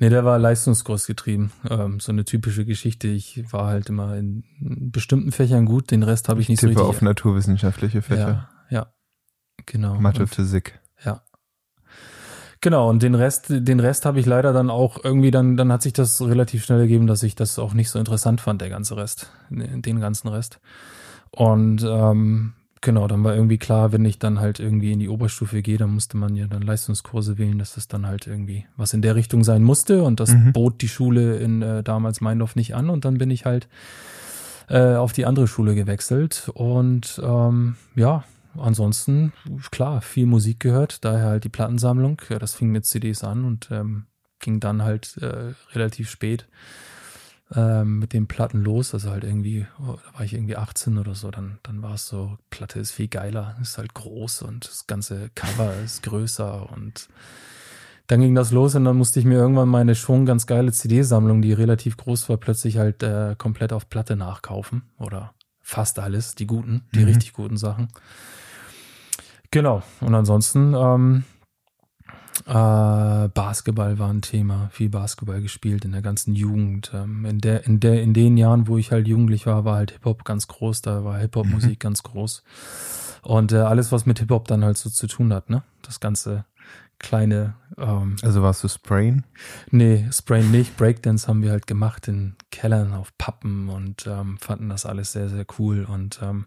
Nee, 0.00 0.10
der 0.10 0.24
war 0.24 0.38
leistungskurs 0.38 1.06
getrieben. 1.06 1.50
Ähm, 1.70 1.98
so 1.98 2.12
eine 2.12 2.24
typische 2.24 2.64
Geschichte. 2.66 3.08
Ich 3.08 3.44
war 3.52 3.66
halt 3.68 3.88
immer 3.88 4.16
in 4.16 4.44
bestimmten 4.92 5.32
Fächern 5.32 5.64
gut, 5.66 5.90
den 5.90 6.02
Rest 6.02 6.28
habe 6.28 6.40
ich 6.40 6.48
nicht 6.48 6.60
so 6.60 6.66
Tippe 6.68 6.80
richtig. 6.80 6.96
auf 6.96 7.02
naturwissenschaftliche 7.02 8.02
Fächer. 8.02 8.48
Ja, 8.70 8.78
ja. 8.78 8.86
Genau. 9.64 9.94
Mathe, 9.98 10.22
Und- 10.22 10.28
Physik. 10.34 10.78
Ja. 11.04 11.22
Genau, 12.62 12.88
und 12.88 13.02
den 13.02 13.14
Rest, 13.14 13.46
den 13.50 13.80
Rest 13.80 14.06
habe 14.06 14.18
ich 14.18 14.26
leider 14.26 14.52
dann 14.52 14.70
auch 14.70 15.04
irgendwie, 15.04 15.30
dann, 15.30 15.56
dann 15.56 15.70
hat 15.70 15.82
sich 15.82 15.92
das 15.92 16.20
relativ 16.22 16.64
schnell 16.64 16.80
ergeben, 16.80 17.06
dass 17.06 17.22
ich 17.22 17.34
das 17.34 17.58
auch 17.58 17.74
nicht 17.74 17.90
so 17.90 17.98
interessant 17.98 18.40
fand, 18.40 18.60
der 18.60 18.70
ganze 18.70 18.96
Rest, 18.96 19.30
den 19.50 20.00
ganzen 20.00 20.28
Rest. 20.28 20.58
Und 21.30 21.84
ähm, 21.86 22.54
genau, 22.80 23.08
dann 23.08 23.22
war 23.24 23.34
irgendwie 23.34 23.58
klar, 23.58 23.92
wenn 23.92 24.04
ich 24.06 24.18
dann 24.18 24.40
halt 24.40 24.58
irgendwie 24.58 24.92
in 24.92 24.98
die 25.00 25.08
Oberstufe 25.08 25.60
gehe, 25.60 25.76
dann 25.76 25.90
musste 25.90 26.16
man 26.16 26.34
ja 26.34 26.46
dann 26.46 26.62
Leistungskurse 26.62 27.36
wählen, 27.36 27.58
dass 27.58 27.74
das 27.74 27.88
dann 27.88 28.06
halt 28.06 28.26
irgendwie 28.26 28.64
was 28.76 28.94
in 28.94 29.02
der 29.02 29.16
Richtung 29.16 29.44
sein 29.44 29.62
musste. 29.62 30.02
Und 30.02 30.18
das 30.18 30.32
Mhm. 30.32 30.52
bot 30.52 30.80
die 30.80 30.88
Schule 30.88 31.36
in 31.36 31.60
äh, 31.62 31.82
damals 31.82 32.20
Meindorf 32.22 32.56
nicht 32.56 32.74
an. 32.74 32.88
Und 32.88 33.04
dann 33.04 33.18
bin 33.18 33.30
ich 33.30 33.44
halt 33.44 33.68
äh, 34.68 34.94
auf 34.94 35.12
die 35.12 35.26
andere 35.26 35.46
Schule 35.46 35.74
gewechselt. 35.74 36.50
Und 36.54 37.20
ähm, 37.22 37.76
ja, 37.94 38.24
ansonsten, 38.60 39.32
klar, 39.70 40.00
viel 40.00 40.26
Musik 40.26 40.60
gehört, 40.60 41.04
daher 41.04 41.26
halt 41.26 41.44
die 41.44 41.48
Plattensammlung. 41.48 42.20
Ja, 42.28 42.38
das 42.38 42.54
fing 42.54 42.70
mit 42.70 42.86
CDs 42.86 43.24
an 43.24 43.44
und 43.44 43.68
ähm, 43.70 44.06
ging 44.40 44.60
dann 44.60 44.82
halt 44.82 45.16
äh, 45.18 45.54
relativ 45.72 46.10
spät 46.10 46.46
ähm, 47.54 47.98
mit 47.98 48.12
den 48.12 48.26
Platten 48.26 48.62
los. 48.62 48.92
Also 48.94 49.10
halt 49.10 49.24
irgendwie, 49.24 49.66
oh, 49.80 49.96
da 50.04 50.18
war 50.18 50.24
ich 50.24 50.34
irgendwie 50.34 50.56
18 50.56 50.98
oder 50.98 51.14
so, 51.14 51.30
dann, 51.30 51.58
dann 51.62 51.82
war 51.82 51.94
es 51.94 52.06
so, 52.08 52.38
Platte 52.50 52.80
ist 52.80 52.92
viel 52.92 53.08
geiler, 53.08 53.56
ist 53.60 53.78
halt 53.78 53.94
groß 53.94 54.42
und 54.42 54.68
das 54.68 54.86
ganze 54.86 55.30
Cover 55.34 55.72
ist 55.84 56.02
größer 56.02 56.70
und 56.72 57.08
dann 58.08 58.20
ging 58.20 58.34
das 58.36 58.52
los 58.52 58.74
und 58.76 58.84
dann 58.84 58.96
musste 58.96 59.18
ich 59.18 59.26
mir 59.26 59.34
irgendwann 59.34 59.68
meine 59.68 59.96
schon 59.96 60.26
ganz 60.26 60.46
geile 60.46 60.70
CD-Sammlung, 60.70 61.42
die 61.42 61.52
relativ 61.52 61.96
groß 61.96 62.28
war, 62.28 62.36
plötzlich 62.36 62.78
halt 62.78 63.02
äh, 63.02 63.34
komplett 63.36 63.72
auf 63.72 63.88
Platte 63.88 64.14
nachkaufen. 64.14 64.82
Oder 64.98 65.34
fast 65.60 65.98
alles, 65.98 66.36
die 66.36 66.46
guten, 66.46 66.84
die 66.94 67.00
Mhm. 67.00 67.06
richtig 67.06 67.32
guten 67.32 67.56
Sachen. 67.56 67.88
Genau. 69.50 69.82
Und 70.00 70.14
ansonsten, 70.14 70.74
ähm, 70.74 71.24
äh, 72.46 73.28
Basketball 73.28 73.98
war 73.98 74.10
ein 74.10 74.22
Thema, 74.22 74.68
viel 74.72 74.88
Basketball 74.88 75.40
gespielt 75.40 75.84
in 75.84 75.92
der 75.92 76.02
ganzen 76.02 76.34
Jugend. 76.34 76.92
Ähm, 76.94 77.24
in 77.24 77.40
der, 77.40 77.64
in 77.66 77.80
der, 77.80 78.02
in 78.02 78.14
den 78.14 78.36
Jahren, 78.36 78.68
wo 78.68 78.76
ich 78.76 78.92
halt 78.92 79.08
jugendlich 79.08 79.46
war, 79.46 79.64
war 79.64 79.76
halt 79.76 79.92
Hip-Hop 79.92 80.24
ganz 80.24 80.46
groß, 80.46 80.82
da 80.82 81.04
war 81.04 81.18
Hip-Hop-Musik 81.18 81.80
ganz 81.80 82.02
groß. 82.02 82.42
Und 83.22 83.52
äh, 83.52 83.56
alles, 83.56 83.90
was 83.90 84.06
mit 84.06 84.18
Hip-Hop 84.18 84.46
dann 84.46 84.64
halt 84.64 84.76
so 84.76 84.90
zu 84.90 85.06
tun 85.06 85.32
hat, 85.32 85.50
ne? 85.50 85.62
Das 85.82 85.98
ganze 85.98 86.44
kleine, 86.98 87.54
ähm, 87.78 88.16
Also 88.22 88.42
warst 88.42 88.64
du 88.64 88.68
Sprain? 88.68 89.24
Nee, 89.70 90.06
Spray 90.10 90.42
nicht. 90.42 90.76
Breakdance 90.76 91.28
haben 91.28 91.42
wir 91.42 91.50
halt 91.50 91.66
gemacht 91.66 92.08
in 92.08 92.36
Kellern 92.50 92.92
auf 92.92 93.16
Pappen 93.18 93.68
und 93.68 94.06
ähm, 94.06 94.38
fanden 94.38 94.68
das 94.68 94.86
alles 94.86 95.12
sehr, 95.12 95.28
sehr 95.28 95.44
cool. 95.58 95.84
Und 95.84 96.20
ähm, 96.22 96.46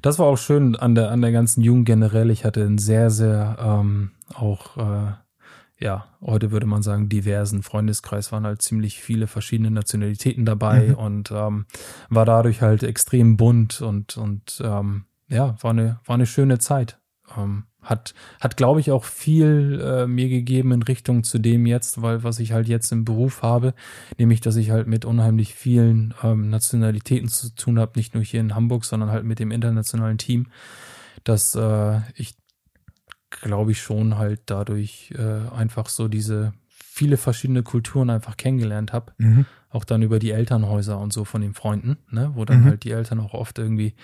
das 0.00 0.18
war 0.18 0.26
auch 0.26 0.38
schön 0.38 0.76
an 0.76 0.94
der, 0.94 1.10
an 1.10 1.20
der 1.20 1.32
ganzen 1.32 1.62
Jugend 1.62 1.86
generell. 1.86 2.30
Ich 2.30 2.44
hatte 2.44 2.62
einen 2.64 2.78
sehr, 2.78 3.10
sehr 3.10 3.56
ähm, 3.60 4.12
auch, 4.34 4.76
äh, 4.76 5.12
ja, 5.78 6.06
heute 6.20 6.52
würde 6.52 6.66
man 6.66 6.82
sagen, 6.82 7.08
diversen 7.08 7.62
Freundeskreis, 7.62 8.30
waren 8.32 8.46
halt 8.46 8.62
ziemlich 8.62 9.00
viele 9.02 9.26
verschiedene 9.26 9.70
Nationalitäten 9.70 10.44
dabei 10.44 10.88
Mhm. 10.88 10.94
und 10.94 11.30
ähm, 11.32 11.66
war 12.08 12.24
dadurch 12.24 12.62
halt 12.62 12.82
extrem 12.82 13.36
bunt 13.36 13.80
und, 13.82 14.16
und 14.16 14.60
ähm, 14.64 15.04
ja, 15.28 15.56
war 15.60 15.70
eine, 15.72 15.98
war 16.04 16.14
eine 16.14 16.26
schöne 16.26 16.58
Zeit. 16.58 16.98
Ähm, 17.36 17.64
hat, 17.82 18.14
hat 18.40 18.56
glaube 18.56 18.80
ich, 18.80 18.90
auch 18.90 19.04
viel 19.04 19.80
äh, 19.82 20.06
mir 20.06 20.28
gegeben 20.28 20.72
in 20.72 20.82
Richtung 20.82 21.24
zu 21.24 21.38
dem 21.38 21.66
jetzt, 21.66 22.00
weil 22.02 22.22
was 22.22 22.38
ich 22.38 22.52
halt 22.52 22.68
jetzt 22.68 22.92
im 22.92 23.04
Beruf 23.04 23.42
habe, 23.42 23.74
nämlich, 24.18 24.40
dass 24.40 24.56
ich 24.56 24.70
halt 24.70 24.86
mit 24.86 25.04
unheimlich 25.04 25.54
vielen 25.54 26.14
ähm, 26.22 26.48
Nationalitäten 26.48 27.28
zu 27.28 27.54
tun 27.54 27.78
habe, 27.78 27.92
nicht 27.96 28.14
nur 28.14 28.22
hier 28.22 28.40
in 28.40 28.54
Hamburg, 28.54 28.84
sondern 28.84 29.10
halt 29.10 29.24
mit 29.24 29.38
dem 29.38 29.50
internationalen 29.50 30.18
Team, 30.18 30.46
dass 31.24 31.54
äh, 31.54 32.00
ich 32.14 32.34
glaube 33.30 33.72
ich 33.72 33.80
schon 33.80 34.18
halt 34.18 34.42
dadurch 34.46 35.12
äh, 35.16 35.48
einfach 35.54 35.88
so 35.88 36.08
diese 36.08 36.52
viele 36.68 37.16
verschiedene 37.16 37.62
Kulturen 37.62 38.10
einfach 38.10 38.36
kennengelernt 38.36 38.92
habe 38.92 39.12
Mhm. 39.18 39.46
Auch 39.72 39.84
dann 39.84 40.02
über 40.02 40.18
die 40.18 40.30
Elternhäuser 40.30 40.98
und 40.98 41.12
so 41.12 41.24
von 41.24 41.40
den 41.40 41.54
Freunden, 41.54 41.96
ne, 42.10 42.30
wo 42.34 42.44
dann 42.44 42.60
Mhm. 42.60 42.64
halt 42.66 42.84
die 42.84 42.90
Eltern 42.90 43.20
auch 43.20 43.34
oft 43.34 43.58
irgendwie 43.58 43.94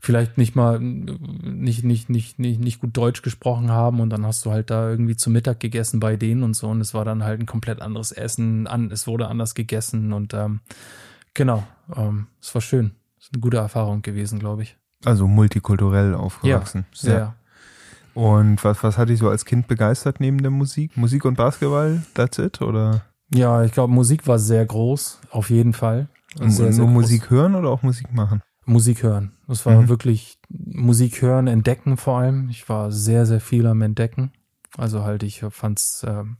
vielleicht 0.00 0.36
nicht 0.38 0.56
mal 0.56 0.80
nicht 0.80 1.84
nicht 1.84 2.08
nicht 2.10 2.38
nicht 2.38 2.60
nicht 2.60 2.80
gut 2.80 2.96
Deutsch 2.96 3.22
gesprochen 3.22 3.70
haben 3.70 4.00
und 4.00 4.10
dann 4.10 4.26
hast 4.26 4.44
du 4.44 4.50
halt 4.50 4.70
da 4.70 4.90
irgendwie 4.90 5.16
zu 5.16 5.30
Mittag 5.30 5.60
gegessen 5.60 6.00
bei 6.00 6.16
denen 6.16 6.42
und 6.42 6.54
so 6.54 6.68
und 6.68 6.80
es 6.80 6.92
war 6.94 7.04
dann 7.04 7.22
halt 7.22 7.40
ein 7.40 7.46
komplett 7.46 7.80
anderes 7.80 8.10
Essen, 8.10 8.66
an 8.66 8.90
es 8.90 9.06
wurde 9.06 9.28
anders 9.28 9.54
gegessen 9.54 10.12
und 10.12 10.34
ähm, 10.34 10.60
genau, 11.34 11.62
ähm, 11.94 12.26
es 12.40 12.52
war 12.54 12.62
schön, 12.62 12.92
es 13.18 13.26
ist 13.26 13.34
eine 13.34 13.40
gute 13.42 13.58
Erfahrung 13.58 14.02
gewesen, 14.02 14.38
glaube 14.38 14.62
ich. 14.64 14.76
Also 15.04 15.26
multikulturell 15.28 16.14
aufgewachsen. 16.14 16.86
Sehr. 16.92 17.34
Und 18.14 18.62
was, 18.62 18.82
was 18.82 18.98
hat 18.98 19.08
dich 19.08 19.18
so 19.20 19.28
als 19.30 19.44
Kind 19.44 19.68
begeistert 19.68 20.20
neben 20.20 20.42
der 20.42 20.50
Musik? 20.50 20.96
Musik 20.96 21.24
und 21.24 21.36
Basketball, 21.36 22.02
that's 22.14 22.38
it? 22.38 22.60
Oder 22.60 23.02
Ja, 23.34 23.64
ich 23.64 23.72
glaube, 23.72 23.92
Musik 23.92 24.26
war 24.26 24.38
sehr 24.38 24.64
groß, 24.66 25.20
auf 25.30 25.50
jeden 25.50 25.72
Fall. 25.72 26.08
nur 26.38 26.50
Sehr, 26.50 26.72
sehr 26.72 26.84
groß. 26.84 26.92
Musik 26.94 27.30
hören 27.30 27.54
oder 27.54 27.68
auch 27.70 27.82
Musik 27.82 28.12
machen? 28.12 28.42
Musik 28.64 29.02
hören. 29.02 29.32
Das 29.48 29.66
war 29.66 29.82
Mhm. 29.82 29.88
wirklich 29.88 30.38
Musik 30.48 31.20
hören, 31.20 31.46
entdecken 31.46 31.96
vor 31.96 32.18
allem. 32.18 32.48
Ich 32.50 32.68
war 32.68 32.90
sehr, 32.92 33.26
sehr 33.26 33.40
viel 33.40 33.66
am 33.66 33.82
Entdecken. 33.82 34.32
Also 34.78 35.02
halt, 35.02 35.22
ich 35.24 35.44
fand's, 35.50 36.04
ähm, 36.08 36.36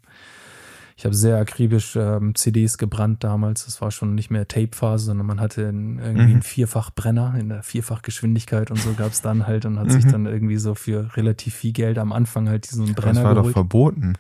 ich 0.97 1.05
habe 1.05 1.14
sehr 1.14 1.36
akribisch 1.38 1.97
ähm, 1.97 2.34
CDs 2.34 2.78
gebrannt 2.78 3.24
damals. 3.24 3.64
Das 3.64 3.80
war 3.80 3.90
schon 3.90 4.14
nicht 4.14 4.30
mehr 4.30 4.47
Tape-Phase, 4.47 5.07
sondern 5.07 5.26
man 5.26 5.40
hatte 5.40 5.66
einen, 5.68 5.99
irgendwie 5.99 6.26
Mhm. 6.28 6.32
einen 6.34 6.43
Vierfachbrenner 6.43 7.34
in 7.38 7.49
der 7.49 7.62
Vierfachgeschwindigkeit 7.62 8.70
und 8.70 8.78
so 8.78 8.95
gab's 8.95 9.20
dann 9.20 9.47
halt 9.47 9.64
und 9.66 9.78
hat 9.78 9.90
sich 9.90 10.05
Mhm. 10.07 10.12
dann 10.12 10.26
irgendwie 10.26 10.59
so 10.59 10.74
für 10.74 11.16
relativ 11.16 11.55
viel 11.55 11.72
Geld 11.72 11.99
am 11.99 12.12
Anfang 12.12 12.49
halt 12.49 12.70
diesen 12.70 12.86
Das 12.86 12.95
Brenner 12.95 13.24
war 13.24 13.34
doch 13.34 13.40
geholt. 13.43 13.55
verboten. 13.55 14.14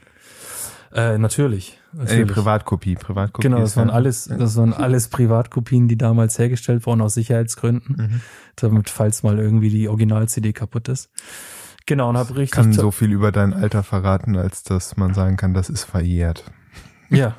Äh, 0.92 1.18
natürlich. 1.18 1.78
Äh. 1.98 2.24
Privatkopie, 2.24 2.94
Privatkopie. 2.94 3.46
Genau, 3.48 3.58
das 3.60 3.76
waren 3.76 3.88
ja- 3.88 3.94
alles, 3.94 4.24
das 4.24 4.56
waren 4.56 4.72
alles 4.72 5.08
Privatkopien, 5.08 5.88
die 5.88 5.96
damals 5.98 6.38
hergestellt 6.38 6.86
wurden 6.86 7.00
aus 7.02 7.14
Sicherheitsgründen, 7.14 7.96
Mhm. 7.96 8.20
damit 8.56 8.88
falls 8.90 9.22
mal 9.22 9.38
irgendwie 9.38 9.70
die 9.70 9.88
Original-CD 9.88 10.52
kaputt 10.52 10.88
ist. 10.88 11.10
Genau, 11.86 12.08
und 12.10 12.16
habe 12.16 12.36
richtig 12.36 12.52
kann 12.52 12.72
so 12.72 12.90
viel 12.92 13.10
über 13.12 13.32
dein 13.32 13.52
Alter 13.52 13.82
verraten, 13.82 14.36
als 14.36 14.62
dass 14.62 14.96
man 14.96 15.14
sagen 15.14 15.36
kann, 15.36 15.52
das 15.54 15.68
ist 15.68 15.84
verjährt. 15.84 16.44
Ja, 17.10 17.36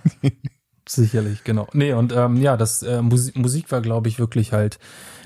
sicherlich, 0.88 1.44
genau. 1.44 1.68
Nee, 1.74 1.94
und 1.94 2.14
ähm, 2.14 2.36
ja, 2.38 2.58
das 2.58 2.84
äh, 2.84 3.02
Musik, 3.02 3.36
Musik 3.38 3.72
war, 3.72 3.82
glaube 3.82 4.08
ich, 4.10 4.20
wirklich 4.20 4.52
halt 4.54 4.78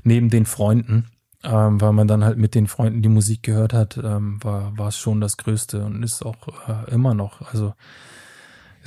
neben 0.04 0.30
den 0.30 0.46
Freunden, 0.46 1.08
ähm, 1.44 1.82
weil 1.82 1.92
man 1.92 2.08
dann 2.08 2.24
halt 2.24 2.38
mit 2.38 2.56
den 2.56 2.68
Freunden 2.68 3.02
die 3.02 3.10
Musik 3.10 3.44
gehört 3.44 3.74
hat, 3.74 3.98
ähm, 4.02 4.42
war 4.42 4.78
war 4.78 4.88
es 4.88 4.98
schon 4.98 5.20
das 5.20 5.36
Größte 5.36 5.84
und 5.84 6.02
ist 6.04 6.24
auch 6.26 6.48
äh, 6.70 6.92
immer 6.94 7.14
noch, 7.14 7.42
also 7.52 7.74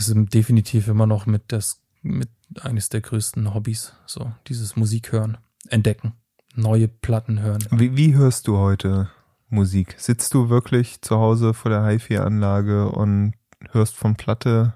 ist 0.01 0.35
definitiv 0.35 0.89
immer 0.89 1.07
noch 1.07 1.27
mit 1.27 1.45
das 1.49 1.83
mit 2.03 2.31
eines 2.61 2.89
der 2.89 3.01
größten 3.01 3.55
Hobbys, 3.55 3.93
so 4.07 4.33
dieses 4.49 4.77
Musik 4.77 5.13
hören, 5.13 5.37
entdecken, 5.69 6.15
neue 6.55 6.89
Platten 6.89 7.41
hören. 7.41 7.65
Wie, 7.71 7.97
wie 7.97 8.15
hörst 8.15 8.49
du 8.49 8.57
heute 8.57 9.11
Musik? 9.49 9.95
Sitzt 9.99 10.35
du 10.35 10.49
wirklich 10.49 11.03
zu 11.03 11.17
Hause 11.17 11.55
vor 11.55 11.71
der 11.71 11.85
HiFi-Anlage 11.85 12.89
und 12.89 13.35
hörst 13.71 13.97
von 13.97 14.17
Platte? 14.17 14.75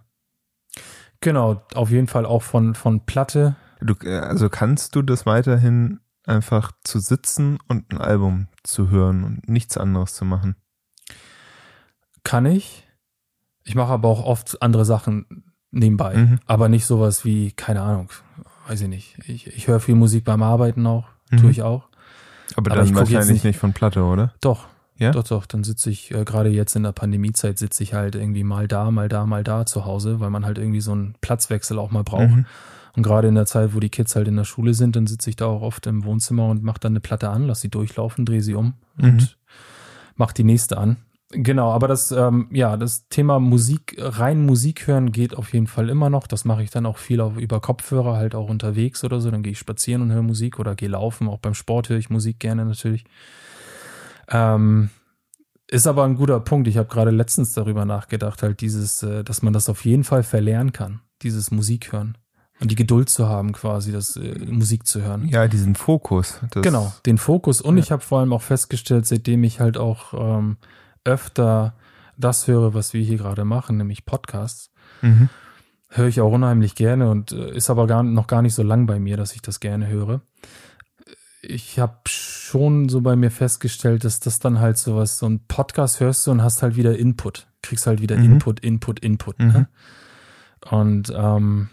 Genau, 1.21 1.63
auf 1.75 1.91
jeden 1.91 2.07
Fall 2.07 2.27
auch 2.27 2.43
von 2.43 2.75
von 2.75 3.07
Platte. 3.07 3.57
Du, 3.81 3.95
äh, 4.03 4.19
also 4.19 4.49
kannst 4.49 4.95
du 4.95 5.03
das 5.03 5.27
weiterhin 5.27 6.01
einfach 6.27 6.73
zu 6.85 6.99
sitzen 6.99 7.59
und 7.69 7.93
ein 7.93 7.99
Album 7.99 8.49
zu 8.63 8.91
hören 8.91 9.25
und 9.25 9.49
nichts 9.49 9.77
anderes 9.77 10.15
zu 10.15 10.25
machen? 10.25 10.57
Kann 12.23 12.47
ich. 12.47 12.84
Ich 13.65 13.75
mache 13.75 13.93
aber 13.93 14.09
auch 14.09 14.25
oft 14.25 14.61
andere 14.63 14.85
Sachen 14.85 15.45
nebenbei. 15.71 16.17
Mhm. 16.17 16.39
Aber 16.47 16.69
nicht 16.69 16.87
sowas 16.87 17.25
wie, 17.25 17.51
keine 17.53 17.81
Ahnung, 17.83 18.11
weiß 18.69 18.83
ich 18.83 18.89
nicht. 18.89 19.17
Ich, 19.27 19.47
ich 19.47 19.67
höre 19.69 19.81
viel 19.81 19.95
Musik 19.95 20.25
beim 20.25 20.43
Arbeiten 20.43 20.87
auch, 20.87 21.07
Mhm. 21.31 21.37
tue 21.39 21.51
ich 21.51 21.63
auch. 21.63 21.89
Aber, 22.57 22.71
Aber 22.73 22.83
ich 22.83 22.91
dann 22.91 22.97
wahrscheinlich 22.99 23.31
nicht- 23.33 23.45
nicht 23.45 23.59
von 23.59 23.73
Platte, 23.73 24.03
oder? 24.05 24.35
Doch. 24.41 24.67
Ja? 24.97 25.11
Doch, 25.11 25.25
doch. 25.25 25.47
Dann 25.47 25.65
sitze 25.65 25.91
ich, 25.91 26.13
äh, 26.15 26.25
gerade 26.25 26.51
jetzt 26.51 26.77
in 26.77 26.85
der 26.85 26.93
Pandemiezeit, 26.93 27.59
sitze 27.59 27.83
ich 27.83 27.95
halt 27.95 28.15
irgendwie 28.15 28.45
mal 28.45 28.69
da, 28.69 28.91
mal 28.93 29.09
da, 29.09 29.27
mal 29.27 29.43
da 29.43 29.67
zu 29.67 29.85
Hause, 29.85 30.21
weil 30.21 30.31
man 30.31 30.45
halt 30.45 30.59
irgendwie 30.59 30.81
so 30.83 30.93
einen 30.93 31.15
Platzwechsel 31.21 31.79
auch 31.79 31.91
mal 31.91 32.05
braucht. 32.05 32.31
Mhm. 32.31 32.47
Und 32.97 33.03
gerade 33.03 33.27
in 33.27 33.35
der 33.35 33.47
Zeit, 33.47 33.75
wo 33.75 33.81
die 33.81 33.89
Kids 33.89 34.15
halt 34.15 34.29
in 34.29 34.37
der 34.37 34.45
Schule 34.45 34.73
sind, 34.73 34.95
dann 34.95 35.09
sitze 35.09 35.29
ich 35.31 35.35
da 35.37 35.47
auch 35.47 35.63
oft 35.63 35.85
im 35.89 36.05
Wohnzimmer 36.05 36.47
und 36.49 36.63
mache 36.63 36.79
dann 36.79 36.93
eine 36.93 37.01
Platte 37.01 37.29
an, 37.31 37.49
lass 37.49 37.61
sie 37.61 37.71
durchlaufen, 37.71 38.25
drehe 38.25 38.41
sie 38.43 38.55
um 38.55 38.75
und 38.99 39.15
Mhm. 39.15 39.29
mach 40.15 40.31
die 40.33 40.45
nächste 40.45 40.79
an. 40.79 40.99
Genau, 41.37 41.71
aber 41.73 41.89
das, 41.89 42.13
ähm, 42.13 42.49
ja, 42.53 42.77
das 42.77 43.09
Thema 43.09 43.41
Musik, 43.41 43.97
rein 43.99 44.47
Musik 44.47 44.87
hören 44.87 45.11
geht 45.13 45.37
auf 45.37 45.53
jeden 45.53 45.67
Fall 45.67 45.89
immer 45.89 46.09
noch. 46.11 46.27
Das 46.27 46.45
mache 46.45 46.63
ich 46.63 46.71
dann 46.71 46.87
auch 46.87 46.99
viel 46.99 47.21
auf, 47.21 47.37
über 47.37 47.61
Kopfhörer, 47.61 48.17
halt 48.17 48.35
auch 48.35 48.49
unterwegs 48.49 49.03
oder 49.05 49.21
so. 49.21 49.31
Dann 49.31 49.43
gehe 49.43 49.53
ich 49.53 49.59
spazieren 49.59 50.03
und 50.03 50.13
höre 50.13 50.23
Musik 50.23 50.59
oder 50.59 50.75
gehe 50.75 50.89
laufen. 50.89 51.29
Auch 51.29 51.39
beim 51.39 51.55
Sport 51.55 51.89
höre 51.89 51.99
ich 51.99 52.11
Musik 52.11 52.39
gerne 52.39 52.65
natürlich. 52.65 53.05
Ähm, 54.29 54.91
ist 55.69 55.87
aber 55.87 56.05
ein 56.05 56.17
guter 56.17 56.41
Punkt. 56.41 56.69
Ich 56.69 56.77
habe 56.77 56.89
gerade 56.89 57.11
letztens 57.11 57.53
darüber 57.53 57.85
nachgedacht, 57.85 58.43
halt 58.43 58.61
dieses, 58.61 59.03
äh, 59.03 59.25
dass 59.25 59.43
man 59.43 59.53
das 59.53 59.69
auf 59.69 59.85
jeden 59.85 60.05
Fall 60.05 60.23
verlernen 60.23 60.73
kann, 60.73 61.01
dieses 61.23 61.51
Musik 61.51 61.93
hören. 61.93 62.17
Und 62.61 62.71
die 62.71 62.77
Geduld 62.77 63.09
zu 63.09 63.29
haben, 63.29 63.53
quasi, 63.53 63.91
das 63.91 64.17
äh, 64.17 64.39
Musik 64.47 64.87
zu 64.87 65.03
hören. 65.03 65.27
Ja, 65.29 65.49
diesen 65.49 65.75
Fokus. 65.75 66.41
Genau, 66.53 66.93
den 67.05 67.19
Fokus. 67.19 67.61
Und 67.61 67.77
Ja. 67.79 67.83
ich 67.83 67.91
habe 67.91 68.03
vor 68.03 68.21
allem 68.21 68.33
auch 68.33 68.43
festgestellt, 68.43 69.07
seitdem 69.07 69.43
ich 69.43 69.59
halt 69.59 69.77
auch 69.77 70.15
ähm, 70.15 70.57
öfter 71.05 71.75
das 72.17 72.47
höre, 72.47 72.75
was 72.75 72.93
wir 72.95 73.03
hier 73.03 73.19
gerade 73.19 73.45
machen, 73.45 73.77
nämlich 73.77 74.05
Podcasts, 74.07 74.71
Mhm. 75.03 75.29
höre 75.89 76.07
ich 76.09 76.21
auch 76.21 76.33
unheimlich 76.33 76.75
gerne 76.75 77.11
und 77.11 77.33
äh, 77.33 77.55
ist 77.55 77.71
aber 77.71 77.87
gar, 77.87 78.03
noch 78.03 78.27
gar 78.27 78.43
nicht 78.43 78.55
so 78.55 78.63
lang 78.63 78.87
bei 78.87 78.99
mir, 79.01 79.17
dass 79.17 79.35
ich 79.35 79.43
das 79.43 79.61
gerne 79.61 79.89
höre. 79.89 80.21
Ich 81.43 81.79
habe 81.79 81.99
schon 82.07 82.89
so 82.89 83.01
bei 83.03 83.17
mir 83.17 83.31
festgestellt, 83.31 84.05
dass 84.05 84.19
das 84.21 84.39
dann 84.39 84.61
halt 84.61 84.79
sowas, 84.79 85.19
so 85.19 85.27
ein 85.27 85.41
Podcast 85.47 86.01
hörst 86.01 86.27
du 86.27 86.31
und 86.31 86.43
hast 86.43 86.63
halt 86.63 86.77
wieder 86.77 86.97
Input. 86.97 87.47
Kriegst 87.63 87.87
halt 87.87 88.01
wieder 88.01 88.17
Mhm. 88.17 88.25
Input, 88.35 88.61
Input, 88.61 89.01
Input. 89.01 89.39
Mhm. 89.41 89.47
Ne? 89.49 89.69
Und 90.71 91.13
ähm, 91.15 91.69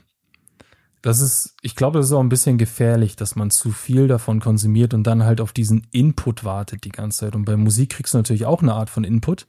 das 1.02 1.22
ist, 1.22 1.56
ich 1.62 1.76
glaube, 1.76 1.98
das 1.98 2.08
ist 2.08 2.14
auch 2.14 2.20
ein 2.20 2.30
bisschen 2.30 2.58
gefährlich, 2.58 3.16
dass 3.16 3.36
man 3.36 3.50
zu 3.50 3.72
viel 3.72 4.08
davon 4.08 4.40
konsumiert 4.40 4.94
und 4.94 5.04
dann 5.04 5.24
halt 5.24 5.42
auf 5.42 5.52
diesen 5.52 5.88
Input 5.92 6.44
wartet 6.44 6.84
die 6.84 6.90
ganze 6.90 7.20
Zeit. 7.20 7.36
Und 7.36 7.46
bei 7.46 7.58
Musik 7.58 7.92
kriegst 7.92 8.14
du 8.14 8.20
natürlich 8.20 8.46
auch 8.46 8.62
eine 8.62 8.74
Art 8.74 8.90
von 8.90 9.04
Input, 9.04 9.48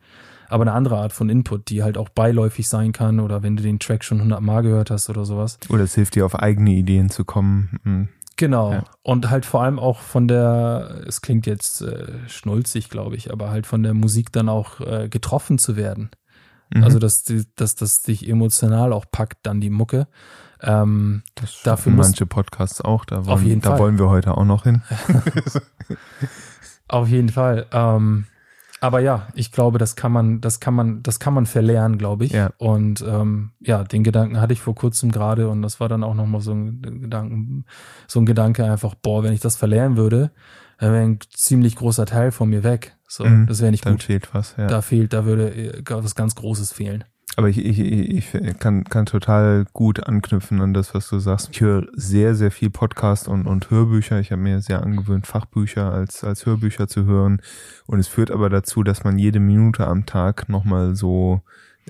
aber 0.48 0.62
eine 0.62 0.72
andere 0.72 0.96
Art 0.96 1.12
von 1.12 1.28
Input, 1.28 1.68
die 1.68 1.82
halt 1.82 1.98
auch 1.98 2.08
beiläufig 2.08 2.68
sein 2.68 2.92
kann 2.92 3.20
oder 3.20 3.42
wenn 3.42 3.56
du 3.56 3.62
den 3.62 3.78
Track 3.78 4.02
schon 4.04 4.22
hundertmal 4.22 4.62
gehört 4.62 4.90
hast 4.90 5.10
oder 5.10 5.26
sowas. 5.26 5.58
Oder 5.68 5.84
es 5.84 5.94
hilft 5.94 6.14
dir, 6.14 6.24
auf 6.24 6.34
eigene 6.34 6.70
Ideen 6.70 7.10
zu 7.10 7.24
kommen. 7.24 7.78
Mhm. 7.84 8.08
Genau. 8.36 8.72
Ja. 8.72 8.84
Und 9.02 9.28
halt 9.28 9.44
vor 9.44 9.62
allem 9.62 9.78
auch 9.78 10.00
von 10.00 10.26
der, 10.26 11.02
es 11.06 11.20
klingt 11.20 11.46
jetzt 11.46 11.82
äh, 11.82 12.06
schnulzig, 12.28 12.88
glaube 12.88 13.14
ich, 13.16 13.30
aber 13.30 13.50
halt 13.50 13.66
von 13.66 13.82
der 13.82 13.92
Musik 13.92 14.32
dann 14.32 14.48
auch 14.48 14.80
äh, 14.80 15.08
getroffen 15.10 15.58
zu 15.58 15.76
werden. 15.76 16.10
Mhm. 16.74 16.84
Also, 16.84 16.98
dass, 16.98 17.22
die, 17.22 17.44
dass 17.56 17.74
das 17.74 18.02
dich 18.02 18.28
emotional 18.28 18.92
auch 18.92 19.04
packt, 19.10 19.38
dann 19.42 19.60
die 19.60 19.70
Mucke. 19.70 20.06
Ähm, 20.62 21.22
das 21.34 21.60
dafür 21.62 21.92
manche 21.92 22.26
Podcasts 22.26 22.80
auch. 22.80 23.04
Da 23.04 23.26
wollen, 23.26 23.44
jeden 23.44 23.60
da 23.60 23.70
Fall. 23.70 23.78
wollen 23.80 23.98
wir 23.98 24.08
heute 24.08 24.36
auch 24.36 24.44
noch 24.44 24.62
hin. 24.64 24.82
Auf 26.88 27.08
jeden 27.08 27.30
Fall. 27.30 27.66
Ähm, 27.72 28.26
aber 28.80 29.00
ja, 29.00 29.28
ich 29.34 29.52
glaube, 29.52 29.78
das 29.78 29.94
kann 29.96 30.10
man, 30.12 30.40
das 30.40 30.58
kann 30.60 30.74
man, 30.74 31.02
das 31.02 31.20
kann 31.20 31.34
man 31.34 31.46
verlernen, 31.46 31.98
glaube 31.98 32.24
ich. 32.24 32.32
Ja. 32.32 32.50
Und 32.58 33.00
ähm, 33.06 33.52
ja, 33.60 33.84
den 33.84 34.02
Gedanken 34.02 34.40
hatte 34.40 34.52
ich 34.52 34.60
vor 34.60 34.74
kurzem 34.74 35.12
gerade 35.12 35.48
und 35.48 35.62
das 35.62 35.78
war 35.80 35.88
dann 35.88 36.02
auch 36.02 36.14
nochmal 36.14 36.40
so 36.40 36.52
ein 36.52 36.82
Gedanken, 37.00 37.64
so 38.08 38.20
ein 38.20 38.26
Gedanke 38.26 38.64
einfach, 38.64 38.94
boah, 38.96 39.22
wenn 39.22 39.32
ich 39.32 39.40
das 39.40 39.56
verlernen 39.56 39.96
würde, 39.96 40.32
dann 40.78 40.92
wäre 40.92 41.04
ein 41.04 41.18
ziemlich 41.32 41.76
großer 41.76 42.06
Teil 42.06 42.32
von 42.32 42.50
mir 42.50 42.64
weg. 42.64 42.96
So, 43.06 43.24
Mhm, 43.24 43.46
das 43.46 43.60
wäre 43.60 43.70
nicht 43.70 43.86
Dann 43.86 43.94
gut. 43.94 44.02
fehlt 44.02 44.34
was. 44.34 44.56
Ja. 44.58 44.66
Da 44.66 44.82
fehlt, 44.82 45.12
da 45.12 45.24
würde 45.26 45.54
äh, 45.54 45.82
was 45.88 46.14
ganz 46.16 46.34
Großes 46.34 46.72
fehlen. 46.72 47.04
Aber 47.36 47.48
ich, 47.48 47.64
ich, 47.64 47.78
ich 47.78 48.34
ich 48.34 48.58
kann, 48.58 48.84
kann 48.84 49.06
total 49.06 49.64
gut 49.72 50.06
anknüpfen 50.06 50.60
an 50.60 50.74
das, 50.74 50.94
was 50.94 51.08
du 51.08 51.18
sagst. 51.18 51.48
Ich 51.52 51.60
höre 51.62 51.86
sehr, 51.94 52.34
sehr 52.34 52.50
viel 52.50 52.68
Podcast 52.68 53.26
und, 53.26 53.46
und 53.46 53.70
Hörbücher. 53.70 54.20
Ich 54.20 54.32
habe 54.32 54.42
mir 54.42 54.60
sehr 54.60 54.82
angewöhnt, 54.82 55.26
Fachbücher 55.26 55.92
als, 55.92 56.24
als 56.24 56.44
Hörbücher 56.44 56.88
zu 56.88 57.06
hören. 57.06 57.40
Und 57.86 58.00
es 58.00 58.08
führt 58.08 58.30
aber 58.30 58.50
dazu, 58.50 58.82
dass 58.82 59.02
man 59.04 59.18
jede 59.18 59.40
Minute 59.40 59.86
am 59.86 60.04
Tag 60.04 60.50
nochmal 60.50 60.94
so 60.94 61.40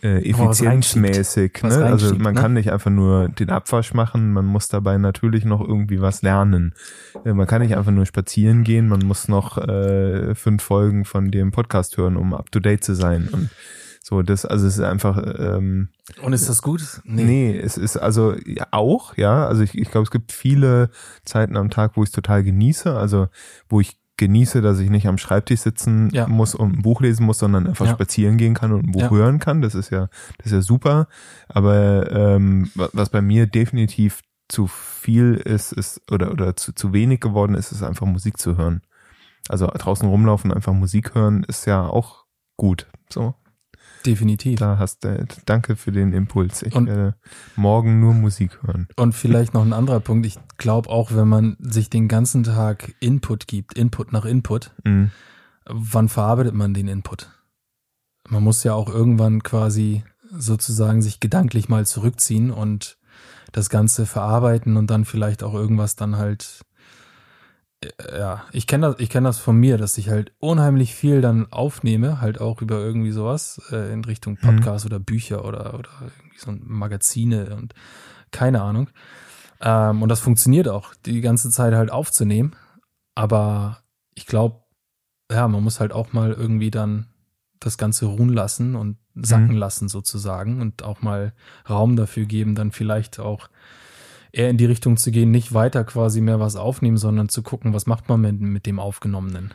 äh, 0.01 0.29
effizienzmäßig, 0.29 1.63
ne? 1.65 1.85
also 1.85 2.15
man 2.15 2.35
ne? 2.35 2.41
kann 2.41 2.55
nicht 2.55 2.73
einfach 2.73 2.91
nur 2.91 3.29
den 3.29 3.51
Abwasch 3.51 3.93
machen, 3.93 4.33
man 4.33 4.47
muss 4.47 4.69
dabei 4.69 4.97
natürlich 4.97 5.45
noch 5.45 5.61
irgendwie 5.61 6.01
was 6.01 6.23
lernen. 6.23 6.75
Äh, 7.27 7.35
Man 7.35 7.47
kann 7.47 7.61
nicht 7.61 7.77
einfach 7.77 7.93
nur 7.93 8.07
spazieren 8.07 8.65
gehen, 8.65 8.89
man 8.89 9.05
muss 9.05 9.29
noch 9.29 9.59
äh, 9.59 10.35
fünf 10.35 10.63
Folgen 10.63 11.05
von 11.05 11.31
dem 11.31 11.51
Podcast 11.51 11.99
hören, 11.99 12.17
um 12.17 12.33
up 12.33 12.51
to 12.51 12.59
date 12.59 12.83
zu 12.83 12.95
sein. 12.95 13.29
Und 13.31 13.51
so, 14.03 14.23
das, 14.23 14.45
also 14.45 14.67
es 14.67 14.75
ist 14.79 14.85
einfach, 14.85 15.23
ähm, 15.39 15.89
Und 16.23 16.33
ist 16.33 16.49
das 16.49 16.61
gut? 16.63 16.83
nee, 17.05 17.57
es 17.57 17.77
ist 17.79 17.97
also 17.97 18.35
ja, 18.45 18.67
auch, 18.73 19.17
ja, 19.17 19.47
also 19.47 19.63
ich, 19.63 19.77
ich 19.79 19.91
glaube, 19.91 20.05
es 20.05 20.11
gibt 20.11 20.33
viele 20.33 20.91
Zeiten 21.25 21.57
am 21.57 21.71
Tag, 21.71 21.93
wo 21.97 22.03
ich 22.03 22.09
es 22.09 22.13
total 22.13 22.43
genieße, 22.43 22.97
also 22.97 23.29
wo 23.69 23.81
ich 23.81 23.99
genieße, 24.19 24.61
dass 24.61 24.79
ich 24.79 24.91
nicht 24.91 25.07
am 25.09 25.19
Schreibtisch 25.19 25.61
sitzen 25.61 26.11
Ja. 26.13 26.27
muss 26.29 26.55
und 26.55 26.77
ein 26.79 26.83
Buch 26.83 27.01
lesen 27.01 27.25
muss, 27.27 27.39
sondern 27.39 27.67
einfach 27.67 27.87
Ja. 27.87 27.93
spazieren 27.93 28.37
gehen 28.37 28.55
kann 28.55 28.73
und 28.73 28.85
ein 28.87 28.93
Buch 28.93 29.03
Ja. 29.03 29.11
hören 29.11 29.39
kann. 29.39 29.63
Das 29.63 29.75
ist 29.75 29.91
ja, 29.91 30.09
das 30.39 30.47
ist 30.47 30.53
ja 30.53 30.63
super. 30.63 31.09
Aber 31.49 32.11
ähm, 32.13 32.71
wa- 32.75 32.91
was 32.93 33.09
bei 33.11 33.23
mir 33.23 33.47
definitiv 33.47 34.21
zu 34.49 34.67
viel 34.67 35.35
ist, 35.35 35.73
ist 35.73 36.03
oder 36.13 36.31
oder 36.31 36.55
zu, 36.57 36.73
zu 36.75 36.93
wenig 36.93 37.21
geworden 37.21 37.55
ist, 37.55 37.73
ist 37.73 37.83
einfach 37.83 38.07
Musik 38.07 38.37
zu 38.39 38.57
hören. 38.57 38.83
Also 39.49 39.67
draußen 39.67 40.07
rumlaufen, 40.09 40.53
einfach 40.53 40.73
Musik 40.75 41.15
hören, 41.15 41.45
ist 41.49 41.67
ja 41.67 41.87
auch 41.87 42.25
gut. 42.57 42.87
So, 43.11 43.35
Definitiv. 44.05 44.59
da 44.59 44.79
hast 44.79 45.05
du, 45.05 45.27
danke 45.47 45.77
für 45.77 45.93
den 45.93 46.13
Impuls. 46.13 46.63
Ich 46.63 46.75
Und- 46.75 46.87
werde 46.87 47.15
morgen 47.57 48.01
nur 48.01 48.15
Musik 48.15 48.63
hören. 48.63 48.89
Und 48.97 49.15
vielleicht 49.15 49.55
noch 49.55 49.63
ein 49.63 49.73
anderer 49.73 50.01
Punkt. 50.01 50.27
Ich 50.27 50.39
glaube 50.59 50.89
auch, 50.91 51.13
wenn 51.15 51.29
man 51.29 51.57
sich 51.61 51.91
den 51.91 52.09
ganzen 52.09 52.43
Tag 52.45 52.95
Input 53.01 53.47
gibt, 53.47 53.77
Input 53.79 54.13
nach 54.13 54.25
Input, 54.25 54.73
Mhm. 54.85 55.11
wann 55.67 56.09
verarbeitet 56.09 56.55
man 56.55 56.75
den 56.75 56.89
Input? 56.89 57.31
Man 58.29 58.43
muss 58.43 58.63
ja 58.65 58.75
auch 58.75 58.89
irgendwann 58.89 59.43
quasi 59.43 60.05
sozusagen 60.31 61.03
sich 61.03 61.21
gedanklich 61.21 61.69
mal 61.69 61.85
zurückziehen 61.87 62.51
und 62.51 62.97
das 63.53 63.69
Ganze 63.69 64.07
verarbeiten 64.07 64.77
und 64.77 64.91
dann 64.91 65.05
vielleicht 65.05 65.43
auch 65.43 65.53
irgendwas 65.55 65.95
dann 65.97 66.17
halt 66.17 66.63
ja, 68.17 68.45
ich 68.53 68.67
kenne 68.67 68.89
das, 68.89 69.01
ich 69.01 69.11
kenne 69.11 69.29
das 69.29 69.39
von 69.39 69.57
mir, 69.57 69.79
dass 69.79 69.99
ich 69.99 70.09
halt 70.09 70.33
unheimlich 70.39 70.95
viel 70.95 71.21
dann 71.21 71.51
aufnehme, 71.53 72.21
halt 72.21 72.41
auch 72.41 72.63
über 72.63 72.77
irgendwie 72.79 73.11
sowas 73.13 73.61
äh, 73.71 73.93
in 73.93 74.05
Richtung 74.05 74.37
Podcast 74.37 74.87
oder 74.87 74.99
Bücher 74.99 75.45
oder 75.45 75.75
oder 75.75 75.89
irgendwie 76.01 76.39
so 76.39 76.53
Magazine 76.65 77.55
und 77.57 77.75
keine 78.31 78.63
Ahnung. 78.63 78.89
Ähm, 79.61 80.03
und 80.03 80.09
das 80.09 80.21
funktioniert 80.21 80.69
auch, 80.69 80.95
die 81.07 81.21
ganze 81.21 81.51
Zeit 81.51 81.75
halt 81.75 81.91
aufzunehmen. 81.91 82.55
Aber 83.15 83.79
ich 84.15 84.27
glaube, 84.27 84.61
ja, 85.31 85.47
man 85.49 85.63
muss 85.63 85.81
halt 85.81 85.93
auch 85.93 86.13
mal 86.13 86.33
irgendwie 86.33 86.71
dann 86.71 87.07
das 87.61 87.79
Ganze 87.79 88.07
ruhen 88.07 88.31
lassen 88.31 88.75
und 88.75 88.97
sacken 89.15 89.53
Mhm. 89.53 89.57
lassen 89.59 89.89
sozusagen 89.89 90.61
und 90.61 90.83
auch 90.83 91.03
mal 91.03 91.33
Raum 91.69 91.97
dafür 91.97 92.25
geben, 92.25 92.55
dann 92.55 92.73
vielleicht 92.73 93.21
auch 93.21 93.49
eher 94.33 94.49
in 94.49 94.57
die 94.57 94.65
Richtung 94.65 94.97
zu 94.97 95.11
gehen, 95.11 95.31
nicht 95.31 95.55
weiter 95.55 95.85
quasi 95.85 96.21
mehr 96.21 96.41
was 96.41 96.57
aufnehmen, 96.57 96.97
sondern 96.97 97.29
zu 97.29 97.43
gucken, 97.43 97.75
was 97.75 97.87
macht 97.87 98.09
man 98.09 98.21
mit, 98.21 98.41
mit 98.41 98.67
dem 98.67 98.79
Aufgenommenen. 98.79 99.55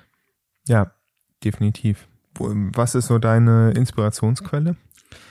Ja, 0.67 0.91
definitiv. 1.43 2.07
Was 2.39 2.93
ist 2.93 3.07
so 3.07 3.17
deine 3.17 3.71
Inspirationsquelle? 3.71 4.75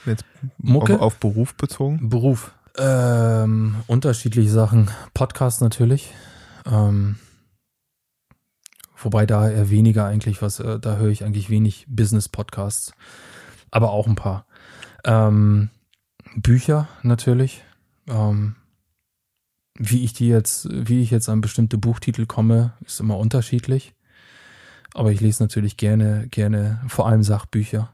Jetzt 0.04 0.24
Mucke? 0.58 0.94
Auf, 0.96 1.02
auf 1.02 1.16
Beruf 1.18 1.54
bezogen? 1.54 2.08
Beruf. 2.08 2.52
Ähm, 2.76 3.76
unterschiedliche 3.86 4.50
Sachen. 4.50 4.90
Podcast 5.14 5.60
natürlich. 5.60 6.12
Ähm, 6.66 7.16
wobei 8.96 9.24
da 9.24 9.48
eher 9.48 9.70
weniger 9.70 10.06
eigentlich 10.06 10.42
was, 10.42 10.58
äh, 10.58 10.80
da 10.80 10.96
höre 10.96 11.10
ich 11.10 11.24
eigentlich 11.24 11.48
wenig 11.48 11.86
Business-Podcasts. 11.88 12.92
Aber 13.70 13.92
auch 13.92 14.06
ein 14.08 14.16
paar. 14.16 14.46
Ähm, 15.04 15.70
Bücher 16.34 16.88
natürlich. 17.02 17.62
Ähm, 18.08 18.56
wie 19.78 20.04
ich 20.04 20.12
die 20.12 20.28
jetzt, 20.28 20.68
wie 20.70 21.02
ich 21.02 21.10
jetzt 21.10 21.28
an 21.28 21.40
bestimmte 21.40 21.78
Buchtitel 21.78 22.26
komme, 22.26 22.72
ist 22.84 23.00
immer 23.00 23.16
unterschiedlich. 23.16 23.94
Aber 24.94 25.12
ich 25.12 25.20
lese 25.20 25.42
natürlich 25.42 25.76
gerne, 25.76 26.26
gerne 26.30 26.80
vor 26.88 27.06
allem 27.06 27.22
Sachbücher. 27.22 27.92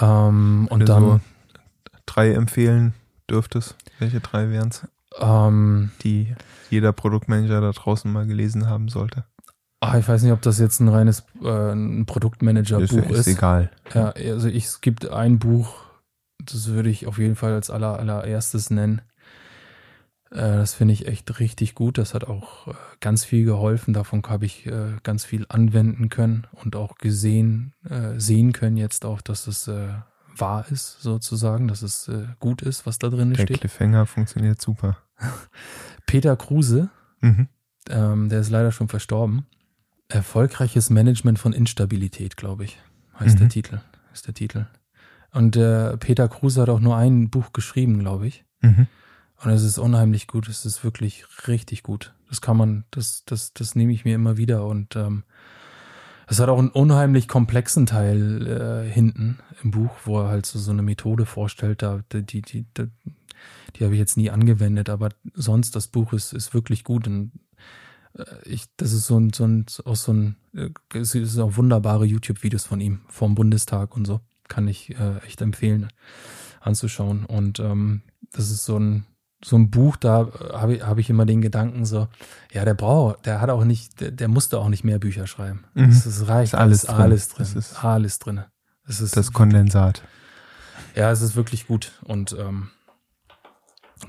Ähm, 0.00 0.66
und 0.70 0.88
dann. 0.88 1.02
so 1.02 1.20
drei 2.06 2.32
empfehlen 2.32 2.94
dürftest, 3.30 3.76
welche 3.98 4.20
drei 4.20 4.50
wären 4.50 4.68
es, 4.68 4.86
Ähm, 5.18 5.92
die 6.02 6.34
jeder 6.70 6.92
Produktmanager 6.92 7.60
da 7.60 7.70
draußen 7.70 8.10
mal 8.10 8.26
gelesen 8.26 8.68
haben 8.68 8.88
sollte? 8.88 9.24
ah, 9.84 9.98
ich 9.98 10.08
weiß 10.08 10.22
nicht, 10.22 10.32
ob 10.32 10.42
das 10.42 10.58
jetzt 10.58 10.80
ein 10.80 10.88
reines 10.88 11.24
äh, 11.42 11.72
ein 11.72 12.06
Produktmanager-Buch 12.06 13.10
ist, 13.10 13.10
ist. 13.10 13.26
ist 13.26 13.36
egal. 13.38 13.70
Ja, 13.92 14.10
also 14.10 14.48
ich, 14.48 14.64
es 14.64 14.80
gibt 14.80 15.10
ein 15.10 15.38
Buch, 15.38 15.74
das 16.42 16.68
würde 16.68 16.88
ich 16.88 17.06
auf 17.06 17.18
jeden 17.18 17.36
Fall 17.36 17.52
als 17.52 17.70
aller, 17.70 17.98
allererstes 17.98 18.70
nennen. 18.70 19.02
Äh, 20.30 20.36
das 20.36 20.74
finde 20.74 20.94
ich 20.94 21.06
echt 21.06 21.38
richtig 21.40 21.74
gut. 21.74 21.98
Das 21.98 22.14
hat 22.14 22.24
auch 22.24 22.68
äh, 22.68 22.74
ganz 23.00 23.24
viel 23.24 23.44
geholfen. 23.44 23.94
Davon 23.94 24.22
habe 24.28 24.46
ich 24.46 24.66
äh, 24.66 24.96
ganz 25.02 25.24
viel 25.24 25.46
anwenden 25.48 26.08
können 26.08 26.46
und 26.52 26.76
auch 26.76 26.96
gesehen, 26.98 27.72
sehen 28.16 28.52
können 28.52 28.76
jetzt 28.76 29.04
auch, 29.04 29.20
dass 29.20 29.46
es 29.46 29.70
wahr 30.36 30.64
ist, 30.70 31.00
sozusagen, 31.02 31.68
dass 31.68 31.82
es 31.82 32.10
gut 32.40 32.62
ist, 32.62 32.86
was 32.86 32.98
da 32.98 33.08
drin 33.08 33.34
Der 33.34 33.42
steht. 33.44 33.60
Cliffhanger 33.60 34.06
funktioniert 34.06 34.60
super. 34.60 34.96
Peter 36.06 36.36
Kruse, 36.36 36.90
Mhm. 37.20 37.48
Ähm, 37.90 38.28
der 38.30 38.40
ist 38.40 38.50
leider 38.50 38.70
schon 38.72 38.88
verstorben. 38.88 39.46
Erfolgreiches 40.08 40.90
Management 40.90 41.38
von 41.38 41.52
Instabilität, 41.52 42.36
glaube 42.36 42.64
ich, 42.64 42.78
heißt 43.18 43.36
Mhm. 43.36 43.40
der 43.40 43.48
Titel. 43.48 43.80
Ist 44.12 44.26
der 44.26 44.34
Titel. 44.34 44.66
Und 45.32 45.52
Peter 46.00 46.28
Kruse 46.28 46.62
hat 46.62 46.68
auch 46.68 46.80
nur 46.80 46.96
ein 46.96 47.28
Buch 47.30 47.52
geschrieben, 47.52 47.98
glaube 47.98 48.26
ich. 48.26 48.44
Mhm. 48.62 48.86
Und 49.42 49.50
es 49.50 49.62
ist 49.62 49.78
unheimlich 49.78 50.26
gut. 50.26 50.48
Es 50.48 50.64
ist 50.64 50.84
wirklich 50.84 51.24
richtig 51.46 51.82
gut. 51.82 52.14
Das 52.28 52.40
kann 52.40 52.56
man, 52.56 52.84
das, 52.90 53.24
das, 53.26 53.52
das 53.52 53.74
nehme 53.74 53.92
ich 53.92 54.04
mir 54.04 54.14
immer 54.14 54.36
wieder. 54.36 54.66
Und 54.66 54.96
ähm, 54.96 55.24
es 56.26 56.40
hat 56.40 56.48
auch 56.48 56.58
einen 56.58 56.70
unheimlich 56.70 57.28
komplexen 57.28 57.86
Teil 57.86 58.46
äh, 58.46 58.90
hinten 58.90 59.38
im 59.62 59.70
Buch, 59.70 59.90
wo 60.04 60.20
er 60.20 60.28
halt 60.28 60.46
so, 60.46 60.58
so 60.58 60.70
eine 60.70 60.82
Methode 60.82 61.26
vorstellt. 61.26 61.82
Da, 61.82 62.00
die, 62.12 62.22
die, 62.22 62.42
die, 62.42 62.64
die, 63.76 63.84
habe 63.84 63.94
ich 63.94 64.00
jetzt 64.00 64.16
nie 64.16 64.30
angewendet, 64.30 64.88
aber 64.88 65.10
sonst 65.34 65.76
das 65.76 65.88
Buch 65.88 66.12
ist, 66.12 66.32
ist 66.32 66.54
wirklich 66.54 66.84
gut. 66.84 67.06
Und 67.06 67.32
äh, 68.16 68.24
ich, 68.44 68.64
das 68.76 68.92
ist 68.92 69.06
so 69.06 69.18
ein, 69.18 69.32
so 69.32 69.46
ein, 69.46 69.66
auch 69.84 69.96
so 69.96 70.12
ein, 70.12 70.36
äh, 70.54 70.70
es 70.94 71.14
ist 71.14 71.38
auch 71.38 71.56
wunderbare 71.56 72.06
YouTube-Videos 72.06 72.64
von 72.64 72.80
ihm 72.80 73.02
vom 73.08 73.34
Bundestag 73.34 73.94
und 73.94 74.06
so. 74.06 74.20
Kann 74.48 74.68
ich 74.68 74.98
äh, 74.98 75.18
echt 75.26 75.42
empfehlen 75.42 75.88
anzuschauen. 76.60 77.26
Und 77.26 77.60
ähm, 77.60 78.02
das 78.32 78.50
ist 78.50 78.64
so 78.64 78.78
ein, 78.78 79.06
so 79.44 79.56
ein 79.56 79.70
Buch, 79.70 79.96
da 79.96 80.28
habe 80.54 80.76
ich, 80.76 80.82
hab 80.82 80.96
ich 80.98 81.10
immer 81.10 81.26
den 81.26 81.42
Gedanken 81.42 81.84
so, 81.84 82.08
ja, 82.52 82.64
der 82.64 82.72
braucht, 82.74 83.26
der 83.26 83.42
hat 83.42 83.50
auch 83.50 83.64
nicht, 83.64 84.00
der, 84.00 84.10
der 84.10 84.28
musste 84.28 84.58
auch 84.58 84.68
nicht 84.70 84.84
mehr 84.84 84.98
Bücher 84.98 85.26
schreiben. 85.26 85.64
Mhm. 85.74 85.88
Das 85.88 86.06
ist 86.06 86.26
reicht. 86.28 86.54
Ist 86.54 86.58
alles 86.58 86.78
ist 86.84 86.86
drin. 86.88 86.96
alles 87.00 87.28
drin. 87.28 87.36
Das 87.44 87.54
ist- 87.54 87.84
alles 87.84 88.18
drin. 88.18 88.40
Es 88.86 89.00
ist, 89.00 89.16
Das 89.16 89.32
Kondensat. 89.32 90.02
ja, 90.94 91.10
es 91.10 91.20
ist 91.20 91.36
wirklich 91.36 91.66
gut. 91.66 91.92
Und 92.04 92.34
ähm, 92.38 92.70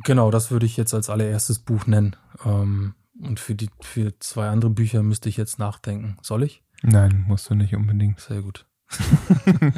genau, 0.03 0.31
das 0.31 0.51
würde 0.51 0.65
ich 0.65 0.77
jetzt 0.77 0.93
als 0.93 1.09
allererstes 1.09 1.59
Buch 1.59 1.85
nennen. 1.87 2.15
Ähm, 2.45 2.95
und 3.21 3.39
für 3.39 3.55
die, 3.55 3.69
für 3.81 4.17
zwei 4.19 4.49
andere 4.49 4.71
Bücher 4.71 5.01
müsste 5.03 5.29
ich 5.29 5.37
jetzt 5.37 5.59
nachdenken. 5.59 6.17
Soll 6.21 6.43
ich? 6.43 6.63
Nein, 6.81 7.23
musst 7.27 7.49
du 7.49 7.55
nicht 7.55 7.75
unbedingt. 7.75 8.19
Sehr 8.19 8.41
gut. 8.41 8.65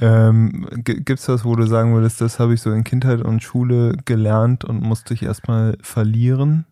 Ähm, 0.00 0.66
gibt's 0.84 1.28
was, 1.28 1.44
wo 1.44 1.56
du 1.56 1.66
sagen 1.66 1.94
würdest, 1.94 2.20
das 2.20 2.38
habe 2.38 2.54
ich 2.54 2.62
so 2.62 2.70
in 2.72 2.84
Kindheit 2.84 3.20
und 3.22 3.42
Schule 3.42 3.96
gelernt 4.04 4.64
und 4.64 4.80
musste 4.80 5.14
ich 5.14 5.22
erstmal 5.22 5.76
verlieren, 5.82 6.64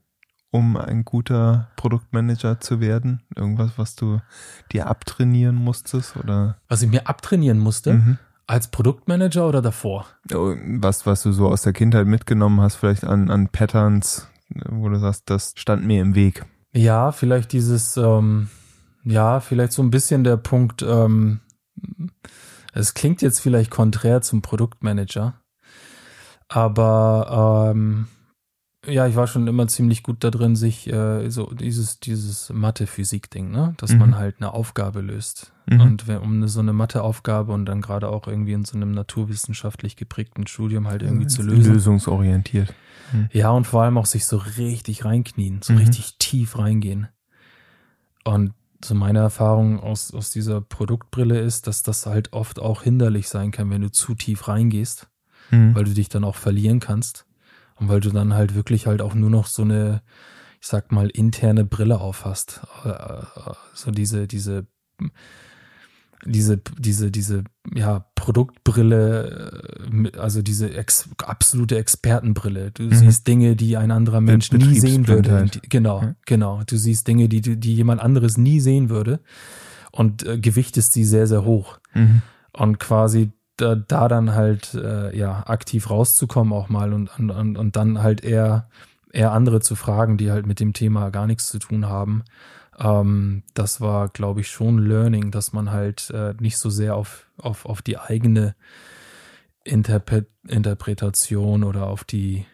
um 0.50 0.76
ein 0.76 1.04
guter 1.04 1.68
Produktmanager 1.76 2.60
zu 2.60 2.80
werden? 2.80 3.22
Irgendwas, 3.36 3.72
was 3.76 3.96
du 3.96 4.20
dir 4.72 4.86
abtrainieren 4.86 5.56
musstest 5.56 6.16
oder 6.16 6.56
Was 6.68 6.82
ich 6.82 6.90
mir 6.90 7.08
abtrainieren 7.08 7.58
musste, 7.58 7.94
Mhm. 7.94 8.18
als 8.46 8.68
Produktmanager 8.68 9.46
oder 9.48 9.62
davor? 9.62 10.06
Was, 10.28 11.04
was 11.06 11.22
du 11.22 11.32
so 11.32 11.48
aus 11.48 11.62
der 11.62 11.72
Kindheit 11.72 12.06
mitgenommen 12.06 12.60
hast, 12.60 12.76
vielleicht 12.76 13.04
an, 13.04 13.30
an 13.30 13.48
Patterns, 13.48 14.28
wo 14.68 14.88
du 14.88 14.98
sagst, 14.98 15.28
das 15.28 15.52
stand 15.56 15.84
mir 15.84 16.00
im 16.02 16.14
Weg. 16.14 16.44
Ja, 16.72 17.10
vielleicht 17.12 17.52
dieses, 17.52 17.96
ähm, 17.96 18.48
ja, 19.04 19.40
vielleicht 19.40 19.72
so 19.72 19.82
ein 19.82 19.90
bisschen 19.90 20.24
der 20.24 20.36
Punkt, 20.36 20.82
ähm, 20.82 21.40
es 22.72 22.94
klingt 22.94 23.22
jetzt 23.22 23.40
vielleicht 23.40 23.70
konträr 23.70 24.22
zum 24.22 24.42
Produktmanager, 24.42 25.40
aber 26.48 27.70
ähm, 27.74 28.06
ja, 28.86 29.06
ich 29.06 29.14
war 29.14 29.26
schon 29.26 29.46
immer 29.46 29.68
ziemlich 29.68 30.02
gut 30.02 30.24
da 30.24 30.30
drin, 30.30 30.56
sich 30.56 30.90
äh, 30.90 31.28
so 31.28 31.52
dieses, 31.52 32.00
dieses 32.00 32.50
Mathe-Physik-Ding, 32.50 33.50
ne? 33.50 33.74
Dass 33.76 33.92
Mhm. 33.92 33.98
man 33.98 34.16
halt 34.16 34.36
eine 34.38 34.54
Aufgabe 34.54 35.02
löst. 35.02 35.52
Mhm. 35.66 35.80
Und 35.80 36.08
wenn, 36.08 36.18
um 36.18 36.36
eine, 36.36 36.48
so 36.48 36.60
eine 36.60 36.72
Mathe-Aufgabe 36.72 37.52
und 37.52 37.66
dann 37.66 37.82
gerade 37.82 38.08
auch 38.08 38.26
irgendwie 38.26 38.54
in 38.54 38.64
so 38.64 38.76
einem 38.76 38.92
naturwissenschaftlich 38.92 39.96
geprägten 39.96 40.46
Studium 40.46 40.88
halt 40.88 41.02
irgendwie 41.02 41.26
zu 41.26 41.42
lösen. 41.42 41.72
Lösungsorientiert. 41.74 42.74
Ja, 43.32 43.50
und 43.50 43.66
vor 43.66 43.82
allem 43.82 43.98
auch 43.98 44.06
sich 44.06 44.24
so 44.24 44.38
richtig 44.38 45.04
reinknien, 45.04 45.60
so 45.62 45.74
Mhm. 45.74 45.80
richtig 45.80 46.16
tief 46.18 46.56
reingehen. 46.58 47.08
Und 48.24 48.54
so 48.84 48.94
meine 48.94 49.18
Erfahrung 49.18 49.80
aus, 49.80 50.14
aus 50.14 50.30
dieser 50.30 50.60
Produktbrille 50.60 51.38
ist, 51.40 51.66
dass 51.66 51.82
das 51.82 52.06
halt 52.06 52.32
oft 52.32 52.58
auch 52.58 52.82
hinderlich 52.82 53.28
sein 53.28 53.50
kann, 53.50 53.70
wenn 53.70 53.82
du 53.82 53.90
zu 53.90 54.14
tief 54.14 54.48
reingehst, 54.48 55.08
Mhm. 55.50 55.74
weil 55.74 55.84
du 55.84 55.92
dich 55.92 56.08
dann 56.08 56.24
auch 56.24 56.36
verlieren 56.36 56.80
kannst. 56.80 57.26
Und 57.76 57.88
weil 57.88 58.00
du 58.00 58.10
dann 58.10 58.34
halt 58.34 58.54
wirklich 58.54 58.86
halt 58.86 59.00
auch 59.02 59.14
nur 59.14 59.30
noch 59.30 59.46
so 59.46 59.62
eine, 59.62 60.02
ich 60.60 60.66
sag 60.68 60.92
mal, 60.92 61.08
interne 61.10 61.64
Brille 61.64 61.98
aufhast. 62.00 62.60
Äh, 62.84 62.88
äh, 62.90 63.22
So 63.74 63.90
diese, 63.90 64.26
diese, 64.26 64.66
diese, 66.24 66.58
diese, 66.78 67.10
diese, 67.10 67.44
ja, 67.74 68.04
Produktbrille, 68.14 69.60
äh, 70.12 70.18
also 70.18 70.42
diese 70.42 70.74
ex 70.74 71.08
absolute 71.24 71.78
Expertenbrille. 71.78 72.70
Du 72.72 72.84
Mhm. 72.84 72.94
siehst 72.94 73.26
Dinge, 73.26 73.56
die 73.56 73.76
ein 73.76 73.90
anderer 73.90 74.20
Mensch 74.20 74.50
nie 74.52 74.78
sehen 74.78 75.08
würde. 75.08 75.46
Die- 75.46 75.60
Genau, 75.68 76.02
Ja. 76.02 76.14
genau. 76.26 76.62
Du 76.66 76.76
siehst 76.76 77.06
Dinge, 77.08 77.28
die, 77.28 77.40
die 77.40 77.56
die 77.58 77.74
jemand 77.74 78.00
anderes 78.00 78.36
nie 78.36 78.60
sehen 78.60 78.90
würde 78.90 79.20
und 79.92 80.26
äh, 80.26 80.38
gewichtest 80.38 80.92
sie 80.92 81.04
sehr, 81.04 81.26
sehr 81.26 81.44
hoch. 81.44 81.78
Mhm. 81.94 82.22
Und 82.52 82.78
quasi 82.78 83.30
da, 83.56 83.74
da 83.74 84.08
dann 84.08 84.34
halt 84.34 84.74
äh, 84.74 85.16
ja 85.16 85.44
aktiv 85.46 85.90
rauszukommen 85.90 86.52
auch 86.52 86.68
mal 86.68 86.92
und, 86.92 87.10
und, 87.18 87.30
und, 87.30 87.56
und 87.58 87.76
dann 87.76 88.02
halt 88.02 88.22
eher, 88.24 88.68
eher 89.12 89.32
andere 89.32 89.60
zu 89.60 89.74
fragen, 89.76 90.16
die 90.16 90.30
halt 90.30 90.46
mit 90.46 90.60
dem 90.60 90.72
Thema 90.72 91.10
gar 91.10 91.26
nichts 91.26 91.48
zu 91.48 91.58
tun 91.58 91.86
haben. 91.86 92.22
Ähm, 92.80 93.42
das 93.54 93.80
war, 93.80 94.08
glaube 94.08 94.40
ich, 94.40 94.48
schon 94.48 94.78
Learning, 94.78 95.30
dass 95.30 95.52
man 95.52 95.70
halt 95.70 96.10
äh, 96.10 96.34
nicht 96.40 96.56
so 96.58 96.70
sehr 96.70 96.96
auf, 96.96 97.26
auf, 97.36 97.66
auf 97.66 97.82
die 97.82 97.98
eigene 97.98 98.54
Interpre 99.64 100.26
Interpretation 100.48 101.64
oder 101.64 101.88
auf 101.88 102.02
die, 102.04 102.46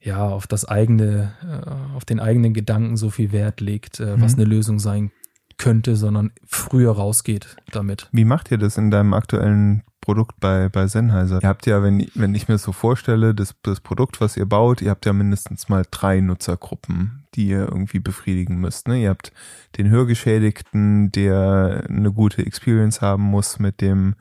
ja, 0.00 0.28
auf 0.28 0.46
das 0.46 0.64
eigene, 0.64 1.32
äh, 1.42 1.96
auf 1.96 2.04
den 2.04 2.20
eigenen 2.20 2.54
Gedanken 2.54 2.96
so 2.96 3.10
viel 3.10 3.32
Wert 3.32 3.60
legt, 3.60 3.98
äh, 3.98 4.20
was 4.20 4.34
Mhm. 4.36 4.42
eine 4.42 4.48
Lösung 4.50 4.78
sein 4.78 5.10
könnte, 5.56 5.96
sondern 5.96 6.30
früher 6.46 6.92
rausgeht 6.92 7.56
damit. 7.72 8.08
Wie 8.12 8.24
macht 8.24 8.52
ihr 8.52 8.58
das 8.58 8.78
in 8.78 8.92
deinem 8.92 9.12
aktuellen 9.14 9.82
Produkt 10.08 10.40
bei, 10.40 10.70
bei 10.70 10.86
Sennheiser? 10.86 11.40
Ihr 11.42 11.48
habt 11.50 11.66
ja, 11.66 11.82
wenn, 11.82 12.06
wenn 12.14 12.34
ich 12.34 12.48
mir 12.48 12.56
so 12.56 12.72
vorstelle, 12.72 13.34
das, 13.34 13.54
das 13.62 13.80
Produkt, 13.80 14.22
was 14.22 14.38
ihr 14.38 14.46
baut, 14.46 14.80
ihr 14.80 14.88
habt 14.88 15.04
ja 15.04 15.12
mindestens 15.12 15.68
mal 15.68 15.84
drei 15.90 16.22
Nutzergruppen, 16.22 17.26
die 17.34 17.48
ihr 17.48 17.68
irgendwie 17.68 17.98
befriedigen 17.98 18.56
müsst. 18.56 18.88
Ne? 18.88 19.02
Ihr 19.02 19.10
habt 19.10 19.34
den 19.76 19.90
Hörgeschädigten, 19.90 21.12
der 21.12 21.84
eine 21.90 22.10
gute 22.10 22.46
Experience 22.46 23.02
haben 23.02 23.22
muss 23.22 23.58
mit 23.58 23.82
dem 23.82 24.14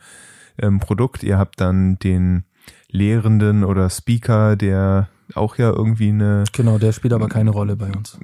ähm, 0.58 0.82
Produkt. 0.82 1.24
Ihr 1.24 1.38
habt 1.38 1.62
dann 1.62 1.98
den 2.00 2.44
Lehrenden 2.90 3.64
oder 3.64 3.90
Speaker, 3.90 4.58
der 4.58 5.08
auch 5.36 5.58
ja 5.58 5.70
irgendwie 5.70 6.10
eine 6.10 6.44
Genau, 6.52 6.80
der 6.80 6.92
spielt 6.92 7.14
aber 7.14 7.30
keine 7.30 7.52
Rolle 7.52 7.78
bei 7.78 7.94
uns. 7.94 8.20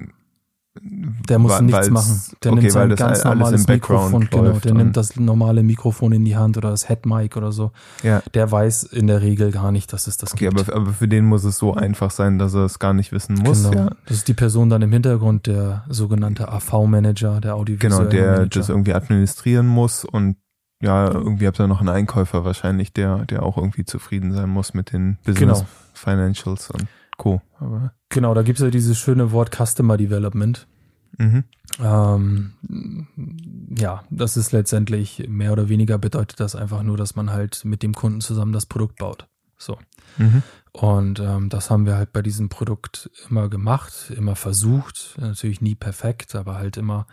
Der 0.82 1.38
muss 1.38 1.52
Weil- 1.52 1.62
nichts 1.62 1.88
machen. 1.90 2.20
Der 2.42 2.52
okay, 2.52 2.60
nimmt 2.62 2.72
sein 2.72 2.96
ganz 2.96 3.22
normales 3.22 3.68
Mikrofon, 3.68 4.28
genau. 4.28 4.42
läuft 4.44 4.64
Der 4.64 4.72
und- 4.72 4.78
nimmt 4.78 4.96
das 4.96 5.14
normale 5.14 5.62
Mikrofon 5.62 6.12
in 6.12 6.24
die 6.24 6.36
Hand 6.36 6.56
oder 6.56 6.70
das 6.70 6.88
Headmic 6.88 7.36
oder 7.36 7.52
so. 7.52 7.70
Ja. 8.02 8.22
Der 8.34 8.50
weiß 8.50 8.82
in 8.84 9.06
der 9.06 9.22
Regel 9.22 9.52
gar 9.52 9.70
nicht, 9.70 9.92
dass 9.92 10.08
es 10.08 10.16
das 10.16 10.32
Okay, 10.32 10.48
gibt. 10.48 10.68
aber, 10.68 10.74
aber 10.76 10.92
für 10.92 11.06
den 11.06 11.26
muss 11.26 11.44
es 11.44 11.58
so 11.58 11.74
einfach 11.74 12.10
sein, 12.10 12.38
dass 12.40 12.54
er 12.54 12.64
es 12.64 12.80
gar 12.80 12.92
nicht 12.92 13.12
wissen 13.12 13.34
muss. 13.36 13.70
genau. 13.70 13.84
Ja. 13.84 13.90
Das 14.06 14.16
ist 14.16 14.26
die 14.28 14.34
Person 14.34 14.68
dann 14.68 14.82
im 14.82 14.90
Hintergrund, 14.92 15.46
der 15.46 15.84
sogenannte 15.88 16.48
AV-Manager, 16.48 17.34
der 17.40 17.52
Genau, 17.52 17.56
audiovisuelle 17.58 18.08
der 18.08 18.30
Manager. 18.32 18.58
das 18.60 18.68
irgendwie 18.68 18.94
administrieren 18.94 19.68
muss 19.68 20.04
und 20.04 20.36
ja, 20.82 21.06
irgendwie 21.10 21.46
habt 21.46 21.58
ihr 21.60 21.68
noch 21.68 21.80
einen 21.80 21.88
Einkäufer 21.88 22.44
wahrscheinlich, 22.44 22.92
der, 22.92 23.24
der 23.26 23.44
auch 23.44 23.56
irgendwie 23.56 23.84
zufrieden 23.84 24.32
sein 24.32 24.50
muss 24.50 24.74
mit 24.74 24.92
den 24.92 25.18
Business 25.24 25.58
Genau. 25.60 25.66
Financials 25.94 26.70
und 26.72 26.86
Co. 27.16 27.40
Aber, 27.58 27.92
Genau, 28.08 28.32
da 28.34 28.42
gibt 28.42 28.58
es 28.58 28.64
ja 28.64 28.70
dieses 28.70 28.98
schöne 28.98 29.32
Wort 29.32 29.54
Customer 29.54 29.96
Development. 29.96 30.66
mhm. 31.18 31.44
Ähm, 31.80 32.52
ja, 33.76 34.04
das 34.10 34.36
ist 34.36 34.52
letztendlich 34.52 35.26
mehr 35.28 35.52
oder 35.52 35.68
weniger 35.68 35.98
bedeutet 35.98 36.38
das 36.38 36.54
einfach 36.54 36.82
nur, 36.82 36.96
dass 36.96 37.16
man 37.16 37.30
halt 37.30 37.64
mit 37.64 37.82
dem 37.82 37.94
Kunden 37.94 38.20
zusammen 38.20 38.52
das 38.52 38.66
Produkt 38.66 38.98
baut. 38.98 39.26
So. 39.56 39.78
Mhm. 40.18 40.42
Und 40.72 41.20
ähm, 41.20 41.48
das 41.48 41.70
haben 41.70 41.86
wir 41.86 41.96
halt 41.96 42.12
bei 42.12 42.22
diesem 42.22 42.48
Produkt 42.48 43.10
immer 43.28 43.48
gemacht, 43.48 44.12
immer 44.16 44.36
versucht, 44.36 45.16
natürlich 45.18 45.60
nie 45.60 45.74
perfekt, 45.74 46.34
aber 46.34 46.56
halt 46.56 46.76
immer 46.76 47.06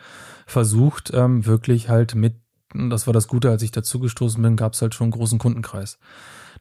versucht, 0.45 1.11
ähm, 1.13 1.45
wirklich 1.45 1.89
halt 1.89 2.15
mit, 2.15 2.35
und 2.73 2.89
das 2.89 3.05
war 3.05 3.13
das 3.13 3.27
Gute, 3.27 3.49
als 3.49 3.61
ich 3.61 3.71
dazugestoßen 3.71 4.41
bin, 4.41 4.55
gab 4.55 4.73
es 4.73 4.81
halt 4.81 4.95
schon 4.95 5.05
einen 5.05 5.11
großen 5.11 5.39
Kundenkreis. 5.39 5.99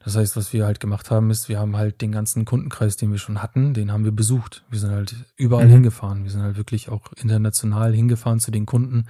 Das 0.03 0.15
heißt, 0.15 0.35
was 0.35 0.51
wir 0.53 0.65
halt 0.65 0.79
gemacht 0.79 1.11
haben, 1.11 1.29
ist, 1.29 1.47
wir 1.49 1.59
haben 1.59 1.77
halt 1.77 2.01
den 2.01 2.11
ganzen 2.11 2.43
Kundenkreis, 2.45 2.97
den 2.97 3.11
wir 3.11 3.19
schon 3.19 3.41
hatten, 3.43 3.73
den 3.73 3.91
haben 3.91 4.03
wir 4.03 4.11
besucht. 4.11 4.63
Wir 4.69 4.79
sind 4.79 4.91
halt 4.91 5.15
überall 5.37 5.67
Mhm. 5.67 5.71
hingefahren. 5.71 6.23
Wir 6.23 6.31
sind 6.31 6.41
halt 6.41 6.57
wirklich 6.57 6.89
auch 6.89 7.11
international 7.21 7.93
hingefahren 7.93 8.39
zu 8.39 8.49
den 8.51 8.65
Kunden. 8.65 9.05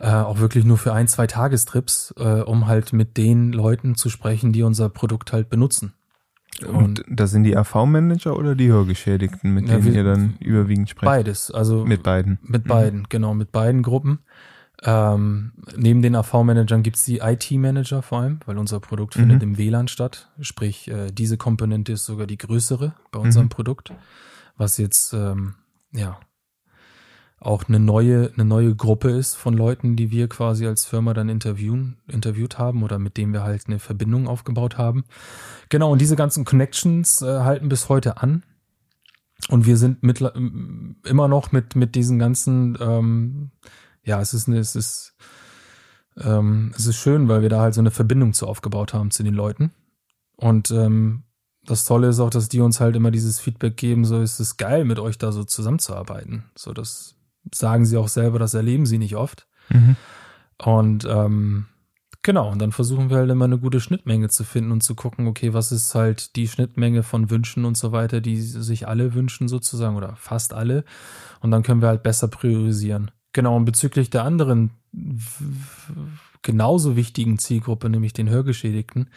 Äh, 0.00 0.10
auch 0.12 0.38
wirklich 0.38 0.64
nur 0.64 0.78
für 0.78 0.92
ein, 0.92 1.08
zwei 1.08 1.26
Tagestrips, 1.26 2.14
äh, 2.18 2.40
um 2.40 2.66
halt 2.68 2.92
mit 2.92 3.16
den 3.16 3.52
Leuten 3.52 3.96
zu 3.96 4.08
sprechen, 4.10 4.52
die 4.52 4.62
unser 4.62 4.88
Produkt 4.88 5.32
halt 5.32 5.50
benutzen. 5.50 5.92
Und, 6.66 7.04
da 7.08 7.26
sind 7.26 7.44
die 7.44 7.56
AV-Manager 7.56 8.36
oder 8.36 8.54
die 8.54 8.68
Hörgeschädigten, 8.68 9.52
mit 9.54 9.68
Ja, 9.68 9.74
denen 9.74 9.84
wir- 9.86 9.92
ihr 9.94 10.04
dann 10.04 10.36
überwiegend 10.40 10.88
sprecht? 10.88 11.04
Beides, 11.04 11.50
also 11.50 11.84
Mit 11.84 12.02
beiden. 12.02 12.38
Mit 12.42 12.64
Mhm. 12.64 12.68
beiden, 12.68 13.06
genau, 13.08 13.34
mit 13.34 13.52
beiden 13.52 13.82
Gruppen. 13.82 14.20
Ähm, 14.84 15.52
neben 15.76 16.02
den 16.02 16.14
AV-Managern 16.14 16.82
gibt's 16.84 17.04
die 17.04 17.18
IT-Manager 17.18 18.00
vor 18.02 18.20
allem, 18.20 18.38
weil 18.46 18.58
unser 18.58 18.78
Produkt 18.80 19.16
Mhm. 19.16 19.20
findet 19.20 19.42
im 19.42 19.58
WLAN 19.58 19.88
statt. 19.88 20.30
Sprich, 20.40 20.88
äh, 20.88 21.10
diese 21.10 21.36
Komponente 21.36 21.92
ist 21.92 22.04
sogar 22.04 22.26
die 22.28 22.38
größere 22.38 22.94
bei 23.10 23.18
unserem 23.18 23.46
Mhm. 23.46 23.50
Produkt, 23.50 23.92
was 24.56 24.78
jetzt 24.78 25.12
ähm, 25.14 25.54
ja 25.92 26.18
auch 27.40 27.68
eine 27.68 27.78
neue, 27.78 28.32
eine 28.34 28.44
neue 28.44 28.74
Gruppe 28.74 29.10
ist 29.10 29.34
von 29.36 29.54
Leuten, 29.54 29.94
die 29.94 30.10
wir 30.10 30.28
quasi 30.28 30.66
als 30.66 30.84
Firma 30.84 31.14
dann 31.14 31.28
interviewen, 31.28 31.98
interviewt 32.08 32.58
haben 32.58 32.82
oder 32.82 32.98
mit 32.98 33.16
denen 33.16 33.32
wir 33.32 33.44
halt 33.44 33.66
eine 33.68 33.78
Verbindung 33.78 34.26
aufgebaut 34.26 34.76
haben. 34.76 35.04
Genau, 35.68 35.92
und 35.92 36.00
diese 36.00 36.16
ganzen 36.16 36.44
Connections 36.44 37.22
äh, 37.22 37.40
halten 37.40 37.68
bis 37.68 37.88
heute 37.88 38.20
an. 38.22 38.42
Und 39.48 39.66
wir 39.66 39.76
sind 39.76 40.02
mittler, 40.02 40.34
m- 40.34 40.96
immer 41.04 41.28
noch 41.28 41.52
mit, 41.52 41.76
mit 41.76 41.94
diesen 41.94 42.18
ganzen, 42.18 42.76
ähm, 42.80 43.50
ja, 44.04 44.20
es 44.20 44.34
ist, 44.34 44.48
eine, 44.48 44.58
es 44.58 44.74
ist, 44.74 45.14
ähm, 46.16 46.72
es 46.76 46.86
ist 46.86 46.96
schön, 46.96 47.28
weil 47.28 47.42
wir 47.42 47.48
da 47.48 47.60
halt 47.60 47.74
so 47.74 47.80
eine 47.80 47.90
Verbindung 47.90 48.32
zu 48.32 48.46
aufgebaut 48.46 48.94
haben 48.94 49.10
zu 49.10 49.22
den 49.22 49.34
Leuten. 49.34 49.72
Und 50.36 50.70
ähm, 50.70 51.24
das 51.64 51.84
Tolle 51.84 52.08
ist 52.08 52.20
auch, 52.20 52.30
dass 52.30 52.48
die 52.48 52.60
uns 52.60 52.80
halt 52.80 52.96
immer 52.96 53.10
dieses 53.10 53.40
Feedback 53.40 53.76
geben, 53.76 54.04
so 54.04 54.20
ist 54.20 54.40
es 54.40 54.56
geil, 54.56 54.84
mit 54.84 54.98
euch 54.98 55.18
da 55.18 55.32
so 55.32 55.44
zusammenzuarbeiten. 55.44 56.44
So, 56.56 56.72
das 56.72 57.16
sagen 57.54 57.84
sie 57.84 57.96
auch 57.96 58.08
selber, 58.08 58.38
das 58.38 58.54
erleben 58.54 58.86
sie 58.86 58.98
nicht 58.98 59.16
oft. 59.16 59.46
Mhm. 59.68 59.96
Und 60.56 61.04
ähm, 61.04 61.66
genau, 62.22 62.50
und 62.50 62.60
dann 62.60 62.72
versuchen 62.72 63.10
wir 63.10 63.18
halt 63.18 63.30
immer 63.30 63.44
eine 63.44 63.58
gute 63.58 63.80
Schnittmenge 63.80 64.28
zu 64.28 64.44
finden 64.44 64.72
und 64.72 64.82
zu 64.82 64.94
gucken, 64.94 65.26
okay, 65.26 65.52
was 65.52 65.72
ist 65.72 65.94
halt 65.94 66.36
die 66.36 66.48
Schnittmenge 66.48 67.02
von 67.02 67.30
Wünschen 67.30 67.64
und 67.64 67.76
so 67.76 67.92
weiter, 67.92 68.20
die 68.20 68.40
sich 68.40 68.88
alle 68.88 69.14
wünschen 69.14 69.48
sozusagen 69.48 69.96
oder 69.96 70.16
fast 70.16 70.54
alle. 70.54 70.84
Und 71.40 71.50
dann 71.50 71.62
können 71.62 71.82
wir 71.82 71.88
halt 71.88 72.02
besser 72.02 72.28
priorisieren. 72.28 73.10
Genau, 73.38 73.54
und 73.54 73.66
bezüglich 73.66 74.10
der 74.10 74.24
anderen 74.24 74.72
genauso 76.42 76.96
wichtigen 76.96 77.38
Zielgruppe, 77.38 77.88
nämlich 77.88 78.12
den 78.12 78.28
Hörgeschädigten, 78.28 79.10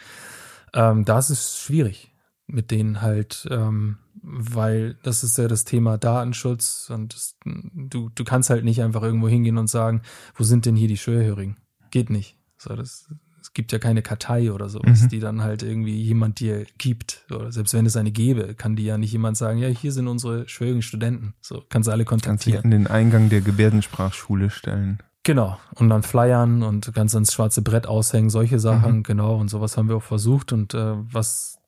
ähm, 0.74 1.04
das 1.04 1.28
ist 1.28 1.58
schwierig 1.58 2.12
mit 2.46 2.70
denen 2.70 3.02
halt, 3.02 3.48
ähm, 3.50 3.98
weil 4.22 4.94
das 5.02 5.24
ist 5.24 5.38
ja 5.38 5.48
das 5.48 5.64
Thema 5.64 5.98
Datenschutz 5.98 6.88
und 6.88 7.14
das, 7.14 7.34
du, 7.44 8.10
du 8.14 8.22
kannst 8.22 8.48
halt 8.48 8.64
nicht 8.64 8.80
einfach 8.80 9.02
irgendwo 9.02 9.26
hingehen 9.26 9.58
und 9.58 9.66
sagen, 9.66 10.02
wo 10.36 10.44
sind 10.44 10.66
denn 10.66 10.76
hier 10.76 10.86
die 10.86 10.98
Schwerhörigen? 10.98 11.56
Geht 11.90 12.08
nicht. 12.08 12.36
So, 12.58 12.76
das, 12.76 13.12
es 13.52 13.54
gibt 13.54 13.70
ja 13.70 13.78
keine 13.78 14.00
Kartei 14.00 14.50
oder 14.50 14.70
sowas, 14.70 15.02
Mhm. 15.02 15.08
die 15.10 15.20
dann 15.20 15.42
halt 15.42 15.62
irgendwie 15.62 15.94
jemand 16.00 16.40
dir 16.40 16.64
gibt. 16.78 17.26
Oder 17.30 17.52
selbst 17.52 17.74
wenn 17.74 17.84
es 17.84 17.96
eine 17.98 18.10
gäbe, 18.10 18.54
kann 18.54 18.76
die 18.76 18.84
ja 18.86 18.96
nicht 18.96 19.12
jemand 19.12 19.36
sagen, 19.36 19.58
ja, 19.58 19.68
hier 19.68 19.92
sind 19.92 20.08
unsere 20.08 20.48
schwerhörigen 20.48 20.80
Studenten. 20.80 21.34
So, 21.42 21.62
kannst 21.68 21.86
du 21.86 21.92
alle 21.92 22.06
Kannst 22.06 22.24
dich 22.24 22.28
kontaktieren. 22.54 22.64
an 22.64 22.70
den 22.70 22.86
Eingang 22.86 23.28
der 23.28 23.42
Gebärdensprachschule 23.42 24.48
stellen. 24.48 25.00
Genau. 25.22 25.58
Und 25.74 25.90
dann 25.90 26.02
flyern 26.02 26.62
und 26.62 26.94
ganz 26.94 27.12
ans 27.14 27.30
schwarze 27.34 27.60
Brett 27.60 27.86
aushängen, 27.86 28.30
solche 28.30 28.58
Sachen, 28.58 28.96
Mhm. 28.96 29.02
genau. 29.02 29.36
Und 29.36 29.48
sowas 29.50 29.76
haben 29.76 29.90
wir 29.90 29.96
auch 29.96 30.02
versucht. 30.02 30.54
Und 30.54 30.72
äh, 30.72 30.94
was, 31.12 31.58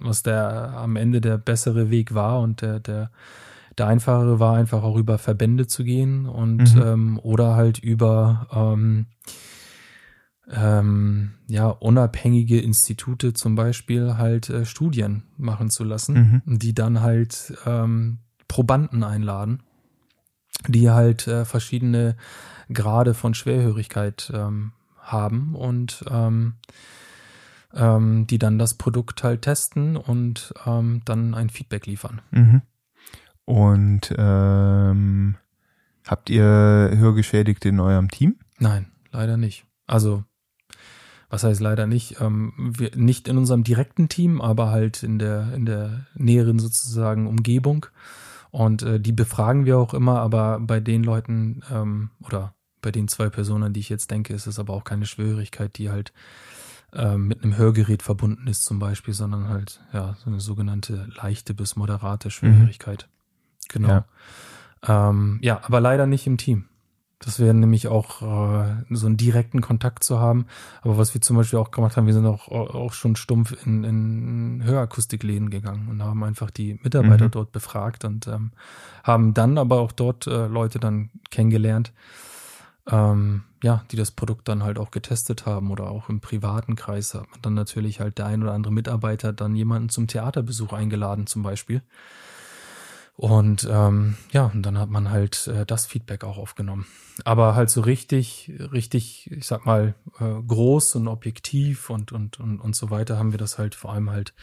was 0.00 0.22
der 0.22 0.72
am 0.78 0.96
Ende 0.96 1.20
der 1.20 1.36
bessere 1.36 1.90
Weg 1.90 2.14
war 2.14 2.40
und 2.40 2.62
der, 2.62 2.80
der, 2.80 3.10
der 3.76 3.86
einfachere 3.86 4.40
war, 4.40 4.56
einfach 4.56 4.82
auch 4.82 4.96
über 4.96 5.18
Verbände 5.18 5.66
zu 5.66 5.84
gehen 5.84 6.24
und 6.24 6.74
Mhm. 6.74 6.82
ähm, 6.82 7.20
oder 7.22 7.54
halt 7.54 7.78
über 7.78 8.46
ähm, 8.50 9.08
ähm, 10.50 11.32
ja, 11.46 11.68
unabhängige 11.68 12.60
Institute 12.60 13.34
zum 13.34 13.54
Beispiel 13.54 14.16
halt 14.16 14.48
äh, 14.48 14.64
Studien 14.64 15.24
machen 15.36 15.70
zu 15.70 15.84
lassen, 15.84 16.42
die 16.46 16.74
dann 16.74 17.00
halt 17.00 17.54
ähm, 17.66 18.18
Probanden 18.48 19.04
einladen, 19.04 19.62
die 20.66 20.90
halt 20.90 21.26
äh, 21.26 21.44
verschiedene 21.44 22.16
Grade 22.72 23.14
von 23.14 23.34
Schwerhörigkeit 23.34 24.32
ähm, 24.34 24.72
haben 24.98 25.54
und 25.54 26.04
ähm, 26.10 26.54
ähm, 27.74 28.26
die 28.26 28.38
dann 28.38 28.58
das 28.58 28.74
Produkt 28.74 29.22
halt 29.22 29.42
testen 29.42 29.96
und 29.96 30.54
ähm, 30.66 31.02
dann 31.04 31.34
ein 31.34 31.50
Feedback 31.50 31.86
liefern. 31.86 32.22
Mhm. 32.30 32.62
Und 33.44 34.10
habt 36.06 36.28
ihr 36.28 36.44
Hörgeschädigte 36.44 37.70
in 37.70 37.80
eurem 37.80 38.10
Team? 38.10 38.36
Nein, 38.58 38.92
leider 39.10 39.38
nicht. 39.38 39.64
Also, 39.86 40.24
was 41.30 41.44
heißt 41.44 41.60
leider 41.60 41.86
nicht? 41.86 42.20
Ähm, 42.20 42.52
wir, 42.56 42.90
nicht 42.94 43.28
in 43.28 43.36
unserem 43.36 43.64
direkten 43.64 44.08
Team, 44.08 44.40
aber 44.40 44.70
halt 44.70 45.02
in 45.02 45.18
der, 45.18 45.52
in 45.54 45.66
der 45.66 46.06
näheren 46.14 46.58
sozusagen 46.58 47.26
Umgebung. 47.26 47.86
Und 48.50 48.82
äh, 48.82 48.98
die 48.98 49.12
befragen 49.12 49.66
wir 49.66 49.78
auch 49.78 49.92
immer, 49.92 50.20
aber 50.20 50.58
bei 50.60 50.80
den 50.80 51.04
Leuten 51.04 51.62
ähm, 51.70 52.10
oder 52.20 52.54
bei 52.80 52.90
den 52.90 53.08
zwei 53.08 53.28
Personen, 53.28 53.64
an 53.64 53.72
die 53.72 53.80
ich 53.80 53.88
jetzt 53.88 54.10
denke, 54.10 54.32
ist 54.32 54.46
es 54.46 54.58
aber 54.58 54.72
auch 54.72 54.84
keine 54.84 55.04
Schwierigkeit, 55.04 55.76
die 55.76 55.90
halt 55.90 56.12
ähm, 56.94 57.28
mit 57.28 57.42
einem 57.42 57.58
Hörgerät 57.58 58.02
verbunden 58.02 58.46
ist 58.46 58.64
zum 58.64 58.78
Beispiel, 58.78 59.12
sondern 59.12 59.48
halt 59.48 59.80
ja 59.92 60.16
so 60.24 60.30
eine 60.30 60.40
sogenannte 60.40 61.08
leichte 61.14 61.52
bis 61.52 61.76
moderate 61.76 62.30
Schwierigkeit. 62.30 63.08
Genau. 63.68 63.88
Ja. 63.88 64.04
Ja. 64.86 65.10
Ähm, 65.10 65.38
ja, 65.42 65.60
aber 65.64 65.80
leider 65.80 66.06
nicht 66.06 66.26
im 66.26 66.38
Team. 66.38 66.66
Das 67.20 67.40
wäre 67.40 67.52
nämlich 67.52 67.88
auch 67.88 68.22
äh, 68.22 68.84
so 68.90 69.06
einen 69.06 69.16
direkten 69.16 69.60
Kontakt 69.60 70.04
zu 70.04 70.20
haben. 70.20 70.46
Aber 70.82 70.98
was 70.98 71.14
wir 71.14 71.20
zum 71.20 71.36
Beispiel 71.36 71.58
auch 71.58 71.72
gemacht 71.72 71.96
haben, 71.96 72.06
wir 72.06 72.14
sind 72.14 72.26
auch, 72.26 72.46
auch 72.48 72.92
schon 72.92 73.16
stumpf 73.16 73.56
in, 73.66 73.82
in 73.82 74.62
Hörakustikläden 74.64 75.50
gegangen 75.50 75.88
und 75.88 76.02
haben 76.02 76.22
einfach 76.22 76.50
die 76.50 76.78
Mitarbeiter 76.82 77.26
Mhm. 77.26 77.30
dort 77.32 77.50
befragt 77.52 78.04
und 78.04 78.28
ähm, 78.28 78.52
haben 79.02 79.34
dann 79.34 79.58
aber 79.58 79.80
auch 79.80 79.90
dort 79.90 80.28
äh, 80.28 80.46
Leute 80.46 80.78
dann 80.78 81.10
kennengelernt, 81.30 81.92
ähm, 82.88 83.42
ja, 83.64 83.82
die 83.90 83.96
das 83.96 84.12
Produkt 84.12 84.46
dann 84.48 84.62
halt 84.62 84.78
auch 84.78 84.92
getestet 84.92 85.44
haben 85.44 85.72
oder 85.72 85.90
auch 85.90 86.08
im 86.08 86.20
privaten 86.20 86.76
Kreis 86.76 87.14
hat 87.14 87.28
man 87.32 87.42
dann 87.42 87.54
natürlich 87.54 87.98
halt 87.98 88.18
der 88.18 88.26
ein 88.26 88.42
oder 88.44 88.52
andere 88.52 88.72
Mitarbeiter 88.72 89.32
dann 89.32 89.56
jemanden 89.56 89.88
zum 89.88 90.06
Theaterbesuch 90.06 90.72
eingeladen 90.72 91.26
zum 91.26 91.42
Beispiel. 91.42 91.82
Und 93.18 93.68
ähm, 93.68 94.14
ja, 94.30 94.44
und 94.54 94.62
dann 94.62 94.78
hat 94.78 94.90
man 94.90 95.10
halt 95.10 95.48
äh, 95.48 95.66
das 95.66 95.86
Feedback 95.86 96.22
auch 96.22 96.38
aufgenommen. 96.38 96.86
Aber 97.24 97.56
halt 97.56 97.68
so 97.68 97.80
richtig, 97.80 98.52
richtig, 98.72 99.28
ich 99.32 99.44
sag 99.44 99.66
mal, 99.66 99.96
äh, 100.20 100.40
groß 100.46 100.94
und 100.94 101.08
objektiv 101.08 101.90
und, 101.90 102.12
und, 102.12 102.38
und, 102.38 102.60
und 102.60 102.76
so 102.76 102.90
weiter 102.90 103.18
haben 103.18 103.32
wir 103.32 103.38
das 103.38 103.58
halt 103.58 103.74
vor 103.74 103.92
allem 103.92 104.08
halt 104.08 104.34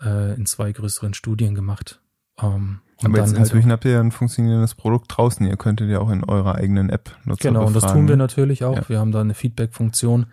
äh, 0.00 0.36
in 0.36 0.46
zwei 0.46 0.70
größeren 0.70 1.14
Studien 1.14 1.56
gemacht. 1.56 2.00
Ähm, 2.40 2.78
und 2.98 3.06
Aber 3.08 3.18
jetzt 3.18 3.30
dann 3.30 3.38
halt 3.38 3.48
inzwischen 3.48 3.72
habt 3.72 3.84
ihr 3.84 3.90
ja 3.90 4.00
ein 4.00 4.12
funktionierendes 4.12 4.76
Produkt 4.76 5.06
draußen. 5.08 5.44
Ihr 5.44 5.56
könntet 5.56 5.90
ja 5.90 5.98
auch 5.98 6.10
in 6.10 6.22
eurer 6.22 6.54
eigenen 6.54 6.90
App 6.90 7.10
Nutzer 7.24 7.48
Genau, 7.48 7.66
und 7.66 7.74
das 7.74 7.82
befragen. 7.82 8.02
tun 8.02 8.08
wir 8.08 8.16
natürlich 8.16 8.62
auch. 8.62 8.76
Ja. 8.76 8.88
Wir 8.88 9.00
haben 9.00 9.10
da 9.10 9.20
eine 9.20 9.34
Feedback-Funktion, 9.34 10.26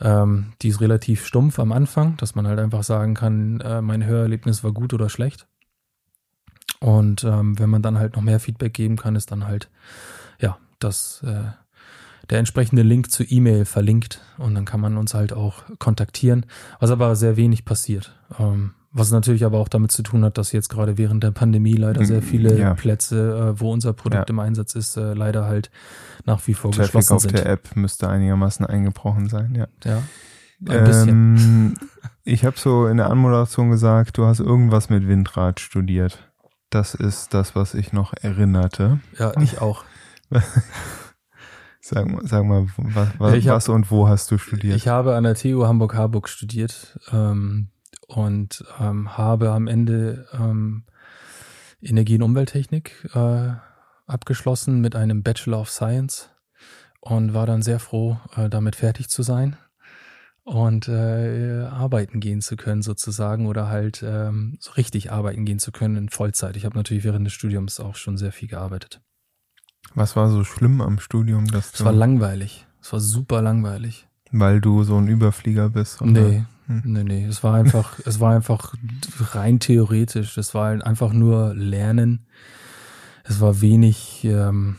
ähm, 0.00 0.52
die 0.62 0.68
ist 0.70 0.80
relativ 0.80 1.24
stumpf 1.24 1.60
am 1.60 1.70
Anfang, 1.70 2.16
dass 2.16 2.34
man 2.34 2.48
halt 2.48 2.58
einfach 2.58 2.82
sagen 2.82 3.14
kann, 3.14 3.60
äh, 3.60 3.82
mein 3.82 4.04
Hörerlebnis 4.04 4.64
war 4.64 4.72
gut 4.72 4.92
oder 4.92 5.08
schlecht. 5.08 5.46
Und 6.80 7.24
ähm, 7.24 7.58
wenn 7.58 7.70
man 7.70 7.82
dann 7.82 7.98
halt 7.98 8.16
noch 8.16 8.22
mehr 8.22 8.40
Feedback 8.40 8.74
geben 8.74 8.96
kann, 8.96 9.16
ist 9.16 9.32
dann 9.32 9.46
halt, 9.46 9.68
ja, 10.40 10.58
das 10.78 11.22
äh, 11.26 11.50
der 12.30 12.38
entsprechende 12.38 12.82
Link 12.82 13.10
zur 13.10 13.26
E-Mail 13.30 13.64
verlinkt 13.64 14.20
und 14.36 14.54
dann 14.54 14.64
kann 14.64 14.80
man 14.80 14.96
uns 14.96 15.14
halt 15.14 15.32
auch 15.32 15.62
kontaktieren, 15.78 16.46
was 16.78 16.90
aber 16.90 17.16
sehr 17.16 17.36
wenig 17.36 17.64
passiert. 17.64 18.14
Ähm, 18.38 18.74
was 18.90 19.10
natürlich 19.10 19.44
aber 19.44 19.58
auch 19.58 19.68
damit 19.68 19.92
zu 19.92 20.02
tun 20.02 20.24
hat, 20.24 20.38
dass 20.38 20.52
jetzt 20.52 20.68
gerade 20.68 20.96
während 20.98 21.22
der 21.22 21.30
Pandemie 21.30 21.74
leider 21.74 22.04
sehr 22.04 22.20
mm, 22.20 22.24
viele 22.24 22.58
ja. 22.58 22.74
Plätze, 22.74 23.54
äh, 23.54 23.60
wo 23.60 23.70
unser 23.70 23.92
Produkt 23.92 24.28
ja. 24.28 24.32
im 24.32 24.38
Einsatz 24.38 24.74
ist, 24.74 24.96
äh, 24.96 25.12
leider 25.12 25.44
halt 25.44 25.70
nach 26.24 26.46
wie 26.46 26.54
vor 26.54 26.70
Traffic 26.72 26.86
geschlossen 26.86 27.12
auf 27.14 27.22
sind. 27.22 27.38
der 27.38 27.46
App 27.46 27.76
müsste 27.76 28.08
einigermaßen 28.08 28.64
eingebrochen 28.64 29.28
sein, 29.28 29.54
ja. 29.54 29.68
Ja. 29.84 30.02
Ein 30.66 30.84
bisschen. 30.84 31.08
Ähm, 31.08 31.74
ich 32.24 32.44
habe 32.44 32.58
so 32.58 32.86
in 32.86 32.96
der 32.96 33.10
Anmoderation 33.10 33.70
gesagt, 33.70 34.18
du 34.18 34.24
hast 34.24 34.40
irgendwas 34.40 34.90
mit 34.90 35.06
Windrad 35.06 35.60
studiert. 35.60 36.27
Das 36.70 36.94
ist 36.94 37.32
das, 37.32 37.56
was 37.56 37.74
ich 37.74 37.92
noch 37.92 38.12
erinnerte. 38.12 39.00
Ja, 39.18 39.32
ich 39.40 39.60
auch. 39.60 39.84
Sag, 41.80 42.06
sag 42.24 42.44
mal, 42.44 42.66
was, 42.76 43.08
was, 43.18 43.32
hab, 43.32 43.54
was, 43.54 43.68
und 43.68 43.90
wo 43.90 44.08
hast 44.08 44.30
du 44.30 44.38
studiert? 44.38 44.76
Ich 44.76 44.88
habe 44.88 45.16
an 45.16 45.24
der 45.24 45.34
TU 45.34 45.66
Hamburg-Harburg 45.66 46.28
studiert 46.28 46.98
ähm, 47.10 47.70
und 48.06 48.64
ähm, 48.78 49.16
habe 49.16 49.50
am 49.50 49.66
Ende 49.66 50.26
ähm, 50.32 50.84
Energie- 51.80 52.16
und 52.16 52.22
Umwelttechnik 52.22 53.08
äh, 53.14 53.52
abgeschlossen 54.06 54.80
mit 54.80 54.94
einem 54.94 55.22
Bachelor 55.22 55.60
of 55.60 55.70
Science 55.70 56.28
und 57.00 57.32
war 57.32 57.46
dann 57.46 57.62
sehr 57.62 57.78
froh, 57.78 58.18
äh, 58.36 58.50
damit 58.50 58.76
fertig 58.76 59.08
zu 59.08 59.22
sein 59.22 59.56
und 60.48 60.88
äh, 60.88 61.66
arbeiten 61.70 62.20
gehen 62.20 62.40
zu 62.40 62.56
können 62.56 62.82
sozusagen 62.82 63.46
oder 63.46 63.68
halt 63.68 64.02
ähm, 64.02 64.56
so 64.60 64.72
richtig 64.72 65.12
arbeiten 65.12 65.44
gehen 65.44 65.58
zu 65.58 65.72
können 65.72 65.96
in 65.96 66.08
Vollzeit. 66.08 66.56
Ich 66.56 66.64
habe 66.64 66.76
natürlich 66.76 67.04
während 67.04 67.26
des 67.26 67.34
Studiums 67.34 67.80
auch 67.80 67.96
schon 67.96 68.16
sehr 68.16 68.32
viel 68.32 68.48
gearbeitet. 68.48 69.00
Was 69.94 70.16
war 70.16 70.30
so 70.30 70.44
schlimm 70.44 70.80
am 70.80 70.98
Studium? 70.98 71.46
Dass 71.46 71.74
es 71.74 71.84
war 71.84 71.92
langweilig. 71.92 72.66
Es 72.80 72.92
war 72.92 73.00
super 73.00 73.42
langweilig. 73.42 74.06
Weil 74.30 74.60
du 74.60 74.84
so 74.84 74.96
ein 74.96 75.08
Überflieger 75.08 75.70
bist? 75.70 76.00
Oder? 76.00 76.10
Nee, 76.10 76.44
hm. 76.66 76.82
nee, 76.84 77.04
nee. 77.04 77.24
Es 77.24 77.42
war 77.44 77.54
einfach, 77.54 77.98
es 78.06 78.18
war 78.20 78.34
einfach 78.34 78.74
rein 79.32 79.60
theoretisch. 79.60 80.38
Es 80.38 80.54
war 80.54 80.84
einfach 80.84 81.12
nur 81.12 81.54
Lernen. 81.54 82.26
Es 83.24 83.40
war 83.40 83.60
wenig, 83.60 84.24
ähm, 84.24 84.76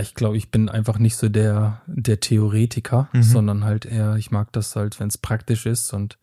ich 0.00 0.14
glaube, 0.14 0.36
ich 0.36 0.50
bin 0.50 0.68
einfach 0.68 0.98
nicht 0.98 1.16
so 1.16 1.28
der, 1.28 1.82
der 1.86 2.20
Theoretiker, 2.20 3.08
mhm. 3.12 3.22
sondern 3.22 3.64
halt 3.64 3.84
eher, 3.84 4.16
ich 4.16 4.30
mag 4.30 4.52
das 4.52 4.76
halt, 4.76 4.98
wenn 5.00 5.08
es 5.08 5.18
praktisch 5.18 5.66
ist 5.66 5.92
und 5.92 6.18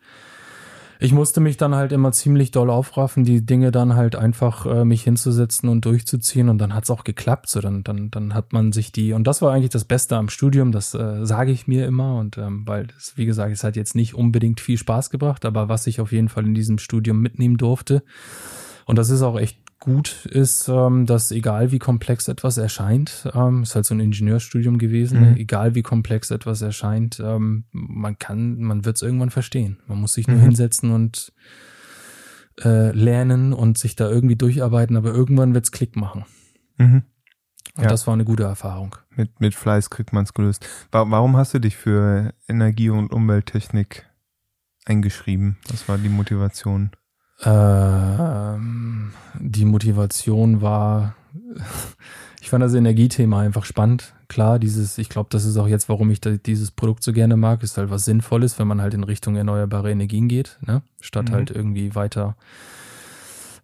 ich 1.02 1.14
musste 1.14 1.40
mich 1.40 1.56
dann 1.56 1.76
halt 1.76 1.94
immer 1.94 2.12
ziemlich 2.12 2.52
doll 2.52 2.70
aufraffen, 2.70 3.24
die 3.24 3.46
Dinge 3.46 3.72
dann 3.72 3.96
halt 3.96 4.18
einfach 4.18 4.66
äh, 4.66 4.84
mich 4.84 5.04
hinzusetzen 5.04 5.70
und 5.70 5.86
durchzuziehen 5.86 6.50
und 6.50 6.58
dann 6.58 6.74
hat's 6.74 6.90
auch 6.90 7.06
geklappt. 7.06 7.48
So 7.48 7.62
dann, 7.62 7.84
dann, 7.84 8.12
dann 8.12 8.34
hat 8.34 8.52
man 8.52 8.74
sich 8.74 8.92
die 8.92 9.14
und 9.14 9.26
das 9.26 9.42
war 9.42 9.54
eigentlich 9.54 9.70
das 9.70 9.86
Beste 9.86 10.18
am 10.18 10.28
Studium. 10.28 10.74
Das 10.74 10.94
äh, 10.94 11.26
sage 11.26 11.52
ich 11.52 11.68
mir 11.68 11.88
immer 11.88 12.16
und 12.18 12.38
ähm, 12.38 12.64
weil 12.68 12.88
es, 12.98 13.14
wie 13.16 13.26
gesagt, 13.26 13.54
es 13.54 13.64
hat 13.64 13.78
jetzt 13.78 13.96
nicht 13.96 14.14
unbedingt 14.14 14.60
viel 14.60 14.78
Spaß 14.78 15.10
gebracht, 15.10 15.46
aber 15.46 15.70
was 15.70 15.88
ich 15.88 16.02
auf 16.02 16.12
jeden 16.12 16.28
Fall 16.28 16.46
in 16.46 16.54
diesem 16.54 16.80
Studium 16.80 17.22
mitnehmen 17.22 17.56
durfte 17.56 18.04
und 18.86 18.98
das 18.98 19.10
ist 19.10 19.22
auch 19.22 19.40
echt 19.40 19.58
gut 19.80 20.26
ist, 20.26 20.68
ähm, 20.68 21.06
dass 21.06 21.32
egal 21.32 21.72
wie 21.72 21.80
komplex 21.80 22.28
etwas 22.28 22.58
erscheint, 22.58 23.30
ähm, 23.34 23.64
ist 23.64 23.76
halt 23.76 23.86
so 23.86 23.96
ein 23.96 24.00
Ingenieurstudium 24.00 24.78
gewesen, 24.78 25.32
mhm. 25.32 25.38
egal 25.38 25.74
wie 25.76 25.82
komplex 25.82 26.32
etwas 26.32 26.62
erscheint, 26.62 27.20
ähm, 27.24 27.66
man 27.72 28.20
kann, 28.20 28.60
man 28.60 28.84
wird 28.86 28.98
es 28.98 29.02
irgendwann 29.02 29.30
verstehen. 29.30 29.80
Man 29.88 30.02
muss 30.02 30.14
sich 30.14 30.28
nur 30.28 30.38
mhm. 30.38 30.44
hinsetzen 30.44 30.92
und 30.92 31.32
äh, 32.62 32.92
lernen 32.92 33.54
und 33.54 33.78
sich 33.78 33.96
da 33.96 34.10
irgendwie 34.10 34.36
durcharbeiten, 34.36 34.98
aber 34.98 35.14
irgendwann 35.14 35.54
wird's 35.54 35.72
Klick 35.72 35.96
machen. 35.96 36.26
Mhm. 36.78 37.04
Und 37.76 37.84
ja. 37.84 37.90
das 37.90 38.06
war 38.08 38.14
eine 38.14 38.26
gute 38.26 38.44
Erfahrung. 38.44 38.98
Mit, 39.16 39.40
mit 39.40 39.56
Fleiß 39.56 39.90
kriegt 39.90 40.12
man's 40.12 40.34
gelöst. 40.34 40.68
Warum 40.92 41.38
hast 41.38 41.54
du 41.54 41.60
dich 41.60 41.78
für 41.78 42.34
Energie- 42.48 42.90
und 42.90 43.14
Umwelttechnik 43.14 44.10
eingeschrieben? 44.86 45.58
Was 45.70 45.88
war 45.88 45.98
die 45.98 46.10
Motivation? 46.10 46.92
Ähm, 47.44 49.14
die 49.40 49.66
Motivation 49.66 50.62
war, 50.62 51.16
ich 52.42 52.50
fand 52.50 52.64
das 52.64 52.74
Energiethema 52.74 53.42
einfach 53.42 53.66
spannend. 53.66 54.14
Klar, 54.28 54.60
dieses, 54.60 54.98
ich 54.98 55.10
glaube, 55.10 55.30
das 55.32 55.46
ist 55.46 55.58
auch 55.58 55.68
jetzt, 55.68 55.90
warum 55.90 56.12
ich 56.12 56.22
dieses 56.22 56.72
Produkt 56.72 57.04
so 57.04 57.14
gerne 57.14 57.36
mag, 57.36 57.64
ist 57.64 57.78
halt 57.78 57.90
was 57.90 58.06
Sinnvolles, 58.06 58.60
wenn 58.60 58.68
man 58.68 58.82
halt 58.82 58.94
in 58.94 59.04
Richtung 59.04 59.36
erneuerbare 59.36 59.92
Energien 59.92 60.28
geht, 60.28 60.60
ne? 60.62 60.84
Statt 61.02 61.30
mhm. 61.30 61.34
halt 61.34 61.52
irgendwie 61.52 61.96
weiter 61.96 62.36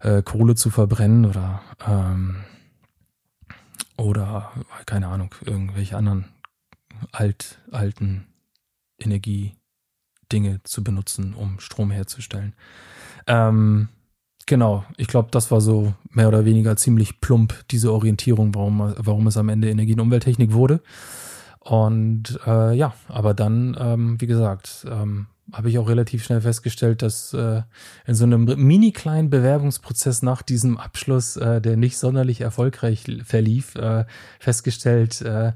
äh, 0.00 0.22
Kohle 0.22 0.56
zu 0.56 0.70
verbrennen 0.70 1.24
oder 1.24 1.62
ähm, 1.86 2.36
oder 3.96 4.52
keine 4.84 5.08
Ahnung, 5.08 5.34
irgendwelche 5.44 5.96
anderen 5.96 6.26
alt, 7.12 7.58
alten 7.70 8.26
Energiedinge 8.98 10.62
zu 10.64 10.84
benutzen, 10.84 11.34
um 11.34 11.60
Strom 11.60 11.90
herzustellen. 11.90 12.54
Ähm, 13.26 13.88
genau, 14.46 14.84
ich 14.96 15.08
glaube, 15.08 15.28
das 15.30 15.50
war 15.50 15.60
so 15.60 15.94
mehr 16.10 16.28
oder 16.28 16.44
weniger 16.44 16.76
ziemlich 16.76 17.20
plump, 17.20 17.54
diese 17.70 17.92
Orientierung, 17.92 18.54
warum, 18.54 18.94
warum 18.96 19.26
es 19.26 19.36
am 19.36 19.48
Ende 19.48 19.70
Energie- 19.70 19.94
und 19.94 20.00
Umwelttechnik 20.00 20.52
wurde. 20.52 20.80
Und 21.60 22.38
äh, 22.46 22.74
ja, 22.74 22.94
aber 23.08 23.34
dann, 23.34 23.76
ähm, 23.78 24.20
wie 24.20 24.26
gesagt, 24.26 24.86
ähm, 24.88 25.26
habe 25.52 25.68
ich 25.68 25.78
auch 25.78 25.88
relativ 25.88 26.24
schnell 26.24 26.40
festgestellt, 26.40 27.02
dass 27.02 27.32
äh, 27.32 27.62
in 28.06 28.14
so 28.14 28.24
einem 28.24 28.44
mini 28.44 28.92
kleinen 28.92 29.30
Bewerbungsprozess 29.30 30.22
nach 30.22 30.42
diesem 30.42 30.76
Abschluss, 30.76 31.36
äh, 31.36 31.60
der 31.60 31.76
nicht 31.76 31.98
sonderlich 31.98 32.40
erfolgreich 32.40 33.04
verlief, 33.24 33.74
äh, 33.76 34.04
festgestellt, 34.40 35.22
äh, 35.22 35.52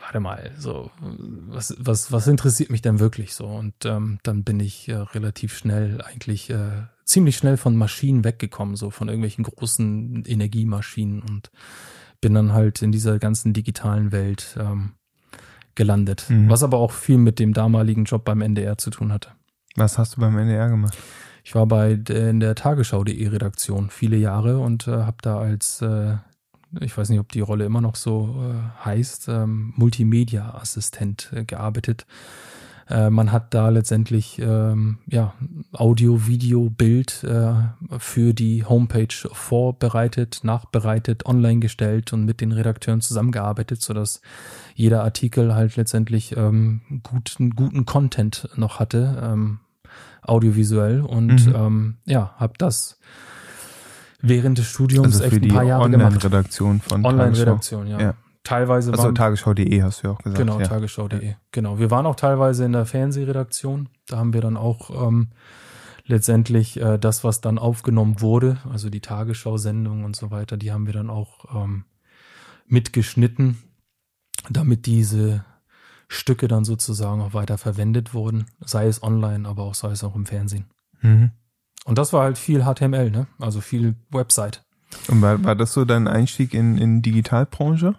warte 0.00 0.20
mal, 0.20 0.52
so, 0.58 0.90
was, 1.00 1.74
was, 1.78 2.12
was 2.12 2.26
interessiert 2.26 2.70
mich 2.70 2.82
denn 2.82 2.98
wirklich 2.98 3.34
so? 3.34 3.46
Und 3.46 3.74
ähm, 3.84 4.18
dann 4.22 4.44
bin 4.44 4.60
ich 4.60 4.88
äh, 4.88 4.94
relativ 4.94 5.56
schnell, 5.56 6.00
eigentlich 6.02 6.50
äh, 6.50 6.86
ziemlich 7.04 7.36
schnell 7.36 7.56
von 7.56 7.76
Maschinen 7.76 8.24
weggekommen, 8.24 8.76
so 8.76 8.90
von 8.90 9.08
irgendwelchen 9.08 9.44
großen 9.44 10.24
Energiemaschinen 10.24 11.22
und 11.22 11.50
bin 12.20 12.34
dann 12.34 12.52
halt 12.52 12.82
in 12.82 12.92
dieser 12.92 13.18
ganzen 13.18 13.52
digitalen 13.52 14.12
Welt 14.12 14.56
ähm, 14.58 14.92
gelandet. 15.74 16.26
Mhm. 16.28 16.48
Was 16.48 16.62
aber 16.62 16.78
auch 16.78 16.92
viel 16.92 17.18
mit 17.18 17.38
dem 17.38 17.52
damaligen 17.52 18.04
Job 18.04 18.24
beim 18.24 18.40
NDR 18.40 18.78
zu 18.78 18.90
tun 18.90 19.12
hatte. 19.12 19.30
Was 19.76 19.98
hast 19.98 20.16
du 20.16 20.20
beim 20.20 20.36
NDR 20.38 20.68
gemacht? 20.68 20.96
Ich 21.44 21.54
war 21.54 21.66
bei 21.66 21.92
in 21.92 22.40
der 22.40 22.54
Tagesschau.de 22.54 23.26
Redaktion 23.28 23.90
viele 23.90 24.16
Jahre 24.16 24.58
und 24.58 24.86
äh, 24.86 24.92
habe 24.92 25.16
da 25.22 25.38
als 25.38 25.82
äh, 25.82 26.16
ich 26.80 26.96
weiß 26.96 27.08
nicht, 27.10 27.20
ob 27.20 27.30
die 27.30 27.40
Rolle 27.40 27.64
immer 27.64 27.80
noch 27.80 27.96
so 27.96 28.36
äh, 28.50 28.84
heißt, 28.84 29.28
ähm, 29.28 29.72
Multimedia-Assistent 29.76 31.32
äh, 31.34 31.44
gearbeitet. 31.44 32.06
Äh, 32.88 33.10
man 33.10 33.32
hat 33.32 33.54
da 33.54 33.68
letztendlich 33.68 34.38
ähm, 34.38 34.98
ja, 35.06 35.34
Audio, 35.72 36.26
Video, 36.26 36.68
Bild 36.70 37.24
äh, 37.24 37.54
für 37.98 38.34
die 38.34 38.64
Homepage 38.64 39.14
vorbereitet, 39.32 40.40
nachbereitet, 40.42 41.26
online 41.26 41.60
gestellt 41.60 42.12
und 42.12 42.24
mit 42.24 42.40
den 42.40 42.52
Redakteuren 42.52 43.00
zusammengearbeitet, 43.00 43.82
sodass 43.82 44.20
jeder 44.74 45.04
Artikel 45.04 45.54
halt 45.54 45.76
letztendlich 45.76 46.36
ähm, 46.36 47.00
guten, 47.02 47.50
guten 47.50 47.86
Content 47.86 48.48
noch 48.56 48.80
hatte, 48.80 49.20
ähm, 49.22 49.60
audiovisuell. 50.22 51.00
Und 51.00 51.46
mhm. 51.46 51.54
ähm, 51.54 51.96
ja, 52.04 52.34
habe 52.36 52.54
das 52.58 52.98
während 54.22 54.58
des 54.58 54.66
Studiums 54.66 55.20
also 55.20 55.24
echt 55.24 55.42
ein 55.42 55.48
paar 55.48 55.62
Jahre 55.64 55.82
Online 55.82 55.98
gemacht. 55.98 56.24
Online-Redaktion 56.24 56.80
von 56.80 57.04
Online-Redaktion, 57.04 57.86
ja. 57.86 58.00
ja. 58.00 58.14
Teilweise 58.44 58.92
also 58.92 59.12
tagesschau.de 59.12 59.82
hast 59.82 60.02
du 60.02 60.08
ja 60.08 60.14
auch 60.14 60.18
gesagt. 60.18 60.38
Genau, 60.38 60.58
ja. 60.58 60.66
tagesschau.de. 60.66 61.34
Genau. 61.52 61.78
Wir 61.78 61.90
waren 61.90 62.06
auch 62.06 62.16
teilweise 62.16 62.64
in 62.64 62.72
der 62.72 62.86
Fernsehredaktion. 62.86 63.88
Da 64.08 64.16
haben 64.16 64.32
wir 64.32 64.40
dann 64.40 64.56
auch 64.56 65.06
ähm, 65.06 65.28
letztendlich 66.06 66.80
äh, 66.80 66.98
das, 66.98 67.22
was 67.22 67.40
dann 67.40 67.58
aufgenommen 67.58 68.20
wurde, 68.20 68.58
also 68.70 68.90
die 68.90 69.00
Tagesschau-Sendung 69.00 70.04
und 70.04 70.16
so 70.16 70.30
weiter, 70.30 70.56
die 70.56 70.72
haben 70.72 70.86
wir 70.86 70.92
dann 70.92 71.08
auch 71.10 71.44
ähm, 71.54 71.84
mitgeschnitten, 72.66 73.58
damit 74.50 74.86
diese 74.86 75.44
Stücke 76.08 76.48
dann 76.48 76.64
sozusagen 76.64 77.20
auch 77.20 77.34
weiter 77.34 77.58
verwendet 77.58 78.12
wurden, 78.12 78.46
sei 78.60 78.86
es 78.86 79.02
online, 79.02 79.48
aber 79.48 79.62
auch 79.62 79.74
sei 79.74 79.92
es 79.92 80.02
auch 80.04 80.16
im 80.16 80.26
Fernsehen. 80.26 80.66
Mhm. 81.00 81.30
Und 81.84 81.98
das 81.98 82.12
war 82.12 82.22
halt 82.22 82.38
viel 82.38 82.64
HTML, 82.64 83.10
ne? 83.10 83.26
Also 83.38 83.60
viel 83.60 83.96
Website. 84.10 84.62
Und 85.08 85.22
war, 85.22 85.42
war 85.44 85.56
das 85.56 85.72
so 85.72 85.84
dein 85.84 86.06
Einstieg 86.06 86.54
in, 86.54 86.78
in 86.78 87.02
Digitalbranche? 87.02 87.94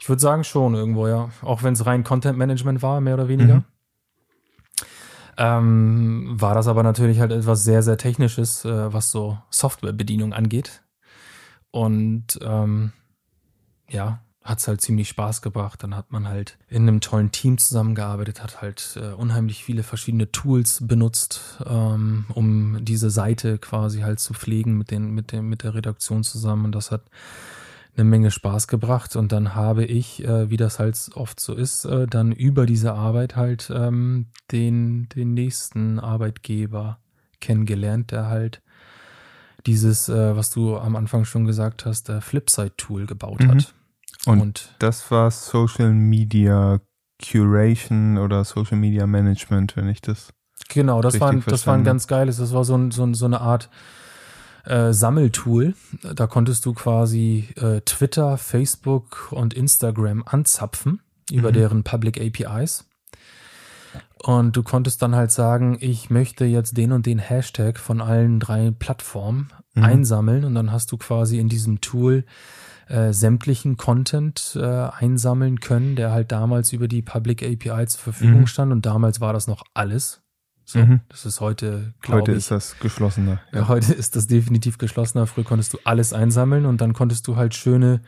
Ich 0.00 0.08
würde 0.08 0.20
sagen 0.20 0.44
schon 0.44 0.74
irgendwo, 0.74 1.06
ja. 1.08 1.30
Auch 1.42 1.62
wenn 1.62 1.74
es 1.74 1.86
rein 1.86 2.04
Content 2.04 2.38
Management 2.38 2.82
war, 2.82 3.00
mehr 3.00 3.14
oder 3.14 3.28
weniger. 3.28 3.56
Mhm. 3.56 3.64
Ähm, 5.36 6.40
war 6.40 6.54
das 6.54 6.68
aber 6.68 6.82
natürlich 6.82 7.18
halt 7.20 7.32
etwas 7.32 7.64
sehr, 7.64 7.82
sehr 7.82 7.96
Technisches, 7.96 8.64
äh, 8.64 8.92
was 8.92 9.10
so 9.10 9.38
Softwarebedienung 9.50 10.32
angeht. 10.32 10.82
Und 11.70 12.38
ähm, 12.42 12.92
ja, 13.88 14.20
hat 14.44 14.58
es 14.58 14.68
halt 14.68 14.82
ziemlich 14.82 15.08
Spaß 15.08 15.40
gebracht. 15.40 15.82
Dann 15.82 15.96
hat 15.96 16.12
man 16.12 16.28
halt 16.28 16.58
in 16.68 16.82
einem 16.82 17.00
tollen 17.00 17.32
Team 17.32 17.56
zusammengearbeitet, 17.56 18.42
hat 18.42 18.60
halt 18.60 18.98
äh, 19.00 19.14
unheimlich 19.14 19.64
viele 19.64 19.82
verschiedene 19.82 20.30
Tools 20.30 20.86
benutzt, 20.86 21.62
ähm, 21.66 22.26
um 22.34 22.84
diese 22.84 23.08
Seite 23.08 23.58
quasi 23.58 24.00
halt 24.00 24.20
zu 24.20 24.34
pflegen 24.34 24.76
mit 24.76 24.90
den, 24.90 25.12
mit 25.12 25.32
dem, 25.32 25.48
mit 25.48 25.62
der 25.62 25.74
Redaktion 25.74 26.22
zusammen. 26.24 26.66
Und 26.66 26.74
das 26.74 26.90
hat 26.90 27.02
eine 27.96 28.04
Menge 28.04 28.30
Spaß 28.30 28.68
gebracht. 28.68 29.16
Und 29.16 29.32
dann 29.32 29.54
habe 29.54 29.86
ich, 29.86 30.22
äh, 30.22 30.50
wie 30.50 30.58
das 30.58 30.78
halt 30.78 30.98
oft 31.14 31.40
so 31.40 31.54
ist, 31.54 31.86
äh, 31.86 32.06
dann 32.06 32.30
über 32.30 32.66
diese 32.66 32.92
Arbeit 32.92 33.36
halt 33.36 33.72
ähm, 33.74 34.26
den, 34.52 35.08
den 35.08 35.32
nächsten 35.32 35.98
Arbeitgeber 35.98 36.98
kennengelernt, 37.40 38.10
der 38.10 38.26
halt 38.26 38.60
dieses, 39.66 40.10
äh, 40.10 40.36
was 40.36 40.50
du 40.50 40.76
am 40.76 40.96
Anfang 40.96 41.24
schon 41.24 41.46
gesagt 41.46 41.86
hast, 41.86 42.08
der 42.08 42.20
Flipside-Tool 42.20 43.06
gebaut 43.06 43.40
mhm. 43.40 43.52
hat. 43.52 43.74
Und, 44.26 44.40
und 44.40 44.74
das 44.78 45.10
war 45.10 45.30
Social 45.30 45.92
Media 45.92 46.80
Curation 47.22 48.18
oder 48.18 48.44
Social 48.44 48.76
Media 48.76 49.06
Management, 49.06 49.76
wenn 49.76 49.88
ich 49.88 50.00
das. 50.00 50.32
Genau, 50.68 51.00
das 51.00 51.20
war, 51.20 51.30
ein, 51.30 51.42
das 51.46 51.66
war 51.66 51.74
ein 51.74 51.84
ganz 51.84 52.06
geiles, 52.06 52.38
das 52.38 52.52
war 52.52 52.64
so, 52.64 52.76
ein, 52.76 52.90
so, 52.90 53.12
so 53.12 53.26
eine 53.26 53.40
Art 53.40 53.68
äh, 54.64 54.92
Sammeltool. 54.92 55.74
Da 56.14 56.26
konntest 56.26 56.64
du 56.64 56.72
quasi 56.72 57.48
äh, 57.56 57.80
Twitter, 57.82 58.38
Facebook 58.38 59.30
und 59.30 59.54
Instagram 59.54 60.24
anzapfen 60.26 61.00
über 61.30 61.50
mhm. 61.50 61.54
deren 61.54 61.84
Public 61.84 62.20
APIs. 62.20 62.86
Und 64.22 64.56
du 64.56 64.62
konntest 64.62 65.02
dann 65.02 65.14
halt 65.14 65.30
sagen, 65.30 65.76
ich 65.80 66.08
möchte 66.08 66.46
jetzt 66.46 66.76
den 66.78 66.92
und 66.92 67.04
den 67.04 67.18
Hashtag 67.18 67.78
von 67.78 68.00
allen 68.00 68.40
drei 68.40 68.70
Plattformen 68.70 69.52
mhm. 69.74 69.84
einsammeln 69.84 70.44
und 70.44 70.54
dann 70.54 70.72
hast 70.72 70.90
du 70.92 70.96
quasi 70.96 71.38
in 71.38 71.48
diesem 71.48 71.80
Tool 71.82 72.24
äh, 72.88 73.12
sämtlichen 73.12 73.76
Content 73.76 74.56
äh, 74.60 74.64
einsammeln 74.64 75.60
können, 75.60 75.96
der 75.96 76.12
halt 76.12 76.32
damals 76.32 76.72
über 76.72 76.88
die 76.88 77.02
Public 77.02 77.42
API 77.42 77.86
zur 77.86 78.00
Verfügung 78.00 78.40
mhm. 78.40 78.46
stand. 78.46 78.72
Und 78.72 78.86
damals 78.86 79.20
war 79.20 79.32
das 79.32 79.46
noch 79.46 79.62
alles. 79.74 80.22
So, 80.66 80.78
mhm. 80.78 81.00
das 81.08 81.26
ist 81.26 81.40
heute, 81.40 81.92
glaube 82.00 82.22
Heute 82.22 82.32
ist 82.32 82.50
das 82.50 82.78
geschlossener. 82.78 83.40
Ja. 83.52 83.68
Heute 83.68 83.92
ist 83.92 84.16
das 84.16 84.26
definitiv 84.26 84.78
geschlossener. 84.78 85.26
Früher 85.26 85.44
konntest 85.44 85.74
du 85.74 85.78
alles 85.84 86.14
einsammeln 86.14 86.64
und 86.64 86.80
dann 86.80 86.94
konntest 86.94 87.26
du 87.26 87.36
halt 87.36 87.54
schöne 87.54 88.00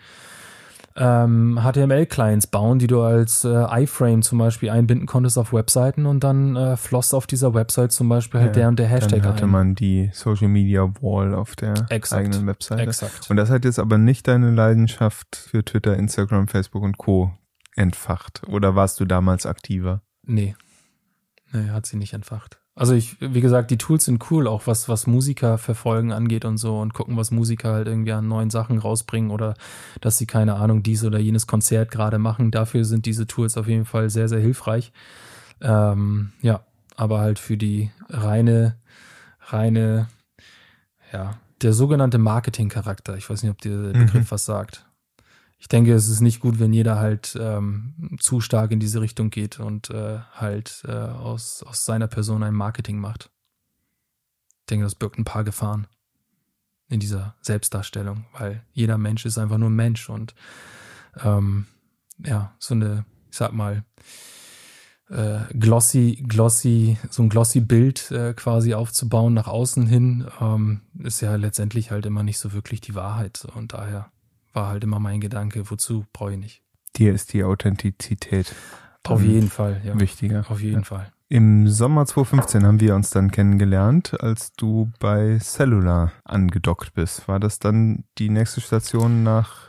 ähm, 0.97 1.61
HTML-Clients 1.63 2.47
bauen, 2.47 2.79
die 2.79 2.87
du 2.87 3.03
als 3.03 3.45
äh, 3.45 3.83
iFrame 3.83 4.23
zum 4.23 4.39
Beispiel 4.39 4.71
einbinden 4.71 5.07
konntest 5.07 5.39
auf 5.39 5.53
Webseiten 5.53 6.07
und 6.07 6.25
dann 6.25 6.57
äh, 6.57 6.77
floss 6.77 7.13
auf 7.15 7.27
dieser 7.27 7.55
Website 7.55 7.93
zum 7.93 8.09
Beispiel 8.09 8.41
halt 8.41 8.57
ja, 8.57 8.63
der 8.63 8.69
und 8.69 8.79
der 8.79 8.87
Hashtag 8.87 9.23
Dann 9.23 9.33
hatte 9.33 9.45
ein. 9.45 9.51
man 9.51 9.75
die 9.75 10.11
Social 10.13 10.49
Media 10.49 10.83
Wall 11.01 11.35
auf 11.35 11.57
der 11.57 11.75
Exakt. 11.91 12.21
eigenen 12.21 12.47
Webseite. 12.47 12.83
Exakt. 12.83 13.31
Und 13.31 13.37
das 13.37 13.51
hat 13.51 13.65
jetzt 13.65 13.79
aber 13.79 13.99
nicht 13.99 14.27
deine 14.27 14.51
Leidenschaft 14.51 15.37
für 15.37 15.65
Twitter, 15.65 15.97
Instagram, 15.97 16.49
Facebook 16.49 16.83
und 16.83 16.97
Co. 16.99 17.33
entfacht. 17.75 18.43
Oder 18.49 18.75
warst 18.75 18.99
du 19.01 19.05
damals 19.05 19.47
aktiver? 19.47 20.03
Nee. 20.23 20.57
Nee, 21.53 21.71
hat 21.71 21.87
sie 21.87 21.97
nicht 21.97 22.13
entfacht. 22.15 22.61
Also 22.79 22.93
ich, 22.93 23.17
wie 23.21 23.41
gesagt, 23.41 23.71
die 23.71 23.79
Tools 23.79 24.05
sind 24.05 24.31
cool, 24.31 24.47
auch 24.47 24.67
was, 24.67 24.87
was 24.87 25.07
Musiker 25.07 25.57
verfolgen 25.57 26.13
angeht 26.13 26.45
und 26.45 26.59
so 26.59 26.79
und 26.79 26.93
gucken, 26.93 27.17
was 27.17 27.31
Musiker 27.31 27.73
halt 27.73 27.89
irgendwie 27.89 28.13
an 28.13 28.29
neuen 28.29 28.51
Sachen 28.51 28.79
rausbringen 28.79 29.31
oder 29.31 29.55
dass 30.03 30.19
sie 30.19 30.27
keine 30.27 30.57
Ahnung, 30.57 30.83
dies 30.83 31.03
oder 31.03 31.19
jenes 31.19 31.47
Konzert 31.47 31.91
gerade 31.91 32.19
machen. 32.19 32.51
Dafür 32.51 32.85
sind 32.85 33.07
diese 33.07 33.27
Tools 33.27 33.57
auf 33.57 33.67
jeden 33.67 33.87
Fall 33.87 34.11
sehr, 34.11 34.29
sehr 34.29 34.41
hilfreich. 34.41 34.93
Ähm, 35.63 36.33
ja, 36.43 36.61
aber 36.97 37.21
halt 37.21 37.39
für 37.39 37.57
die 37.57 37.91
reine, 38.11 38.77
reine, 39.41 40.09
ja, 41.15 41.39
der 41.63 41.73
sogenannte 41.73 42.19
Marketing-Charakter. 42.19 43.17
Ich 43.17 43.31
weiß 43.31 43.43
nicht, 43.43 43.53
ob 43.53 43.61
der 43.63 43.73
mhm. 43.73 43.93
Begriff 43.93 44.27
mhm. 44.27 44.31
was 44.31 44.45
sagt 44.45 44.86
ich 45.67 45.69
denke, 45.69 45.95
es 45.95 46.09
ist 46.09 46.21
nicht 46.21 46.39
gut, 46.39 46.61
wenn 46.61 46.73
jeder 46.73 47.01
halt 47.01 47.37
ähm, 47.41 48.17
zu 48.21 48.41
stark 48.41 48.71
in 48.71 48.79
diese 48.79 49.01
Richtung 49.01 49.31
geht 49.31 49.59
und 49.59 49.91
äh, 49.91 50.21
halt 50.33 50.85
äh, 50.87 50.93
aus, 50.93 51.65
aus 51.65 51.85
seiner 51.85 52.07
Person 52.07 52.45
ein 52.45 52.55
Marketing 52.55 53.01
macht. 53.01 53.33
Ich 54.61 54.67
denke, 54.71 54.85
das 54.85 54.95
birgt 54.95 55.19
ein 55.19 55.25
paar 55.25 55.43
Gefahren 55.43 55.89
in 56.89 57.01
dieser 57.01 57.35
Selbstdarstellung, 57.41 58.27
weil 58.39 58.65
jeder 58.75 58.97
Mensch 58.97 59.27
ist 59.27 59.39
einfach 59.39 59.59
nur 59.59 59.69
ein 59.69 59.75
Mensch 59.75 60.09
und 60.09 60.37
ähm, 61.21 61.67
ja, 62.25 62.55
so 62.61 62.75
eine, 62.75 63.05
ich 63.29 63.37
sag 63.37 63.53
mal, 63.53 63.83
äh, 65.09 65.53
glossy, 65.53 66.25
glossy, 66.29 66.97
so 67.11 67.25
ein 67.25 67.29
glossy 67.29 67.59
Bild 67.59 68.13
äh, 68.13 68.35
quasi 68.35 68.75
aufzubauen 68.75 69.35
nach 69.35 69.49
außen 69.49 69.89
hin, 69.89 70.29
ähm, 70.41 70.83
ist 71.01 71.23
ja 71.23 71.35
letztendlich 71.35 71.91
halt 71.91 72.07
immer 72.07 72.23
nicht 72.23 72.39
so 72.39 72.53
wirklich 72.53 72.81
die 72.81 72.95
Wahrheit. 72.95 73.45
Und 73.53 73.73
daher 73.73 74.13
war 74.57 74.69
halt 74.69 74.83
immer 74.83 74.99
mein 74.99 75.21
Gedanke, 75.21 75.71
wozu 75.71 76.07
brauche 76.13 76.33
ich 76.33 76.39
nicht. 76.39 76.63
Dir 76.97 77.13
ist 77.13 77.35
die 77.35 77.45
Authentizität. 77.45 78.55
Auf 79.05 79.23
jeden 79.23 79.51
Fall, 79.51 79.81
ja. 79.85 80.01
Wichtiger. 80.01 80.45
Auf 80.49 80.61
jeden 80.61 80.79
ja. 80.79 80.85
Fall. 80.85 81.13
Im 81.29 81.69
Sommer 81.69 82.07
2015 82.07 82.65
haben 82.65 82.81
wir 82.81 82.95
uns 82.95 83.11
dann 83.11 83.31
kennengelernt, 83.31 84.21
als 84.21 84.53
du 84.53 84.93
bei 84.99 85.39
Cellular 85.41 86.13
angedockt 86.25 86.95
bist. 86.95 87.29
War 87.29 87.39
das 87.39 87.59
dann 87.59 88.05
die 88.19 88.31
nächste 88.31 88.61
Station 88.61 89.23
nach 89.25 89.66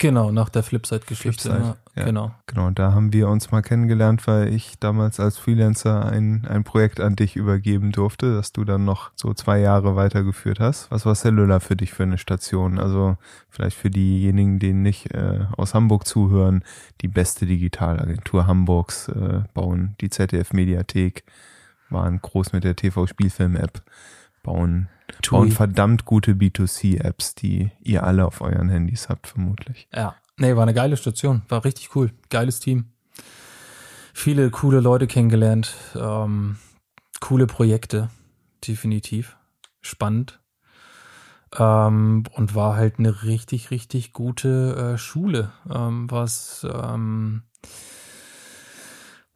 Genau, 0.00 0.30
nach 0.30 0.48
der 0.48 0.62
Flipside-Geschichte. 0.62 1.50
Flipside, 1.50 1.76
ja, 1.96 2.04
genau. 2.04 2.30
Genau, 2.46 2.70
da 2.70 2.92
haben 2.92 3.12
wir 3.12 3.28
uns 3.28 3.50
mal 3.50 3.62
kennengelernt, 3.62 4.28
weil 4.28 4.54
ich 4.54 4.78
damals 4.78 5.18
als 5.18 5.38
Freelancer 5.38 6.06
ein, 6.06 6.46
ein 6.48 6.62
Projekt 6.62 7.00
an 7.00 7.16
dich 7.16 7.34
übergeben 7.34 7.90
durfte, 7.90 8.32
das 8.36 8.52
du 8.52 8.64
dann 8.64 8.84
noch 8.84 9.10
so 9.16 9.34
zwei 9.34 9.58
Jahre 9.58 9.96
weitergeführt 9.96 10.60
hast. 10.60 10.88
Was 10.92 11.04
war 11.04 11.16
Cellular 11.16 11.58
für 11.58 11.74
dich 11.74 11.92
für 11.92 12.04
eine 12.04 12.16
Station? 12.16 12.78
Also 12.78 13.16
vielleicht 13.50 13.76
für 13.76 13.90
diejenigen, 13.90 14.60
die 14.60 14.72
nicht 14.72 15.12
äh, 15.14 15.40
aus 15.56 15.74
Hamburg 15.74 16.06
zuhören, 16.06 16.62
die 17.00 17.08
beste 17.08 17.44
Digitalagentur 17.44 18.46
Hamburgs 18.46 19.08
äh, 19.08 19.40
bauen 19.52 19.96
die 20.00 20.10
ZDF-Mediathek, 20.10 21.24
waren 21.90 22.22
groß 22.22 22.52
mit 22.52 22.62
der 22.62 22.76
TV-Spielfilm-App, 22.76 23.82
bauen 24.42 24.88
Tui. 25.22 25.38
bauen 25.38 25.52
verdammt 25.52 26.04
gute 26.04 26.32
B2C-Apps, 26.32 27.34
die 27.34 27.70
ihr 27.82 28.04
alle 28.04 28.26
auf 28.26 28.40
euren 28.40 28.68
Handys 28.68 29.08
habt, 29.08 29.26
vermutlich. 29.26 29.88
Ja. 29.94 30.14
Nee, 30.36 30.54
war 30.54 30.62
eine 30.62 30.74
geile 30.74 30.96
Station. 30.96 31.42
War 31.48 31.64
richtig 31.64 31.94
cool. 31.96 32.12
Geiles 32.30 32.60
Team. 32.60 32.86
Viele 34.14 34.50
coole 34.50 34.80
Leute 34.80 35.06
kennengelernt. 35.06 35.74
Ähm, 35.96 36.56
coole 37.20 37.46
Projekte. 37.46 38.08
Definitiv. 38.66 39.36
Spannend. 39.80 40.40
Ähm, 41.56 42.24
und 42.32 42.54
war 42.54 42.76
halt 42.76 42.98
eine 42.98 43.22
richtig, 43.24 43.70
richtig 43.70 44.12
gute 44.12 44.94
äh, 44.94 44.98
Schule, 44.98 45.52
ähm, 45.72 46.10
was 46.10 46.66
ähm, 46.70 47.42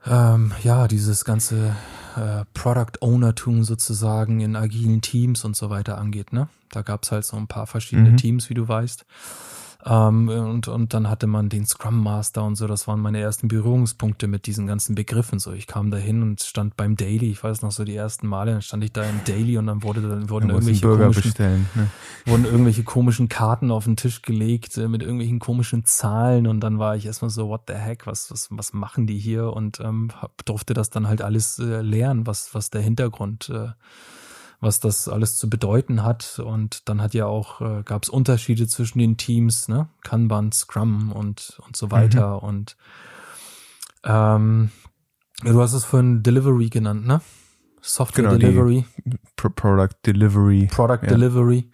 ähm, 0.07 0.53
ja, 0.63 0.89
dieses 0.89 1.25
ganze 1.25 1.77
äh, 2.17 2.45
Product 2.55 3.01
Ownertum 3.01 3.65
sozusagen 3.65 4.41
in 4.41 4.57
agilen 4.57 5.01
Teams 5.01 5.45
und 5.45 5.57
so 5.57 5.71
weiter 5.71 5.99
angeht. 5.99 6.33
Ne? 6.33 6.49
Da 6.71 6.83
gab's 6.83 7.13
halt 7.13 7.25
so 7.25 7.37
ein 7.37 7.47
paar 7.47 7.67
verschiedene 7.67 8.11
mhm. 8.11 8.17
Teams, 8.17 8.51
wie 8.51 8.55
du 8.55 8.67
weißt. 8.67 9.05
Ähm, 9.85 10.29
und, 10.29 10.69
und 10.69 10.95
dann 10.95 11.11
hatte 11.11 11.27
man 11.27 11.49
den 11.49 11.67
Scrum 11.67 12.03
Master 12.03 12.45
und 12.45 12.55
so. 12.55 12.67
Das 12.69 12.87
waren 12.87 13.01
meine 13.01 13.21
ersten 13.21 13.49
Berührungspunkte 13.49 14.29
mit 14.29 14.47
diesen 14.47 14.67
ganzen 14.67 14.95
Begriffen. 14.95 15.41
So, 15.41 15.53
ich 15.53 15.67
kam 15.67 15.91
da 15.91 15.97
hin 15.97 16.23
und 16.23 16.41
stand 16.41 16.77
beim 16.77 16.97
Daily. 16.97 17.31
Ich 17.31 17.43
weiß 17.43 17.63
noch 17.63 17.73
so 17.73 17.85
die 17.85 17.97
ersten 17.97 18.29
Male. 18.29 18.53
Dann 18.53 18.63
stand 18.63 18.85
ich 18.85 18.93
da 18.93 19.03
im 19.03 19.25
Daily 19.25 19.59
und 19.59 19.67
dann 19.67 19.83
wurde 19.83 20.03
dann 20.03 20.31
wurden 20.31 20.49
ja, 20.49 20.55
irgendwelche 20.55 20.87
komischen, 20.87 21.67
ne? 21.75 21.89
wurden 22.27 22.45
irgendwelche 22.45 22.85
komischen 22.85 23.29
Karten 23.29 23.73
auf 23.73 23.85
den 23.85 23.97
Tisch 23.97 24.23
gelegt 24.23 24.77
äh, 24.79 24.87
mit 24.87 25.03
irgendwelchen 25.03 25.41
komischen 25.41 25.85
Zahlen. 25.85 26.47
Und 26.47 26.61
dann 26.61 26.79
war 26.79 26.95
ich 26.95 27.07
erstmal 27.07 27.31
so, 27.31 27.49
what 27.49 27.63
the 27.67 27.75
heck? 27.75 28.07
Was 28.07 28.31
was 28.31 28.49
was 28.51 28.73
machen 28.73 29.09
die 29.09 29.19
hier? 29.19 29.53
Und 29.53 29.81
ähm, 29.81 30.11
hab, 30.21 30.45
durfte 30.45 30.75
das 30.75 30.91
dann 30.91 31.09
halt 31.09 31.23
alles 31.23 31.59
äh, 31.59 31.81
lernen, 31.81 32.27
was 32.27 32.55
was 32.55 32.71
der 32.71 32.83
Hintergrund 32.83 33.49
äh, 33.49 33.71
was 34.63 34.79
das 34.81 35.09
alles 35.09 35.37
zu 35.37 35.51
bedeuten 35.51 36.05
hat. 36.05 36.39
Und 36.43 36.89
dann 36.89 37.03
hat 37.03 37.13
ja 37.13 37.27
auch, 37.27 37.61
äh, 37.61 37.83
gab 37.85 38.05
es 38.05 38.09
Unterschiede 38.09 38.67
zwischen 38.69 39.01
den 39.01 39.17
Teams, 39.17 39.69
ne? 39.69 39.89
Kanban, 40.03 40.53
Scrum 40.53 41.13
und, 41.13 41.61
und 41.67 41.77
so 41.77 41.91
weiter. 41.91 42.37
Mhm. 42.37 42.49
Und 42.49 42.77
ähm, 44.05 44.71
du 45.43 45.61
hast 45.61 45.75
es 45.75 45.85
von 45.85 46.23
Delivery 46.23 46.69
genannt, 46.69 47.07
ne? 47.07 47.21
Software 47.81 48.25
genau, 48.25 48.37
Delivery. 48.37 48.85
Pro 49.35 49.51
Product 49.51 49.97
Delivery. 50.07 50.69
Product 50.71 51.03
ja. 51.03 51.09
Delivery. 51.09 51.69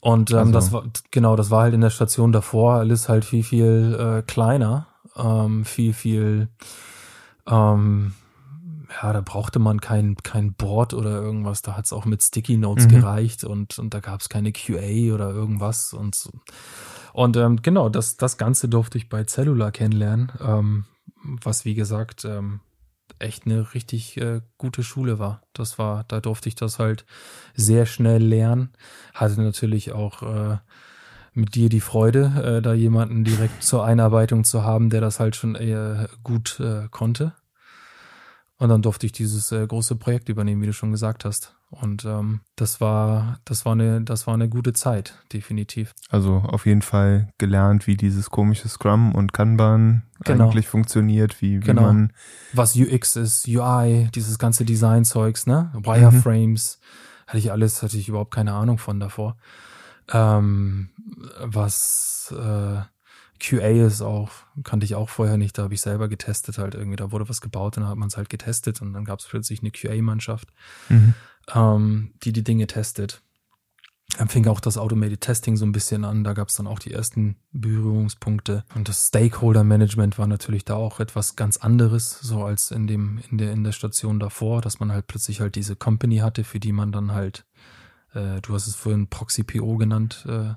Und 0.00 0.30
ähm, 0.30 0.38
also. 0.38 0.52
das 0.52 0.72
war, 0.72 0.84
genau, 1.10 1.34
das 1.34 1.50
war 1.50 1.62
halt 1.62 1.74
in 1.74 1.80
der 1.80 1.90
Station 1.90 2.30
davor 2.30 2.74
alles 2.74 3.08
halt 3.08 3.24
viel, 3.24 3.42
viel 3.42 3.96
äh, 3.98 4.22
kleiner, 4.22 4.86
ähm, 5.16 5.64
viel, 5.64 5.92
viel 5.92 6.48
ähm, 7.48 8.14
ja, 9.02 9.12
da 9.12 9.20
brauchte 9.20 9.58
man 9.58 9.80
kein, 9.80 10.16
kein 10.16 10.54
Board 10.54 10.94
oder 10.94 11.10
irgendwas. 11.10 11.62
Da 11.62 11.76
hat 11.76 11.86
es 11.86 11.92
auch 11.92 12.04
mit 12.04 12.22
Sticky 12.22 12.56
Notes 12.56 12.86
mhm. 12.86 12.90
gereicht 12.90 13.44
und, 13.44 13.78
und 13.78 13.92
da 13.92 14.00
gab 14.00 14.20
es 14.20 14.28
keine 14.28 14.52
QA 14.52 15.14
oder 15.14 15.30
irgendwas 15.30 15.92
und 15.92 16.14
so. 16.14 16.30
Und 17.12 17.36
ähm, 17.36 17.62
genau, 17.62 17.88
das, 17.88 18.16
das 18.16 18.36
Ganze 18.38 18.68
durfte 18.68 18.98
ich 18.98 19.08
bei 19.08 19.24
Cellular 19.24 19.72
kennenlernen, 19.72 20.32
ähm, 20.40 20.84
was 21.22 21.64
wie 21.64 21.74
gesagt 21.74 22.24
ähm, 22.24 22.60
echt 23.18 23.46
eine 23.46 23.74
richtig 23.74 24.16
äh, 24.16 24.40
gute 24.58 24.82
Schule 24.82 25.18
war. 25.18 25.42
Das 25.52 25.78
war, 25.78 26.04
da 26.04 26.20
durfte 26.20 26.48
ich 26.48 26.54
das 26.54 26.78
halt 26.78 27.04
sehr 27.54 27.86
schnell 27.86 28.22
lernen. 28.22 28.70
Hatte 29.14 29.40
natürlich 29.40 29.92
auch 29.92 30.22
äh, 30.22 30.58
mit 31.32 31.54
dir 31.54 31.68
die 31.68 31.80
Freude, 31.80 32.58
äh, 32.58 32.62
da 32.62 32.74
jemanden 32.74 33.24
direkt 33.24 33.62
zur 33.62 33.84
Einarbeitung 33.84 34.44
zu 34.44 34.62
haben, 34.62 34.90
der 34.90 35.00
das 35.00 35.20
halt 35.20 35.36
schon 35.36 35.54
eher 35.54 36.08
gut 36.22 36.60
äh, 36.60 36.88
konnte. 36.90 37.32
Und 38.58 38.68
dann 38.68 38.82
durfte 38.82 39.06
ich 39.06 39.12
dieses 39.12 39.50
äh, 39.50 39.66
große 39.66 39.96
Projekt 39.96 40.28
übernehmen, 40.28 40.62
wie 40.62 40.66
du 40.66 40.72
schon 40.72 40.92
gesagt 40.92 41.24
hast. 41.24 41.56
Und 41.70 42.04
ähm, 42.04 42.40
das 42.54 42.80
war, 42.80 43.40
das 43.44 43.64
war 43.64 43.72
eine, 43.72 44.00
das 44.02 44.28
war 44.28 44.34
eine 44.34 44.48
gute 44.48 44.72
Zeit, 44.72 45.18
definitiv. 45.32 45.92
Also 46.08 46.36
auf 46.36 46.66
jeden 46.66 46.82
Fall 46.82 47.30
gelernt, 47.38 47.88
wie 47.88 47.96
dieses 47.96 48.30
komische 48.30 48.68
Scrum 48.68 49.12
und 49.12 49.32
Kanban 49.32 50.04
genau. 50.22 50.44
eigentlich 50.44 50.68
funktioniert, 50.68 51.42
wie, 51.42 51.62
wie 51.62 51.66
genau. 51.66 51.82
man. 51.82 52.12
Was 52.52 52.76
UX 52.76 53.16
ist, 53.16 53.48
UI, 53.48 54.08
dieses 54.14 54.38
ganze 54.38 54.64
Design-Zeugs, 54.64 55.46
ne? 55.46 55.72
Wireframes. 55.74 56.78
Mhm. 56.80 57.26
Hatte 57.26 57.38
ich 57.38 57.50
alles, 57.50 57.82
hatte 57.82 57.96
ich 57.96 58.08
überhaupt 58.08 58.34
keine 58.34 58.52
Ahnung 58.52 58.78
von 58.78 59.00
davor. 59.00 59.36
Ähm, 60.12 60.90
was 61.40 62.32
äh, 62.38 62.82
QA 63.40 63.86
ist 63.86 64.00
auch, 64.00 64.30
kannte 64.62 64.84
ich 64.84 64.94
auch 64.94 65.08
vorher 65.08 65.36
nicht, 65.36 65.58
da 65.58 65.64
habe 65.64 65.74
ich 65.74 65.80
selber 65.80 66.08
getestet 66.08 66.58
halt 66.58 66.74
irgendwie, 66.74 66.96
da 66.96 67.12
wurde 67.12 67.28
was 67.28 67.40
gebaut 67.40 67.76
und 67.76 67.82
dann 67.82 67.90
hat 67.90 67.98
man 67.98 68.08
es 68.08 68.16
halt 68.16 68.28
getestet 68.28 68.80
und 68.80 68.92
dann 68.92 69.04
gab 69.04 69.18
es 69.18 69.26
plötzlich 69.26 69.60
eine 69.60 69.70
QA-Mannschaft, 69.70 70.48
mhm. 70.88 71.14
ähm, 71.54 72.14
die 72.22 72.32
die 72.32 72.44
Dinge 72.44 72.66
testet. 72.66 73.22
Dann 74.18 74.28
fing 74.28 74.46
auch 74.46 74.60
das 74.60 74.76
Automated 74.76 75.22
Testing 75.22 75.56
so 75.56 75.64
ein 75.64 75.72
bisschen 75.72 76.04
an, 76.04 76.24
da 76.24 76.34
gab 76.34 76.48
es 76.48 76.54
dann 76.54 76.66
auch 76.66 76.78
die 76.78 76.92
ersten 76.92 77.36
Berührungspunkte 77.52 78.64
und 78.74 78.88
das 78.88 79.08
Stakeholder-Management 79.08 80.18
war 80.18 80.26
natürlich 80.26 80.64
da 80.64 80.74
auch 80.74 81.00
etwas 81.00 81.36
ganz 81.36 81.56
anderes, 81.56 82.20
so 82.20 82.44
als 82.44 82.70
in 82.70 82.86
dem, 82.86 83.20
in 83.30 83.38
der, 83.38 83.52
in 83.52 83.64
der 83.64 83.72
Station 83.72 84.20
davor, 84.20 84.60
dass 84.60 84.78
man 84.78 84.92
halt 84.92 85.06
plötzlich 85.06 85.40
halt 85.40 85.56
diese 85.56 85.74
Company 85.74 86.18
hatte, 86.18 86.44
für 86.44 86.60
die 86.60 86.72
man 86.72 86.92
dann 86.92 87.12
halt, 87.12 87.44
äh, 88.12 88.40
du 88.42 88.54
hast 88.54 88.68
es 88.68 88.76
vorhin 88.76 89.08
Proxy 89.08 89.42
PO 89.42 89.78
genannt, 89.78 90.24
äh, 90.28 90.54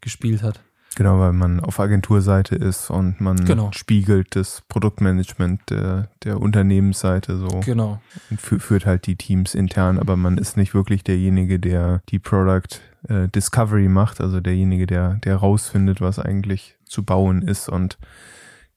gespielt 0.00 0.42
hat. 0.42 0.60
Genau, 0.96 1.20
weil 1.20 1.32
man 1.32 1.60
auf 1.60 1.78
Agenturseite 1.78 2.56
ist 2.56 2.90
und 2.90 3.20
man 3.20 3.36
genau. 3.44 3.70
spiegelt 3.72 4.34
das 4.34 4.62
Produktmanagement 4.68 5.70
der, 5.70 6.08
der 6.24 6.40
Unternehmensseite 6.40 7.36
so. 7.36 7.60
Genau. 7.64 8.00
Und 8.30 8.40
führt 8.40 8.84
halt 8.84 9.06
die 9.06 9.16
Teams 9.16 9.54
intern, 9.54 9.98
aber 9.98 10.16
man 10.16 10.38
ist 10.38 10.56
nicht 10.56 10.74
wirklich 10.74 11.04
derjenige, 11.04 11.60
der 11.60 12.02
die 12.08 12.18
Product 12.18 12.80
äh, 13.08 13.28
Discovery 13.28 13.88
macht, 13.88 14.20
also 14.20 14.40
derjenige, 14.40 14.86
der, 14.86 15.14
der 15.24 15.36
rausfindet, 15.36 16.00
was 16.00 16.18
eigentlich 16.18 16.76
zu 16.84 17.04
bauen 17.04 17.42
ist 17.42 17.68
und 17.68 17.98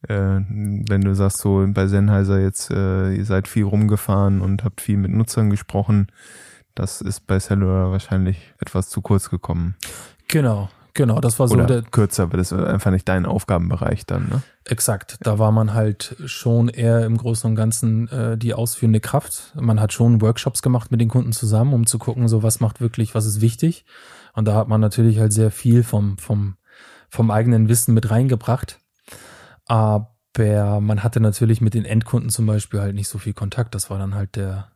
äh, 0.07 0.13
wenn 0.15 1.01
du 1.01 1.13
sagst 1.13 1.39
so 1.39 1.65
bei 1.67 1.87
Sennheiser 1.87 2.39
jetzt, 2.39 2.71
äh, 2.71 3.13
ihr 3.13 3.25
seid 3.25 3.47
viel 3.47 3.65
rumgefahren 3.65 4.41
und 4.41 4.63
habt 4.63 4.81
viel 4.81 4.97
mit 4.97 5.11
Nutzern 5.11 5.49
gesprochen, 5.49 6.07
das 6.75 7.01
ist 7.01 7.27
bei 7.27 7.39
Cellular 7.39 7.91
wahrscheinlich 7.91 8.53
etwas 8.59 8.89
zu 8.89 9.01
kurz 9.01 9.29
gekommen. 9.29 9.75
Genau, 10.27 10.69
Genau, 10.93 11.21
das 11.21 11.39
war 11.39 11.47
so 11.47 11.55
Oder 11.55 11.65
der. 11.65 11.81
Kürzer, 11.83 12.23
aber 12.23 12.37
das 12.37 12.51
ist 12.51 12.59
einfach 12.59 12.91
nicht 12.91 13.07
dein 13.07 13.25
Aufgabenbereich 13.25 14.05
dann, 14.05 14.27
ne? 14.27 14.41
Exakt. 14.65 15.17
Da 15.21 15.39
war 15.39 15.51
man 15.51 15.73
halt 15.73 16.15
schon 16.25 16.69
eher 16.69 17.05
im 17.05 17.17
Großen 17.17 17.49
und 17.49 17.55
Ganzen 17.55 18.07
äh, 18.09 18.37
die 18.37 18.53
ausführende 18.53 18.99
Kraft. 18.99 19.53
Man 19.55 19.79
hat 19.79 19.93
schon 19.93 20.21
Workshops 20.21 20.61
gemacht 20.61 20.91
mit 20.91 21.01
den 21.01 21.09
Kunden 21.09 21.31
zusammen, 21.31 21.73
um 21.73 21.85
zu 21.85 21.97
gucken, 21.97 22.27
so 22.27 22.43
was 22.43 22.59
macht 22.59 22.81
wirklich, 22.81 23.15
was 23.15 23.25
ist 23.25 23.41
wichtig. 23.41 23.85
Und 24.33 24.45
da 24.47 24.55
hat 24.55 24.67
man 24.67 24.81
natürlich 24.81 25.19
halt 25.19 25.33
sehr 25.33 25.51
viel 25.51 25.83
vom, 25.83 26.17
vom, 26.17 26.57
vom 27.09 27.31
eigenen 27.31 27.69
Wissen 27.69 27.93
mit 27.93 28.11
reingebracht. 28.11 28.79
Aber 29.65 30.09
man 30.37 31.03
hatte 31.03 31.19
natürlich 31.19 31.61
mit 31.61 31.73
den 31.73 31.85
Endkunden 31.85 32.29
zum 32.29 32.45
Beispiel 32.45 32.81
halt 32.81 32.95
nicht 32.95 33.07
so 33.07 33.17
viel 33.17 33.33
Kontakt. 33.33 33.75
Das 33.75 33.89
war 33.89 33.97
dann 33.97 34.15
halt 34.15 34.35
der, 34.35 34.71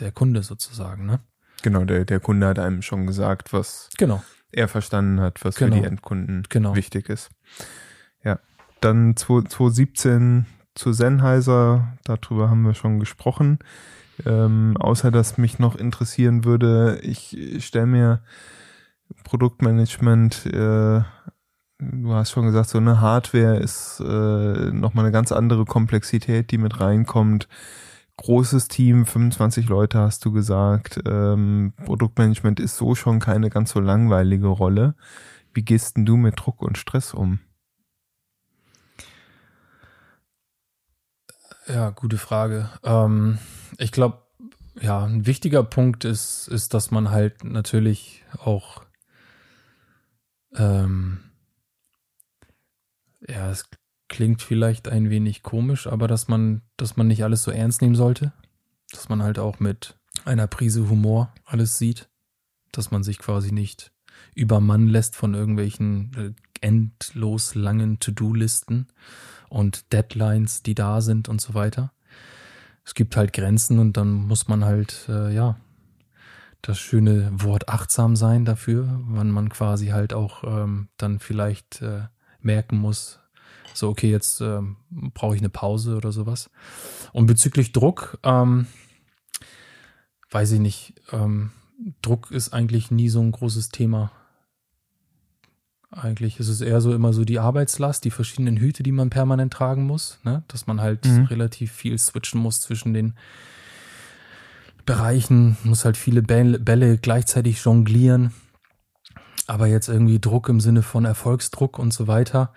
der 0.00 0.12
Kunde 0.12 0.42
sozusagen, 0.42 1.06
ne? 1.06 1.20
Genau, 1.62 1.84
der, 1.84 2.04
der 2.04 2.20
Kunde 2.20 2.46
hat 2.48 2.58
einem 2.58 2.82
schon 2.82 3.06
gesagt, 3.06 3.52
was. 3.52 3.88
Genau 3.96 4.22
er 4.52 4.68
verstanden 4.68 5.20
hat, 5.20 5.44
was 5.44 5.56
genau. 5.56 5.74
für 5.76 5.82
die 5.82 5.86
Endkunden 5.86 6.44
genau. 6.48 6.74
wichtig 6.74 7.08
ist. 7.08 7.30
Ja, 8.22 8.38
dann 8.80 9.16
2017 9.16 10.46
zu 10.74 10.92
Sennheiser, 10.92 11.96
darüber 12.04 12.50
haben 12.50 12.62
wir 12.62 12.74
schon 12.74 13.00
gesprochen. 13.00 13.58
Ähm, 14.24 14.76
außer 14.78 15.10
dass 15.10 15.36
mich 15.36 15.58
noch 15.58 15.76
interessieren 15.76 16.44
würde, 16.44 16.98
ich 17.02 17.36
stelle 17.58 17.86
mir 17.86 18.22
Produktmanagement, 19.24 20.46
äh, 20.46 21.02
du 21.78 22.12
hast 22.12 22.30
schon 22.30 22.46
gesagt, 22.46 22.70
so 22.70 22.78
eine 22.78 23.00
Hardware 23.00 23.58
ist 23.58 24.00
äh, 24.00 24.70
nochmal 24.72 25.04
eine 25.04 25.12
ganz 25.12 25.32
andere 25.32 25.66
Komplexität, 25.66 26.50
die 26.50 26.58
mit 26.58 26.80
reinkommt 26.80 27.48
großes 28.16 28.68
Team, 28.68 29.06
25 29.06 29.68
Leute 29.68 29.98
hast 29.98 30.24
du 30.24 30.32
gesagt. 30.32 31.00
Ähm, 31.06 31.72
Produktmanagement 31.84 32.60
ist 32.60 32.76
so 32.76 32.94
schon 32.94 33.20
keine 33.20 33.50
ganz 33.50 33.70
so 33.70 33.80
langweilige 33.80 34.48
Rolle. 34.48 34.94
Wie 35.52 35.62
gehst 35.62 35.96
denn 35.96 36.06
du 36.06 36.16
mit 36.16 36.34
Druck 36.38 36.62
und 36.62 36.78
Stress 36.78 37.14
um? 37.14 37.40
Ja, 41.66 41.90
gute 41.90 42.18
Frage. 42.18 42.70
Ähm, 42.84 43.38
ich 43.78 43.92
glaube, 43.92 44.22
ja, 44.80 45.04
ein 45.04 45.26
wichtiger 45.26 45.62
Punkt 45.64 46.04
ist, 46.04 46.48
ist, 46.48 46.74
dass 46.74 46.90
man 46.90 47.10
halt 47.10 47.44
natürlich 47.44 48.24
auch 48.38 48.84
ähm, 50.54 51.20
ja, 53.28 53.50
es 53.50 53.68
klingt 54.08 54.42
vielleicht 54.42 54.88
ein 54.88 55.10
wenig 55.10 55.42
komisch, 55.42 55.86
aber 55.86 56.08
dass 56.08 56.28
man, 56.28 56.62
dass 56.76 56.96
man 56.96 57.08
nicht 57.08 57.24
alles 57.24 57.42
so 57.42 57.50
ernst 57.50 57.82
nehmen 57.82 57.94
sollte. 57.94 58.32
Dass 58.92 59.08
man 59.08 59.22
halt 59.22 59.38
auch 59.38 59.58
mit 59.58 59.96
einer 60.24 60.46
Prise 60.46 60.88
Humor 60.88 61.32
alles 61.44 61.78
sieht. 61.78 62.08
Dass 62.72 62.90
man 62.90 63.02
sich 63.02 63.18
quasi 63.18 63.52
nicht 63.52 63.92
übermannen 64.34 64.88
lässt 64.88 65.16
von 65.16 65.34
irgendwelchen 65.34 66.12
äh, 66.16 66.32
endlos 66.60 67.54
langen 67.54 67.98
To-Do-Listen 67.98 68.86
und 69.48 69.92
Deadlines, 69.92 70.62
die 70.62 70.74
da 70.74 71.00
sind 71.00 71.28
und 71.28 71.40
so 71.40 71.54
weiter. 71.54 71.92
Es 72.84 72.94
gibt 72.94 73.16
halt 73.16 73.32
Grenzen 73.32 73.78
und 73.78 73.96
dann 73.96 74.12
muss 74.12 74.48
man 74.48 74.64
halt, 74.64 75.06
äh, 75.08 75.34
ja, 75.34 75.56
das 76.62 76.78
schöne 76.78 77.30
Wort 77.32 77.68
achtsam 77.68 78.16
sein 78.16 78.44
dafür, 78.44 79.00
wann 79.04 79.30
man 79.30 79.48
quasi 79.48 79.88
halt 79.88 80.12
auch 80.12 80.44
ähm, 80.44 80.88
dann 80.96 81.18
vielleicht 81.18 81.82
äh, 81.82 82.02
merken 82.40 82.76
muss, 82.76 83.20
so, 83.76 83.88
okay, 83.88 84.10
jetzt 84.10 84.40
ähm, 84.40 84.76
brauche 84.90 85.34
ich 85.34 85.40
eine 85.40 85.50
Pause 85.50 85.96
oder 85.96 86.12
sowas. 86.12 86.50
Und 87.12 87.26
bezüglich 87.26 87.72
Druck, 87.72 88.18
ähm, 88.22 88.66
weiß 90.30 90.52
ich 90.52 90.60
nicht, 90.60 90.94
ähm, 91.12 91.50
Druck 92.02 92.30
ist 92.30 92.52
eigentlich 92.52 92.90
nie 92.90 93.08
so 93.08 93.20
ein 93.20 93.32
großes 93.32 93.68
Thema. 93.68 94.12
Eigentlich 95.90 96.40
ist 96.40 96.48
es 96.48 96.60
eher 96.60 96.80
so 96.80 96.92
immer 96.92 97.12
so 97.12 97.24
die 97.24 97.38
Arbeitslast, 97.38 98.04
die 98.04 98.10
verschiedenen 98.10 98.56
Hüte, 98.56 98.82
die 98.82 98.92
man 98.92 99.10
permanent 99.10 99.52
tragen 99.52 99.86
muss, 99.86 100.18
ne? 100.24 100.42
dass 100.48 100.66
man 100.66 100.80
halt 100.80 101.04
mhm. 101.04 101.24
relativ 101.24 101.72
viel 101.72 101.98
switchen 101.98 102.40
muss 102.40 102.60
zwischen 102.60 102.92
den 102.92 103.14
Bereichen, 104.84 105.56
muss 105.64 105.84
halt 105.84 105.96
viele 105.96 106.22
Bälle, 106.22 106.58
Bälle 106.58 106.98
gleichzeitig 106.98 107.62
jonglieren. 107.62 108.32
Aber 109.46 109.66
jetzt 109.66 109.88
irgendwie 109.88 110.18
Druck 110.18 110.48
im 110.48 110.60
Sinne 110.60 110.82
von 110.82 111.04
Erfolgsdruck 111.04 111.78
und 111.78 111.92
so 111.92 112.08
weiter, 112.08 112.52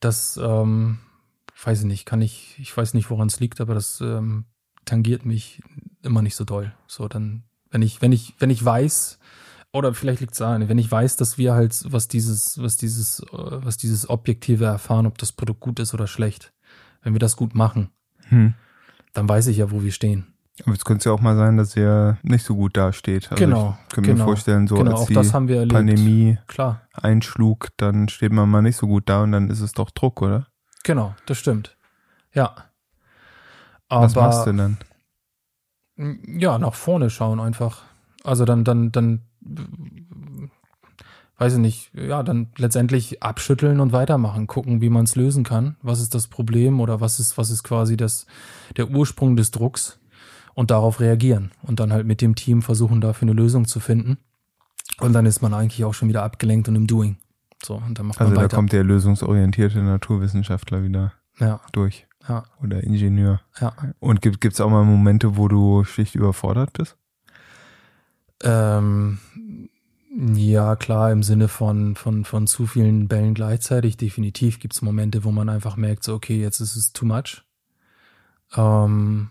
das, 0.00 0.38
ähm, 0.42 0.98
weiß 1.62 1.80
ich 1.80 1.86
nicht, 1.86 2.06
kann 2.06 2.22
ich, 2.22 2.56
ich 2.58 2.76
weiß 2.76 2.94
nicht, 2.94 3.10
woran 3.10 3.28
es 3.28 3.40
liegt, 3.40 3.60
aber 3.60 3.74
das 3.74 4.00
ähm, 4.00 4.44
tangiert 4.84 5.24
mich 5.24 5.60
immer 6.02 6.22
nicht 6.22 6.36
so 6.36 6.44
doll. 6.44 6.72
So, 6.86 7.08
dann, 7.08 7.44
wenn 7.70 7.82
ich, 7.82 8.00
wenn 8.00 8.12
ich, 8.12 8.34
wenn 8.38 8.50
ich 8.50 8.64
weiß, 8.64 9.18
oder 9.72 9.92
vielleicht 9.92 10.20
liegt 10.20 10.32
es 10.32 10.38
daran, 10.38 10.68
wenn 10.68 10.78
ich 10.78 10.90
weiß, 10.90 11.16
dass 11.16 11.36
wir 11.36 11.54
halt, 11.54 11.76
was 11.92 12.08
dieses, 12.08 12.60
was 12.62 12.76
dieses, 12.76 13.20
äh, 13.20 13.26
was 13.32 13.76
dieses 13.76 14.08
Objektive 14.08 14.64
erfahren, 14.64 15.06
ob 15.06 15.18
das 15.18 15.32
Produkt 15.32 15.60
gut 15.60 15.80
ist 15.80 15.94
oder 15.94 16.06
schlecht, 16.06 16.52
wenn 17.02 17.12
wir 17.12 17.20
das 17.20 17.36
gut 17.36 17.54
machen, 17.54 17.90
hm. 18.28 18.54
dann 19.12 19.28
weiß 19.28 19.48
ich 19.48 19.58
ja, 19.58 19.70
wo 19.70 19.82
wir 19.82 19.92
stehen. 19.92 20.26
Aber 20.64 20.74
es 20.74 20.84
könnte 20.84 21.08
ja 21.08 21.14
auch 21.14 21.20
mal 21.20 21.36
sein, 21.36 21.56
dass 21.56 21.76
er 21.76 22.18
nicht 22.22 22.44
so 22.44 22.56
gut 22.56 22.76
dasteht. 22.76 23.30
Also 23.30 23.44
genau. 23.44 23.78
Ich 23.88 23.94
kann 23.94 24.04
genau, 24.04 24.18
mir 24.18 24.24
vorstellen, 24.24 24.66
so 24.66 24.76
genau, 24.76 24.98
als 24.98 25.06
die 25.06 25.14
Pandemie 25.66 26.38
Klar. 26.46 26.82
einschlug, 26.92 27.68
dann 27.76 28.08
steht 28.08 28.32
man 28.32 28.48
mal 28.48 28.62
nicht 28.62 28.76
so 28.76 28.86
gut 28.86 29.08
da 29.08 29.22
und 29.22 29.32
dann 29.32 29.50
ist 29.50 29.60
es 29.60 29.72
doch 29.72 29.90
Druck, 29.90 30.22
oder? 30.22 30.46
Genau, 30.84 31.14
das 31.26 31.38
stimmt. 31.38 31.76
Ja. 32.32 32.54
Aber, 33.88 34.04
Was 34.04 34.14
machst 34.14 34.46
du 34.46 34.52
denn? 34.52 34.76
Ja, 36.38 36.58
nach 36.58 36.74
vorne 36.74 37.10
schauen 37.10 37.40
einfach. 37.40 37.82
Also 38.24 38.44
dann, 38.44 38.64
dann, 38.64 38.92
dann, 38.92 39.22
weiß 41.38 41.54
ich 41.54 41.58
nicht, 41.58 41.90
ja, 41.94 42.22
dann 42.22 42.48
letztendlich 42.56 43.22
abschütteln 43.22 43.80
und 43.80 43.92
weitermachen, 43.92 44.46
gucken, 44.46 44.80
wie 44.80 44.90
man 44.90 45.04
es 45.04 45.16
lösen 45.16 45.44
kann. 45.44 45.76
Was 45.82 46.00
ist 46.00 46.14
das 46.14 46.26
Problem 46.26 46.80
oder 46.80 47.00
was 47.00 47.20
ist, 47.20 47.38
was 47.38 47.50
ist 47.50 47.62
quasi 47.62 47.96
das, 47.96 48.26
der 48.76 48.90
Ursprung 48.90 49.36
des 49.36 49.50
Drucks? 49.50 49.98
Und 50.58 50.72
darauf 50.72 50.98
reagieren 50.98 51.52
und 51.62 51.78
dann 51.78 51.92
halt 51.92 52.04
mit 52.04 52.20
dem 52.20 52.34
Team 52.34 52.62
versuchen, 52.62 53.00
dafür 53.00 53.28
eine 53.28 53.32
Lösung 53.32 53.68
zu 53.68 53.78
finden. 53.78 54.18
Und 54.98 55.12
dann 55.12 55.24
ist 55.24 55.40
man 55.40 55.54
eigentlich 55.54 55.84
auch 55.84 55.94
schon 55.94 56.08
wieder 56.08 56.24
abgelenkt 56.24 56.66
und 56.66 56.74
im 56.74 56.88
Doing. 56.88 57.16
So, 57.64 57.76
und 57.76 57.96
dann 57.96 58.06
macht 58.06 58.20
also 58.20 58.32
man 58.32 58.38
weiter. 58.38 58.48
da 58.48 58.56
kommt 58.56 58.72
der 58.72 58.82
lösungsorientierte 58.82 59.80
Naturwissenschaftler 59.80 60.82
wieder 60.82 61.12
ja. 61.38 61.60
durch. 61.70 62.08
Ja. 62.28 62.42
Oder 62.60 62.82
Ingenieur. 62.82 63.40
Ja. 63.60 63.72
Und 64.00 64.20
gibt 64.20 64.44
es 64.44 64.60
auch 64.60 64.68
mal 64.68 64.82
Momente, 64.82 65.36
wo 65.36 65.46
du 65.46 65.84
schlicht 65.84 66.16
überfordert 66.16 66.72
bist? 66.72 66.96
Ähm, 68.42 69.20
Ja, 70.34 70.74
klar, 70.74 71.12
im 71.12 71.22
Sinne 71.22 71.46
von, 71.46 71.94
von, 71.94 72.24
von 72.24 72.48
zu 72.48 72.66
vielen 72.66 73.06
Bällen 73.06 73.34
gleichzeitig. 73.34 73.96
Definitiv 73.96 74.58
gibt 74.58 74.74
es 74.74 74.82
Momente, 74.82 75.22
wo 75.22 75.30
man 75.30 75.48
einfach 75.48 75.76
merkt, 75.76 76.02
so, 76.02 76.14
okay, 76.14 76.40
jetzt 76.40 76.58
ist 76.58 76.74
es 76.74 76.92
too 76.92 77.06
much. 77.06 77.44
Ähm, 78.56 79.30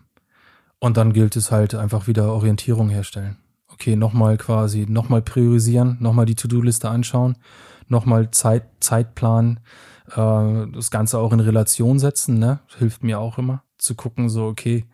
und 0.80 0.98
dann 0.98 1.14
gilt 1.14 1.36
es 1.36 1.52
halt 1.52 1.76
einfach 1.76 2.08
wieder 2.08 2.34
Orientierung 2.34 2.90
herstellen. 2.90 3.38
Okay, 3.68 3.96
nochmal 3.96 4.38
quasi, 4.38 4.86
nochmal 4.88 5.22
priorisieren, 5.22 5.98
nochmal 6.00 6.26
die 6.26 6.36
To-Do-Liste 6.36 6.90
anschauen, 6.90 7.38
nochmal 7.88 8.32
Zeit, 8.32 8.64
Zeitplan, 8.80 9.60
äh, 10.12 10.68
das 10.74 10.90
Ganze 10.90 11.20
auch 11.20 11.34
in 11.34 11.40
Relation 11.40 12.00
setzen, 12.00 12.40
ne? 12.40 12.60
Hilft 12.78 13.04
mir 13.04 13.20
auch 13.20 13.38
immer 13.38 13.64
zu 13.78 13.96
gucken, 13.96 14.30
so, 14.30 14.46
okay, 14.46 14.86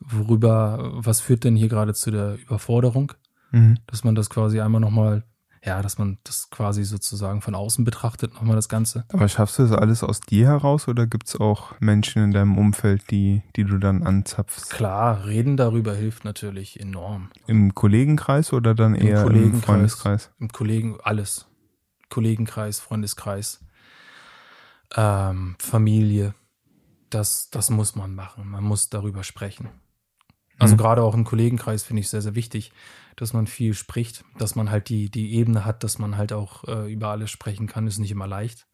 worüber, 0.00 0.90
was 0.94 1.20
führt 1.20 1.44
denn 1.44 1.56
hier 1.56 1.68
gerade 1.68 1.94
zu 1.94 2.10
der 2.10 2.38
Überforderung? 2.40 3.12
Mhm. 3.52 3.76
Dass 3.86 4.04
man 4.04 4.14
das 4.14 4.30
quasi 4.30 4.60
einmal 4.60 4.80
nochmal 4.80 5.24
ja, 5.62 5.82
dass 5.82 5.98
man 5.98 6.18
das 6.24 6.48
quasi 6.48 6.84
sozusagen 6.84 7.42
von 7.42 7.54
außen 7.54 7.84
betrachtet, 7.84 8.34
nochmal 8.34 8.56
das 8.56 8.70
Ganze. 8.70 9.04
Aber 9.12 9.28
schaffst 9.28 9.58
du 9.58 9.62
das 9.64 9.72
alles 9.72 10.02
aus 10.02 10.20
dir 10.20 10.46
heraus 10.46 10.88
oder 10.88 11.06
gibt 11.06 11.28
es 11.28 11.36
auch 11.36 11.78
Menschen 11.80 12.24
in 12.24 12.30
deinem 12.30 12.56
Umfeld, 12.56 13.10
die, 13.10 13.42
die 13.56 13.64
du 13.64 13.76
dann 13.78 14.02
anzapfst? 14.02 14.70
Klar, 14.70 15.26
reden 15.26 15.58
darüber 15.58 15.94
hilft 15.94 16.24
natürlich 16.24 16.80
enorm. 16.80 17.30
Im 17.46 17.74
Kollegenkreis 17.74 18.54
oder 18.54 18.74
dann 18.74 18.94
Im 18.94 19.06
eher 19.06 19.26
im 19.26 19.60
Freundeskreis? 19.62 20.30
Im 20.38 20.48
Kollegen, 20.48 20.98
alles. 21.02 21.46
Kollegenkreis, 22.08 22.80
Freundeskreis, 22.80 23.60
ähm, 24.96 25.56
Familie. 25.58 26.34
Das, 27.10 27.50
das 27.50 27.68
muss 27.68 27.96
man 27.96 28.14
machen. 28.14 28.48
Man 28.48 28.64
muss 28.64 28.88
darüber 28.88 29.24
sprechen. 29.24 29.68
Also 30.58 30.74
mhm. 30.74 30.78
gerade 30.78 31.02
auch 31.02 31.14
im 31.14 31.24
Kollegenkreis 31.24 31.82
finde 31.82 32.00
ich 32.00 32.08
sehr, 32.08 32.22
sehr 32.22 32.34
wichtig, 32.34 32.72
dass 33.20 33.32
man 33.32 33.46
viel 33.46 33.74
spricht, 33.74 34.24
dass 34.38 34.54
man 34.54 34.70
halt 34.70 34.88
die, 34.88 35.10
die 35.10 35.34
Ebene 35.34 35.64
hat, 35.64 35.84
dass 35.84 35.98
man 35.98 36.16
halt 36.16 36.32
auch 36.32 36.64
äh, 36.64 36.92
über 36.92 37.08
alles 37.08 37.30
sprechen 37.30 37.66
kann, 37.66 37.86
ist 37.86 37.98
nicht 37.98 38.10
immer 38.10 38.26
leicht. 38.26 38.66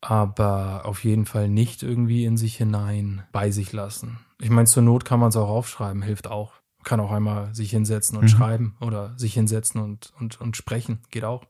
Aber 0.00 0.82
auf 0.84 1.02
jeden 1.02 1.26
Fall 1.26 1.48
nicht 1.48 1.82
irgendwie 1.82 2.24
in 2.24 2.36
sich 2.36 2.56
hinein 2.56 3.24
bei 3.32 3.50
sich 3.50 3.72
lassen. 3.72 4.20
Ich 4.40 4.50
meine, 4.50 4.66
zur 4.66 4.84
Not 4.84 5.04
kann 5.04 5.18
man 5.18 5.30
es 5.30 5.36
auch 5.36 5.48
aufschreiben, 5.48 6.02
hilft 6.02 6.28
auch. 6.28 6.52
Kann 6.84 7.00
auch 7.00 7.10
einmal 7.10 7.52
sich 7.52 7.70
hinsetzen 7.70 8.16
und 8.16 8.24
mhm. 8.24 8.28
schreiben 8.28 8.76
oder 8.80 9.18
sich 9.18 9.34
hinsetzen 9.34 9.80
und, 9.80 10.12
und, 10.20 10.40
und 10.40 10.56
sprechen, 10.56 11.00
geht 11.10 11.24
auch. 11.24 11.44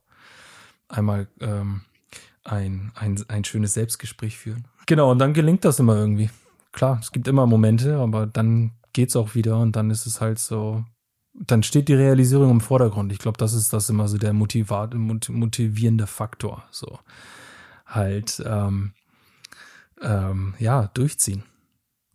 Einmal 0.88 1.28
ähm, 1.40 1.82
ein, 2.44 2.92
ein, 2.94 3.22
ein 3.28 3.44
schönes 3.44 3.74
Selbstgespräch 3.74 4.38
führen. 4.38 4.66
Genau, 4.86 5.11
und 5.11 5.18
dann 5.18 5.34
gelingt 5.34 5.66
das 5.66 5.78
immer 5.78 5.96
irgendwie. 5.96 6.30
Klar, 6.72 6.98
es 7.02 7.12
gibt 7.12 7.28
immer 7.28 7.46
Momente, 7.46 7.98
aber 7.98 8.26
dann 8.26 8.72
geht's 8.94 9.16
auch 9.16 9.34
wieder 9.34 9.59
und 9.61 9.76
dann 9.76 9.90
ist 9.90 10.06
es 10.06 10.22
halt 10.22 10.38
so, 10.38 10.84
dann 11.47 11.62
steht 11.62 11.89
die 11.89 11.95
Realisierung 11.95 12.51
im 12.51 12.61
Vordergrund. 12.61 13.12
Ich 13.12 13.18
glaube, 13.18 13.39
das 13.39 13.55
ist 13.55 13.72
das 13.72 13.89
immer 13.89 14.09
so 14.09 14.18
der 14.18 14.32
Motivat, 14.32 14.95
motivierende 14.95 16.07
Faktor. 16.07 16.64
So 16.70 16.99
halt, 17.86 18.43
ähm, 18.45 18.93
ähm, 20.01 20.55
ja, 20.59 20.89
durchziehen. 20.89 21.43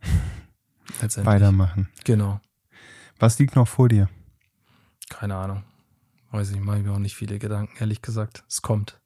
Weitermachen. 1.15 1.89
Genau. 2.03 2.39
Was 3.19 3.39
liegt 3.39 3.55
noch 3.55 3.67
vor 3.67 3.89
dir? 3.89 4.09
Keine 5.09 5.35
Ahnung. 5.35 5.63
Weiß 6.31 6.51
ich, 6.51 6.59
mache 6.59 6.79
ich 6.79 6.83
mir 6.83 6.91
auch 6.91 6.99
nicht 6.99 7.15
viele 7.15 7.39
Gedanken, 7.39 7.75
ehrlich 7.79 8.01
gesagt. 8.01 8.43
Es 8.47 8.61
kommt. 8.61 8.99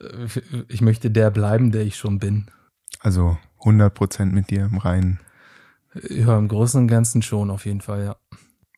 Äh, 0.00 0.26
ich 0.68 0.80
möchte 0.80 1.10
der 1.10 1.30
bleiben, 1.30 1.72
der 1.72 1.82
ich 1.82 1.96
schon 1.96 2.18
bin. 2.18 2.50
Also 3.00 3.38
100% 3.60 4.26
mit 4.26 4.50
dir 4.50 4.64
im 4.64 4.78
Reinen. 4.78 5.20
Ja, 6.08 6.38
im 6.38 6.48
Großen 6.48 6.80
und 6.82 6.88
Ganzen 6.88 7.22
schon, 7.22 7.50
auf 7.50 7.66
jeden 7.66 7.80
Fall, 7.80 8.04
ja. 8.04 8.16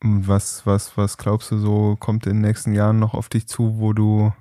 Was, 0.02 0.66
was, 0.66 0.96
was 0.96 1.16
glaubst 1.16 1.52
du 1.52 1.58
so, 1.58 1.96
kommt 1.98 2.26
in 2.26 2.34
den 2.34 2.40
nächsten 2.40 2.72
Jahren 2.72 2.98
noch 2.98 3.14
auf 3.14 3.28
dich 3.28 3.46
zu, 3.46 3.78
wo 3.78 3.92
du 3.92 4.32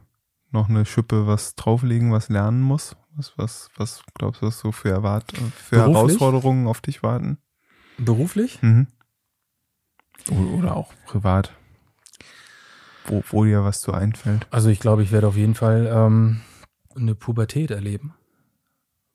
noch 0.52 0.70
eine 0.70 0.86
Schippe 0.86 1.28
was 1.28 1.56
drauflegen, 1.56 2.12
was 2.12 2.30
lernen 2.30 2.62
musst? 2.62 2.98
Was, 3.16 3.34
was, 3.38 3.70
was 3.76 4.04
glaubst 4.16 4.42
du, 4.42 4.48
was 4.48 4.60
so 4.60 4.72
für, 4.72 4.90
Erwart 4.90 5.32
für 5.56 5.78
Herausforderungen 5.78 6.68
auf 6.68 6.82
dich 6.82 7.04
warten? 7.04 7.38
Beruflich? 7.98 8.62
Mhm. 8.62 8.88
Oder 10.30 10.76
auch 10.76 10.94
privat. 11.06 11.52
Wo, 13.06 13.24
wo 13.30 13.44
dir 13.44 13.64
was 13.64 13.82
zu 13.82 13.94
einfällt. 13.94 14.48
Also 14.52 14.70
ich 14.70 14.80
glaube, 14.80 15.04
ich 15.04 15.12
werde 15.12 15.28
auf 15.28 15.36
jeden 15.36 15.56
Fall 15.56 15.90
ähm, 15.92 16.42
eine 16.96 17.16
Pubertät 17.16 17.72
erleben. 17.72 18.14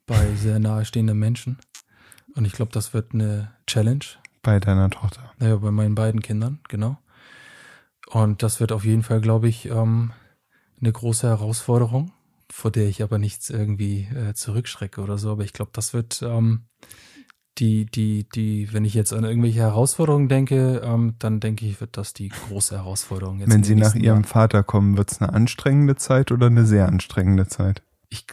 Bei 0.06 0.34
sehr 0.34 0.58
nahestehenden 0.58 1.18
Menschen. 1.18 1.58
Und 2.34 2.44
ich 2.44 2.52
glaube, 2.52 2.72
das 2.72 2.94
wird 2.94 3.14
eine 3.14 3.52
Challenge. 3.66 4.04
Bei 4.46 4.60
deiner 4.60 4.90
Tochter. 4.90 5.32
Naja, 5.40 5.56
bei 5.56 5.72
meinen 5.72 5.96
beiden 5.96 6.22
Kindern, 6.22 6.60
genau. 6.68 6.98
Und 8.08 8.44
das 8.44 8.60
wird 8.60 8.70
auf 8.70 8.84
jeden 8.84 9.02
Fall, 9.02 9.20
glaube 9.20 9.48
ich, 9.48 9.66
ähm, 9.68 10.12
eine 10.80 10.92
große 10.92 11.26
Herausforderung, 11.26 12.12
vor 12.48 12.70
der 12.70 12.86
ich 12.86 13.02
aber 13.02 13.18
nichts 13.18 13.50
irgendwie 13.50 14.02
äh, 14.14 14.34
zurückschrecke 14.34 15.00
oder 15.00 15.18
so. 15.18 15.32
Aber 15.32 15.42
ich 15.42 15.52
glaube, 15.52 15.72
das 15.74 15.92
wird 15.94 16.22
ähm, 16.22 16.66
die, 17.58 17.86
die, 17.86 18.28
die, 18.28 18.72
wenn 18.72 18.84
ich 18.84 18.94
jetzt 18.94 19.12
an 19.12 19.24
irgendwelche 19.24 19.58
Herausforderungen 19.58 20.28
denke, 20.28 20.80
ähm, 20.84 21.16
dann 21.18 21.40
denke 21.40 21.66
ich, 21.66 21.80
wird 21.80 21.96
das 21.96 22.12
die 22.12 22.28
große 22.28 22.76
Herausforderung. 22.76 23.40
Jetzt 23.40 23.50
wenn 23.50 23.64
sie 23.64 23.74
nach 23.74 23.96
ihrem 23.96 24.20
Jahr. 24.20 24.28
Vater 24.28 24.62
kommen, 24.62 24.96
wird 24.96 25.10
es 25.10 25.20
eine 25.20 25.32
anstrengende 25.32 25.96
Zeit 25.96 26.30
oder 26.30 26.46
eine 26.46 26.66
sehr 26.66 26.86
anstrengende 26.86 27.48
Zeit? 27.48 27.82
Ich, 28.10 28.26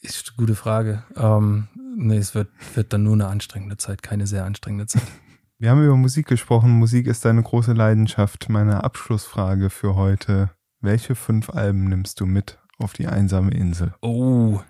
ist 0.00 0.28
eine 0.30 0.36
gute 0.38 0.54
Frage. 0.54 1.04
Ähm, 1.14 1.68
nee, 1.94 2.16
es 2.16 2.34
wird, 2.34 2.48
wird 2.74 2.94
dann 2.94 3.02
nur 3.02 3.12
eine 3.12 3.26
anstrengende 3.26 3.76
Zeit, 3.76 4.02
keine 4.02 4.26
sehr 4.26 4.46
anstrengende 4.46 4.86
Zeit. 4.86 5.02
Wir 5.60 5.70
haben 5.70 5.84
über 5.84 5.96
Musik 5.96 6.28
gesprochen. 6.28 6.70
Musik 6.70 7.08
ist 7.08 7.24
deine 7.24 7.42
große 7.42 7.72
Leidenschaft. 7.72 8.48
Meine 8.48 8.84
Abschlussfrage 8.84 9.70
für 9.70 9.96
heute. 9.96 10.50
Welche 10.80 11.16
fünf 11.16 11.50
Alben 11.50 11.88
nimmst 11.88 12.20
du 12.20 12.26
mit 12.26 12.58
auf 12.78 12.92
die 12.92 13.08
einsame 13.08 13.50
Insel? 13.50 13.92
Oh, 14.00 14.60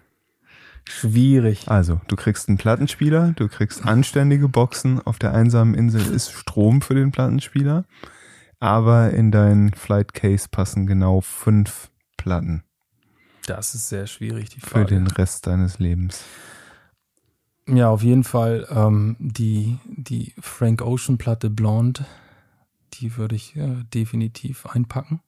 schwierig. 0.84 1.68
Also, 1.68 2.00
du 2.08 2.16
kriegst 2.16 2.48
einen 2.48 2.56
Plattenspieler, 2.56 3.34
du 3.36 3.48
kriegst 3.48 3.84
anständige 3.84 4.48
Boxen. 4.48 4.98
Auf 5.02 5.18
der 5.18 5.34
einsamen 5.34 5.74
Insel 5.74 6.00
ist 6.14 6.32
Strom 6.32 6.80
für 6.80 6.94
den 6.94 7.10
Plattenspieler. 7.10 7.84
Aber 8.58 9.10
in 9.10 9.30
dein 9.30 9.74
Flight 9.74 10.14
Case 10.14 10.48
passen 10.50 10.86
genau 10.86 11.20
fünf 11.20 11.90
Platten. 12.16 12.64
Das 13.46 13.74
ist 13.74 13.90
sehr 13.90 14.06
schwierig, 14.06 14.48
die 14.48 14.60
Frage. 14.60 14.88
Für 14.88 14.94
den 14.94 15.06
Rest 15.06 15.46
deines 15.46 15.78
Lebens. 15.78 16.24
Ja, 17.68 17.90
auf 17.90 18.02
jeden 18.02 18.24
Fall 18.24 18.66
ähm, 18.70 19.16
die, 19.18 19.78
die 19.84 20.32
Frank 20.40 20.80
Ocean 20.80 21.18
Platte 21.18 21.50
Blonde, 21.50 22.06
die 22.94 23.16
würde 23.16 23.36
ich 23.36 23.56
äh, 23.56 23.84
definitiv 23.92 24.64
einpacken. 24.64 25.20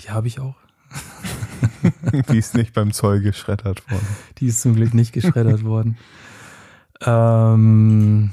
Die 0.00 0.10
habe 0.10 0.28
ich 0.28 0.38
auch. 0.38 0.54
die 2.30 2.38
ist 2.38 2.54
nicht 2.54 2.72
beim 2.72 2.92
Zoll 2.92 3.20
geschreddert 3.20 3.90
worden. 3.90 4.06
Die 4.38 4.46
ist 4.46 4.60
zum 4.60 4.76
Glück 4.76 4.94
nicht 4.94 5.12
geschreddert 5.12 5.64
worden. 5.64 5.98
Ähm, 7.00 8.30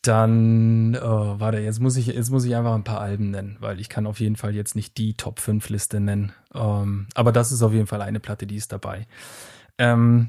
dann, 0.00 0.96
oh, 0.96 1.38
warte, 1.38 1.58
jetzt 1.58 1.80
muss 1.80 1.96
ich, 1.96 2.06
jetzt 2.06 2.30
muss 2.30 2.44
ich 2.44 2.56
einfach 2.56 2.74
ein 2.74 2.84
paar 2.84 3.00
Alben 3.00 3.30
nennen, 3.30 3.58
weil 3.60 3.78
ich 3.78 3.90
kann 3.90 4.06
auf 4.06 4.18
jeden 4.18 4.36
Fall 4.36 4.54
jetzt 4.54 4.74
nicht 4.74 4.96
die 4.96 5.14
Top 5.14 5.38
5 5.38 5.68
Liste 5.68 6.00
nennen. 6.00 6.32
Ähm, 6.54 7.06
aber 7.14 7.32
das 7.32 7.52
ist 7.52 7.62
auf 7.62 7.72
jeden 7.72 7.86
Fall 7.86 8.00
eine 8.00 8.18
Platte, 8.18 8.46
die 8.46 8.56
ist 8.56 8.72
dabei. 8.72 9.06
Ähm, 9.82 10.28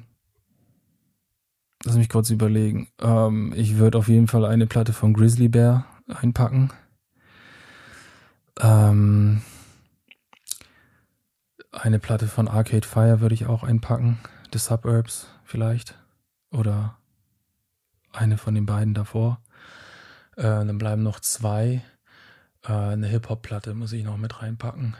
lass 1.83 1.95
mich 1.95 2.09
kurz 2.09 2.31
überlegen. 2.31 2.87
Ähm, 2.99 3.53
ich 3.55 3.77
würde 3.77 3.99
auf 3.99 4.07
jeden 4.07 4.27
Fall 4.27 4.45
eine 4.45 4.65
Platte 4.65 4.93
von 4.93 5.13
Grizzly 5.13 5.47
Bear 5.47 5.85
einpacken. 6.07 6.71
Ähm, 8.59 9.43
eine 11.71 11.99
Platte 11.99 12.27
von 12.27 12.47
Arcade 12.47 12.87
Fire 12.87 13.21
würde 13.21 13.35
ich 13.35 13.45
auch 13.45 13.61
einpacken. 13.61 14.17
The 14.51 14.57
Suburbs 14.57 15.27
vielleicht. 15.43 15.99
Oder 16.49 16.97
eine 18.11 18.39
von 18.39 18.55
den 18.55 18.65
beiden 18.65 18.95
davor. 18.95 19.39
Äh, 20.35 20.41
dann 20.41 20.79
bleiben 20.79 21.03
noch 21.03 21.19
zwei. 21.19 21.83
Äh, 22.63 22.71
eine 22.71 23.05
Hip-Hop-Platte 23.05 23.75
muss 23.75 23.93
ich 23.93 24.03
noch 24.03 24.17
mit 24.17 24.41
reinpacken. 24.41 24.95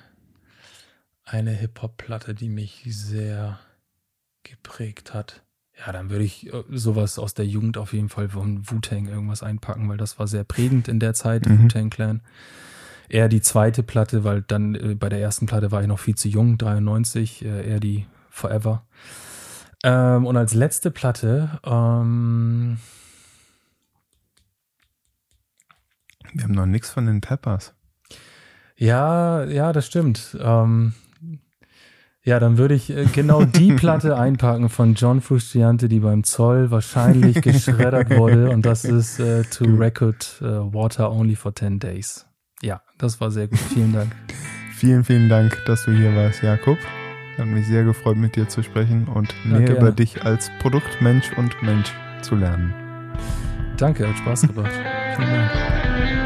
Eine 1.26 1.52
Hip-Hop-Platte, 1.54 2.36
die 2.36 2.50
mich 2.50 2.84
sehr 2.86 3.60
geprägt 4.44 5.14
hat. 5.14 5.44
Ja, 5.78 5.92
dann 5.92 6.10
würde 6.10 6.24
ich 6.24 6.54
äh, 6.54 6.64
sowas 6.70 7.18
aus 7.18 7.34
der 7.34 7.46
Jugend 7.46 7.78
auf 7.78 7.94
jeden 7.94 8.10
Fall 8.10 8.30
von 8.30 8.70
Wu-Tang 8.70 9.08
irgendwas 9.08 9.44
einpacken, 9.44 9.90
weil 9.90 9.98
das 9.98 10.20
war 10.20 10.28
sehr 10.28 10.44
prägend 10.44 10.88
in 10.88 11.00
der 11.00 11.14
Zeit, 11.14 11.48
mhm. 11.48 11.64
Wu-Tang 11.64 11.90
Clan. 11.90 12.22
Eher 13.10 13.28
die 13.28 13.42
zweite 13.42 13.84
Platte, 13.84 14.24
weil 14.24 14.42
dann 14.44 14.76
äh, 14.76 14.96
bei 14.96 15.10
der 15.10 15.20
ersten 15.20 15.46
Platte 15.46 15.72
war 15.72 15.82
ich 15.82 15.88
noch 15.88 16.00
viel 16.00 16.16
zu 16.16 16.30
jung, 16.30 16.58
93, 16.58 17.44
äh, 17.44 17.70
eher 17.70 17.80
die 17.80 18.06
Forever. 18.30 18.86
Ähm, 19.84 20.26
und 20.26 20.38
als 20.38 20.54
letzte 20.54 20.92
Platte, 20.92 21.60
ähm, 21.66 22.78
Wir 26.34 26.44
haben 26.44 26.54
noch 26.54 26.66
nichts 26.66 26.90
von 26.90 27.06
den 27.06 27.22
Peppers. 27.22 27.74
Ja, 28.76 29.44
ja, 29.46 29.72
das 29.72 29.86
stimmt. 29.86 30.36
Ähm, 30.40 30.94
ja, 32.26 32.40
dann 32.40 32.58
würde 32.58 32.74
ich 32.74 32.90
äh, 32.90 33.06
genau 33.14 33.44
die 33.44 33.74
Platte 33.76 34.18
einpacken 34.18 34.70
von 34.70 34.94
John 34.94 35.22
Frusciante, 35.22 35.90
die 35.90 36.00
beim 36.00 36.24
Zoll 36.24 36.72
wahrscheinlich 36.72 37.42
geschreddert 37.42 38.10
wurde. 38.12 38.50
Und 38.50 38.66
das 38.66 38.86
ist 38.86 39.20
äh, 39.20 39.44
To 39.44 39.66
Record 39.66 40.42
uh, 40.42 40.74
Water 40.74 41.12
Only 41.12 41.36
for 41.36 41.54
10 41.54 41.80
Days. 41.80 42.26
Ja, 42.62 42.82
das 42.98 43.20
war 43.20 43.30
sehr 43.30 43.48
gut. 43.48 43.60
Vielen 43.60 43.92
Dank. 43.92 44.16
vielen, 44.78 45.04
vielen 45.04 45.28
Dank, 45.28 45.58
dass 45.66 45.84
du 45.84 45.92
hier 45.92 46.16
warst, 46.16 46.42
Jakob. 46.42 46.78
Hat 47.38 47.48
mich 47.48 47.68
sehr 47.68 47.84
gefreut, 47.84 48.16
mit 48.16 48.36
dir 48.36 48.48
zu 48.48 48.64
sprechen 48.64 49.08
und 49.08 49.34
mehr 49.46 49.62
ja, 49.68 49.76
über 49.76 49.92
dich 49.92 50.24
als 50.24 50.52
Produktmensch 50.60 51.32
und 51.36 51.62
Mensch 51.62 51.92
zu 52.22 52.36
lernen. 52.36 52.74
Danke, 53.78 54.08
hat 54.08 54.18
Spaß 54.18 54.42
gemacht. 54.44 54.72
Vielen 55.18 55.30
Dank. 55.30 56.23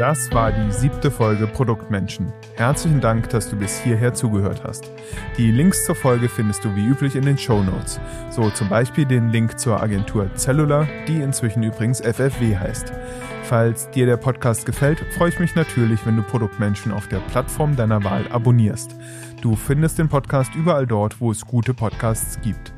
Das 0.00 0.32
war 0.32 0.50
die 0.50 0.72
siebte 0.72 1.10
Folge 1.10 1.46
Produktmenschen. 1.46 2.32
Herzlichen 2.54 3.02
Dank, 3.02 3.28
dass 3.28 3.50
du 3.50 3.56
bis 3.56 3.78
hierher 3.78 4.14
zugehört 4.14 4.62
hast. 4.64 4.90
Die 5.36 5.50
Links 5.50 5.84
zur 5.84 5.94
Folge 5.94 6.30
findest 6.30 6.64
du 6.64 6.74
wie 6.74 6.86
üblich 6.86 7.16
in 7.16 7.26
den 7.26 7.36
Show 7.36 7.62
Notes. 7.62 8.00
So 8.30 8.48
zum 8.48 8.70
Beispiel 8.70 9.04
den 9.04 9.28
Link 9.28 9.58
zur 9.58 9.78
Agentur 9.78 10.34
Cellular, 10.36 10.88
die 11.06 11.20
inzwischen 11.20 11.62
übrigens 11.62 12.00
FFW 12.00 12.56
heißt. 12.56 12.94
Falls 13.42 13.90
dir 13.90 14.06
der 14.06 14.16
Podcast 14.16 14.64
gefällt, 14.64 15.00
freue 15.18 15.28
ich 15.28 15.38
mich 15.38 15.54
natürlich, 15.54 16.06
wenn 16.06 16.16
du 16.16 16.22
Produktmenschen 16.22 16.92
auf 16.92 17.06
der 17.08 17.18
Plattform 17.18 17.76
deiner 17.76 18.02
Wahl 18.02 18.26
abonnierst. 18.30 18.96
Du 19.42 19.54
findest 19.54 19.98
den 19.98 20.08
Podcast 20.08 20.54
überall 20.54 20.86
dort, 20.86 21.20
wo 21.20 21.30
es 21.30 21.44
gute 21.44 21.74
Podcasts 21.74 22.40
gibt. 22.40 22.72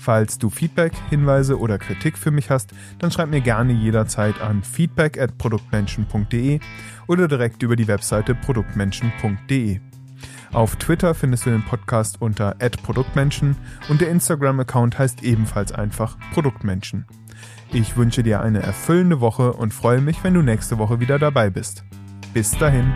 Falls 0.00 0.38
du 0.38 0.48
Feedback, 0.48 0.94
Hinweise 1.10 1.58
oder 1.58 1.76
Kritik 1.76 2.16
für 2.16 2.30
mich 2.30 2.48
hast, 2.48 2.72
dann 3.00 3.10
schreib 3.10 3.28
mir 3.28 3.42
gerne 3.42 3.74
jederzeit 3.74 4.40
an 4.40 4.62
feedback 4.62 5.20
at 5.20 5.36
produktmenschen.de 5.36 6.58
oder 7.06 7.28
direkt 7.28 7.62
über 7.62 7.76
die 7.76 7.86
Webseite 7.86 8.34
produktmenschen.de. 8.34 9.80
Auf 10.54 10.76
Twitter 10.76 11.14
findest 11.14 11.44
du 11.44 11.50
den 11.50 11.66
Podcast 11.66 12.22
unter 12.22 12.54
@produktmenschen 12.82 13.58
und 13.90 14.00
der 14.00 14.08
Instagram-Account 14.08 14.98
heißt 14.98 15.22
ebenfalls 15.22 15.70
einfach 15.70 16.16
Produktmenschen. 16.32 17.04
Ich 17.70 17.98
wünsche 17.98 18.22
dir 18.22 18.40
eine 18.40 18.62
erfüllende 18.62 19.20
Woche 19.20 19.52
und 19.52 19.74
freue 19.74 20.00
mich, 20.00 20.24
wenn 20.24 20.32
du 20.32 20.40
nächste 20.40 20.78
Woche 20.78 21.00
wieder 21.00 21.18
dabei 21.18 21.50
bist. 21.50 21.84
Bis 22.32 22.52
dahin. 22.52 22.90